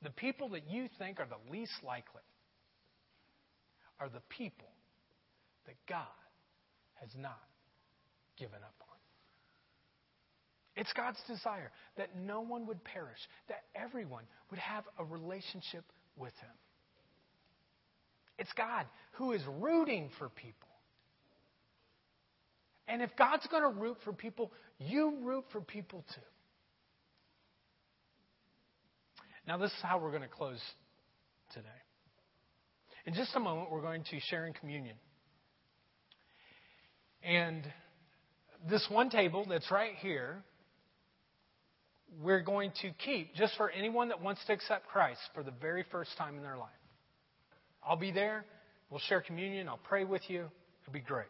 the 0.03 0.11
people 0.11 0.49
that 0.49 0.69
you 0.69 0.87
think 0.97 1.19
are 1.19 1.27
the 1.27 1.51
least 1.51 1.73
likely 1.83 2.21
are 3.99 4.09
the 4.09 4.21
people 4.29 4.69
that 5.65 5.75
God 5.87 6.05
has 6.95 7.09
not 7.17 7.39
given 8.37 8.55
up 8.55 8.75
on. 8.81 8.97
It's 10.75 10.91
God's 10.93 11.19
desire 11.27 11.71
that 11.97 12.09
no 12.15 12.41
one 12.41 12.65
would 12.67 12.83
perish, 12.83 13.19
that 13.47 13.63
everyone 13.75 14.23
would 14.49 14.59
have 14.59 14.83
a 14.97 15.03
relationship 15.03 15.83
with 16.17 16.33
Him. 16.41 16.55
It's 18.39 18.51
God 18.53 18.85
who 19.13 19.33
is 19.33 19.41
rooting 19.59 20.09
for 20.17 20.29
people. 20.29 20.70
And 22.91 23.01
if 23.01 23.15
God's 23.15 23.47
going 23.47 23.63
to 23.63 23.69
root 23.69 23.97
for 24.03 24.11
people, 24.11 24.51
you 24.77 25.15
root 25.21 25.45
for 25.53 25.61
people 25.61 26.03
too. 26.13 26.21
Now, 29.47 29.57
this 29.57 29.71
is 29.71 29.77
how 29.81 29.97
we're 29.97 30.09
going 30.09 30.23
to 30.23 30.27
close 30.27 30.59
today. 31.53 31.67
In 33.05 33.13
just 33.13 33.33
a 33.33 33.39
moment, 33.39 33.71
we're 33.71 33.81
going 33.81 34.03
to 34.11 34.19
share 34.29 34.45
in 34.45 34.51
communion. 34.51 34.97
And 37.23 37.63
this 38.69 38.85
one 38.89 39.09
table 39.09 39.45
that's 39.49 39.71
right 39.71 39.95
here, 40.01 40.43
we're 42.21 42.41
going 42.41 42.71
to 42.81 42.91
keep 43.05 43.33
just 43.35 43.55
for 43.55 43.69
anyone 43.71 44.09
that 44.09 44.21
wants 44.21 44.41
to 44.47 44.53
accept 44.53 44.87
Christ 44.87 45.21
for 45.33 45.43
the 45.43 45.53
very 45.61 45.85
first 45.91 46.11
time 46.17 46.35
in 46.35 46.43
their 46.43 46.57
life. 46.57 46.69
I'll 47.87 47.95
be 47.95 48.11
there. 48.11 48.43
We'll 48.89 48.99
share 48.99 49.21
communion. 49.21 49.69
I'll 49.69 49.79
pray 49.81 50.03
with 50.03 50.23
you. 50.27 50.49
It'll 50.81 50.93
be 50.93 50.99
great. 50.99 51.27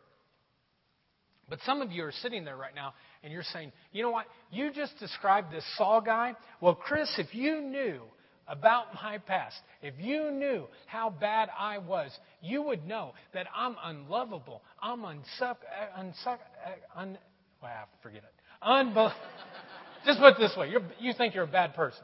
But 1.52 1.60
some 1.66 1.82
of 1.82 1.92
you 1.92 2.06
are 2.06 2.14
sitting 2.22 2.46
there 2.46 2.56
right 2.56 2.74
now 2.74 2.94
and 3.24 3.34
you're 3.34 3.44
saying, 3.44 3.74
you 3.92 4.04
know 4.04 4.10
what? 4.10 4.26
You 4.52 4.72
just 4.72 4.98
described 5.00 5.52
this 5.52 5.66
Saul 5.78 6.00
guy. 6.00 6.34
Well, 6.62 6.76
Chris, 6.76 7.14
if 7.18 7.36
you 7.36 7.60
knew 7.60 8.00
about 8.48 8.94
my 8.94 9.18
past, 9.18 9.58
if 9.82 9.94
you 10.00 10.32
knew 10.32 10.68
how 10.86 11.10
bad 11.10 11.50
I 11.60 11.80
was, 11.80 12.10
you 12.42 12.62
would 12.62 12.88
know 12.88 13.12
that 13.34 13.48
I'm 13.54 13.76
unlovable. 13.84 14.62
I'm 14.82 15.02
unsuck, 15.02 15.58
uh, 15.68 16.00
unsuck, 16.00 16.38
uh, 16.66 17.00
un, 17.00 17.18
well, 17.62 17.90
forget 18.02 18.24
it. 18.24 18.66
Unbel- 18.66 19.12
Just 20.06 20.20
put 20.20 20.30
it 20.30 20.40
this 20.40 20.56
way: 20.58 20.70
you're, 20.70 20.82
you 21.02 21.12
think 21.18 21.36
you're 21.36 21.44
a 21.44 21.48
bad 21.48 21.76
person. 21.76 22.04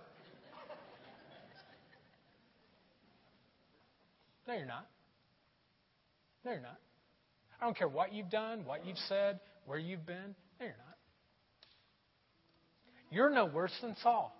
No, 4.45 4.55
you're 4.55 4.65
not. 4.65 4.87
No, 6.43 6.51
you're 6.51 6.61
not. 6.61 6.79
I 7.60 7.66
don't 7.66 7.78
care 7.78 7.88
what 7.88 8.14
you've 8.14 8.30
done, 8.30 8.66
what 8.66 8.86
you've 8.86 8.97
said, 9.10 9.39
where 9.66 9.80
you've 9.80 10.05
been. 10.05 10.36
No, 10.60 10.66
you're 10.66 10.70
not. 10.70 10.97
You're 13.10 13.30
no 13.30 13.45
worse 13.45 13.74
than 13.82 13.95
Saul. 14.03 14.34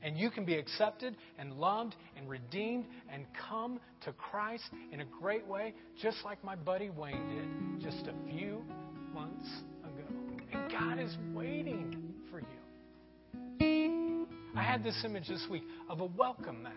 And 0.00 0.16
you 0.16 0.30
can 0.30 0.44
be 0.44 0.54
accepted 0.54 1.16
and 1.38 1.54
loved 1.54 1.96
and 2.16 2.28
redeemed 2.28 2.86
and 3.12 3.26
come 3.48 3.80
to 4.04 4.12
Christ 4.12 4.64
in 4.92 5.00
a 5.00 5.04
great 5.04 5.46
way, 5.46 5.74
just 6.00 6.18
like 6.24 6.42
my 6.44 6.54
buddy 6.54 6.88
Wayne 6.90 7.80
did 7.80 7.90
just 7.90 8.06
a 8.06 8.14
few 8.30 8.64
months 9.12 9.48
ago. 9.82 10.04
And 10.52 10.70
God 10.70 11.00
is 11.00 11.16
waiting 11.34 12.14
for 12.30 12.40
you. 12.40 14.26
I 14.56 14.62
had 14.62 14.84
this 14.84 15.02
image 15.04 15.28
this 15.28 15.44
week 15.50 15.64
of 15.88 16.00
a 16.00 16.06
welcome 16.06 16.62
mat. 16.62 16.72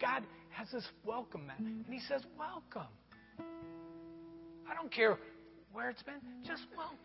God 0.00 0.24
has 0.56 0.70
this 0.70 0.86
welcome 1.04 1.46
mat, 1.46 1.58
and 1.58 1.84
He 1.90 2.00
says, 2.00 2.22
Welcome. 2.38 2.90
I 4.68 4.74
don't 4.74 4.90
care 4.90 5.18
where 5.72 5.90
it's 5.90 6.02
been, 6.02 6.14
just 6.46 6.62
welcome. 6.76 6.96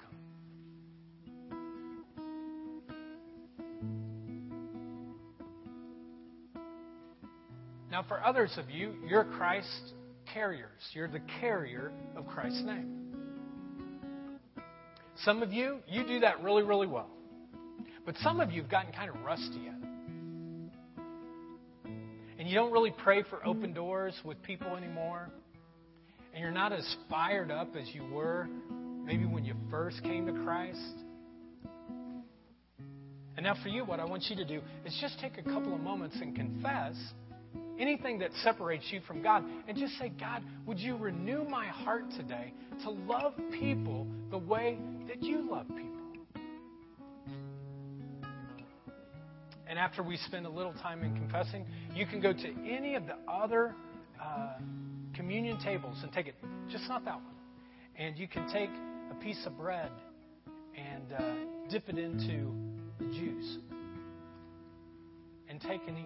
Now, 7.91 8.03
for 8.07 8.23
others 8.23 8.57
of 8.57 8.69
you, 8.69 8.93
you're 9.05 9.25
Christ 9.25 9.93
carriers. 10.33 10.69
You're 10.93 11.09
the 11.09 11.21
carrier 11.41 11.91
of 12.15 12.25
Christ's 12.25 12.63
name. 12.63 13.01
Some 15.25 15.43
of 15.43 15.51
you, 15.51 15.79
you 15.87 16.07
do 16.07 16.21
that 16.21 16.41
really, 16.41 16.63
really 16.63 16.87
well. 16.87 17.09
But 18.05 18.15
some 18.19 18.39
of 18.39 18.49
you 18.49 18.61
have 18.61 18.71
gotten 18.71 18.93
kind 18.93 19.09
of 19.09 19.17
rusty 19.23 19.67
at 19.67 19.75
it. 19.75 19.90
You 22.51 22.57
don't 22.57 22.73
really 22.73 22.91
pray 22.91 23.23
for 23.23 23.47
open 23.47 23.71
doors 23.71 24.13
with 24.25 24.43
people 24.43 24.75
anymore. 24.75 25.29
And 26.33 26.41
you're 26.41 26.51
not 26.51 26.73
as 26.73 26.97
fired 27.09 27.49
up 27.49 27.77
as 27.77 27.87
you 27.95 28.03
were 28.03 28.49
maybe 29.05 29.23
when 29.23 29.45
you 29.45 29.53
first 29.69 30.03
came 30.03 30.25
to 30.25 30.33
Christ. 30.43 30.77
And 33.37 33.45
now, 33.45 33.55
for 33.63 33.69
you, 33.69 33.85
what 33.85 34.01
I 34.01 34.05
want 34.05 34.25
you 34.29 34.35
to 34.35 34.43
do 34.43 34.59
is 34.85 34.93
just 34.99 35.17
take 35.21 35.37
a 35.37 35.43
couple 35.43 35.73
of 35.73 35.79
moments 35.79 36.17
and 36.21 36.35
confess 36.35 36.93
anything 37.79 38.19
that 38.19 38.31
separates 38.43 38.83
you 38.91 38.99
from 39.07 39.21
God, 39.21 39.45
and 39.69 39.77
just 39.77 39.97
say, 39.97 40.11
God, 40.19 40.43
would 40.65 40.77
you 40.77 40.97
renew 40.97 41.45
my 41.45 41.67
heart 41.67 42.03
today 42.17 42.53
to 42.83 42.89
love 42.89 43.33
people 43.57 44.05
the 44.29 44.37
way 44.37 44.77
that 45.07 45.23
you 45.23 45.49
love 45.49 45.67
people? 45.69 45.90
And 49.71 49.79
after 49.79 50.03
we 50.03 50.17
spend 50.17 50.45
a 50.45 50.49
little 50.49 50.73
time 50.73 51.01
in 51.01 51.15
confessing, 51.15 51.65
you 51.95 52.05
can 52.05 52.19
go 52.19 52.33
to 52.33 52.47
any 52.69 52.95
of 52.95 53.03
the 53.07 53.15
other 53.25 53.73
uh, 54.21 54.55
communion 55.15 55.57
tables 55.63 55.95
and 56.03 56.11
take 56.11 56.27
it, 56.27 56.35
just 56.69 56.89
not 56.89 57.05
that 57.05 57.15
one. 57.15 57.23
And 57.95 58.17
you 58.17 58.27
can 58.27 58.51
take 58.51 58.69
a 59.11 59.15
piece 59.23 59.41
of 59.45 59.57
bread 59.57 59.89
and 60.75 61.13
uh, 61.13 61.21
dip 61.69 61.87
it 61.87 61.97
into 61.97 62.53
the 62.99 63.05
juice 63.05 63.59
and 65.49 65.61
take 65.61 65.79
and 65.87 65.99
eat. 65.99 66.05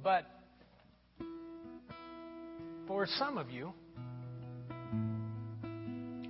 But 0.00 0.30
for 2.86 3.08
some 3.18 3.36
of 3.36 3.50
you, 3.50 3.72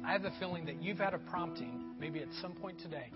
I 0.07 0.13
have 0.13 0.23
the 0.23 0.31
feeling 0.39 0.67
that 0.67 0.81
you've 0.81 0.99
had 0.99 1.15
a 1.15 1.19
prompting, 1.19 1.97
maybe 1.99 2.21
at 2.21 2.29
some 2.41 2.53
point 2.53 2.79
today, 2.79 3.11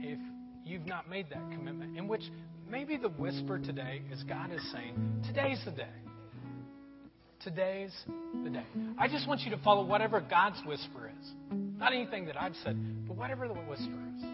if 0.00 0.18
you've 0.64 0.86
not 0.86 1.08
made 1.08 1.26
that 1.30 1.50
commitment, 1.52 1.96
in 1.96 2.08
which 2.08 2.22
maybe 2.68 2.96
the 2.96 3.10
whisper 3.10 3.60
today 3.60 4.02
is 4.10 4.24
God 4.24 4.50
is 4.52 4.60
saying, 4.72 5.22
Today's 5.24 5.62
the 5.64 5.70
day. 5.70 5.86
Today's 7.44 7.92
the 8.42 8.50
day. 8.50 8.64
I 8.98 9.06
just 9.06 9.28
want 9.28 9.42
you 9.42 9.52
to 9.52 9.58
follow 9.58 9.84
whatever 9.84 10.20
God's 10.20 10.60
whisper 10.66 11.12
is. 11.20 11.32
Not 11.78 11.92
anything 11.92 12.26
that 12.26 12.40
I've 12.40 12.56
said, 12.64 12.76
but 13.06 13.16
whatever 13.16 13.46
the 13.46 13.54
whisper 13.54 13.84
is. 13.84 14.24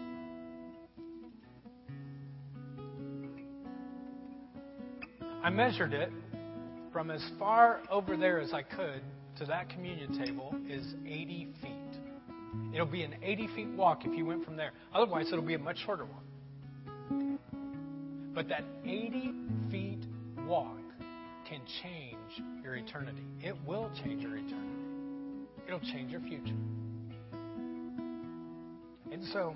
I 5.43 5.51
measured 5.51 5.93
it 5.93 6.11
from 6.91 7.11
as 7.11 7.23
far 7.37 7.81
over 7.91 8.17
there 8.17 8.39
as 8.39 8.51
I 8.51 8.63
could 8.63 9.03
to 9.37 9.45
that 9.45 9.69
communion 9.69 10.17
table 10.23 10.55
is 10.69 10.93
80 11.05 11.47
feet. 11.61 11.71
It'll 12.73 12.85
be 12.85 13.03
an 13.03 13.15
80 13.21 13.47
feet 13.55 13.67
walk 13.69 14.05
if 14.05 14.15
you 14.15 14.25
went 14.25 14.45
from 14.45 14.55
there. 14.55 14.71
Otherwise, 14.93 15.27
it'll 15.31 15.43
be 15.43 15.55
a 15.55 15.59
much 15.59 15.77
shorter 15.85 16.05
one. 16.05 17.39
But 18.33 18.47
that 18.49 18.63
80 18.83 19.33
feet 19.71 20.03
walk 20.47 20.77
can 21.47 21.61
change 21.81 22.17
your 22.63 22.75
eternity. 22.75 23.23
It 23.41 23.55
will 23.65 23.91
change 24.03 24.23
your 24.23 24.35
eternity. 24.35 24.57
it'll 25.67 25.79
change 25.79 26.11
your 26.11 26.21
future. 26.21 26.55
And 29.11 29.23
so, 29.31 29.55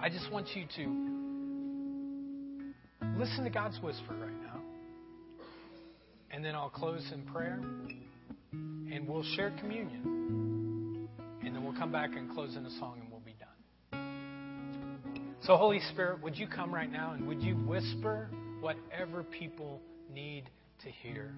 I 0.00 0.08
just 0.08 0.30
want 0.30 0.48
you 0.54 0.64
to 0.76 1.12
listen 3.18 3.44
to 3.44 3.50
God's 3.50 3.80
whisper 3.82 4.14
right 4.14 4.42
now. 4.42 4.60
And 6.30 6.44
then 6.44 6.54
I'll 6.54 6.70
close 6.70 7.10
in 7.12 7.22
prayer 7.22 7.60
and 8.92 9.08
we'll 9.08 9.24
share 9.34 9.50
communion. 9.58 11.08
And 11.42 11.56
then 11.56 11.64
we'll 11.64 11.76
come 11.76 11.90
back 11.90 12.10
and 12.14 12.30
close 12.30 12.56
in 12.56 12.66
a 12.66 12.70
song 12.78 12.98
and 13.00 13.10
we'll 13.10 13.20
be 13.20 13.34
done. 13.40 13.48
So, 15.40 15.56
Holy 15.56 15.80
Spirit, 15.90 16.22
would 16.22 16.36
you 16.36 16.46
come 16.46 16.72
right 16.72 16.92
now 16.92 17.12
and 17.12 17.26
would 17.26 17.42
you 17.42 17.56
whisper 17.56 18.28
whatever 18.60 19.24
people 19.24 19.80
need 20.12 20.44
to 20.84 20.90
hear 20.90 21.32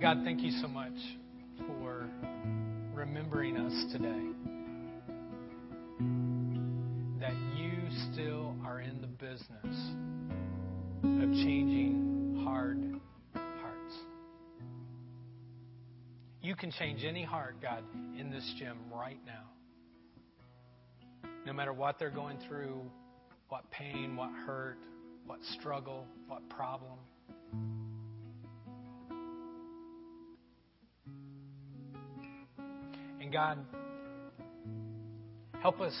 God, 0.00 0.22
thank 0.24 0.40
you 0.40 0.50
so 0.62 0.66
much 0.66 0.94
for 1.66 2.08
remembering 2.94 3.58
us 3.58 3.92
today. 3.92 4.08
That 7.20 7.34
you 7.54 7.72
still 8.10 8.56
are 8.64 8.80
in 8.80 9.02
the 9.02 9.08
business 9.08 9.76
of 11.04 11.34
changing 11.44 12.42
hard 12.46 12.82
hearts. 13.34 13.94
You 16.40 16.56
can 16.56 16.70
change 16.70 17.04
any 17.04 17.22
heart, 17.22 17.56
God, 17.60 17.84
in 18.18 18.30
this 18.30 18.54
gym 18.58 18.78
right 18.90 19.20
now. 19.26 19.50
No 21.44 21.52
matter 21.52 21.74
what 21.74 21.98
they're 21.98 22.08
going 22.08 22.38
through, 22.48 22.80
what 23.50 23.70
pain, 23.70 24.16
what 24.16 24.30
hurt, 24.46 24.78
what 25.26 25.40
struggle, 25.58 26.06
what 26.26 26.48
problem. 26.48 26.96
And 33.30 33.34
God, 33.36 33.58
help 35.62 35.80
us, 35.80 35.94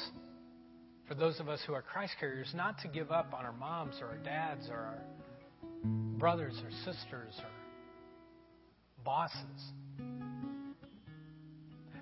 for 1.06 1.14
those 1.14 1.38
of 1.38 1.48
us 1.48 1.60
who 1.64 1.72
are 1.74 1.82
Christ 1.82 2.14
carriers, 2.18 2.50
not 2.56 2.80
to 2.80 2.88
give 2.88 3.12
up 3.12 3.32
on 3.32 3.44
our 3.44 3.52
moms 3.52 3.94
or 4.00 4.08
our 4.08 4.16
dads 4.16 4.68
or 4.68 4.74
our 4.74 4.98
brothers 5.84 6.60
or 6.64 6.70
sisters 6.92 7.34
or 7.38 7.50
bosses. 9.04 9.36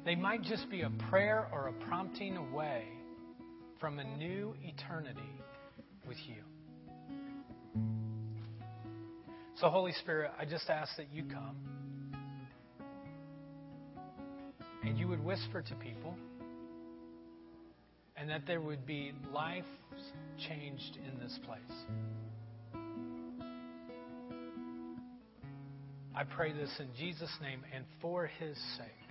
They 0.07 0.15
might 0.15 0.45
just 0.45 0.71
be 0.71 0.81
a 0.81 0.91
prayer 1.11 1.47
or 1.53 1.69
a 1.69 1.73
prompting 1.87 2.39
away 2.39 2.85
from 3.79 3.99
a 3.99 4.05
new 4.05 4.55
eternity 4.63 5.21
with 6.07 6.17
you. 6.27 7.83
So, 9.57 9.69
Holy 9.69 9.93
Spirit, 9.93 10.31
I 10.41 10.47
just 10.47 10.71
ask 10.71 10.97
that 10.97 11.13
you 11.13 11.25
come 11.25 11.68
and 14.89 14.99
you 14.99 15.07
would 15.07 15.23
whisper 15.23 15.61
to 15.61 15.75
people, 15.75 16.15
and 18.17 18.31
that 18.31 18.47
there 18.47 18.61
would 18.61 18.87
be 18.87 19.13
lives 19.35 19.67
changed 20.49 20.97
in 20.97 21.21
this 21.21 21.39
place. 21.45 21.61
I 26.17 26.25
pray 26.25 26.53
this 26.53 26.71
in 26.81 26.89
Jesus' 26.99 27.31
name 27.43 27.61
and 27.75 27.85
for 28.01 28.27
his 28.27 28.57
sake. 28.79 29.08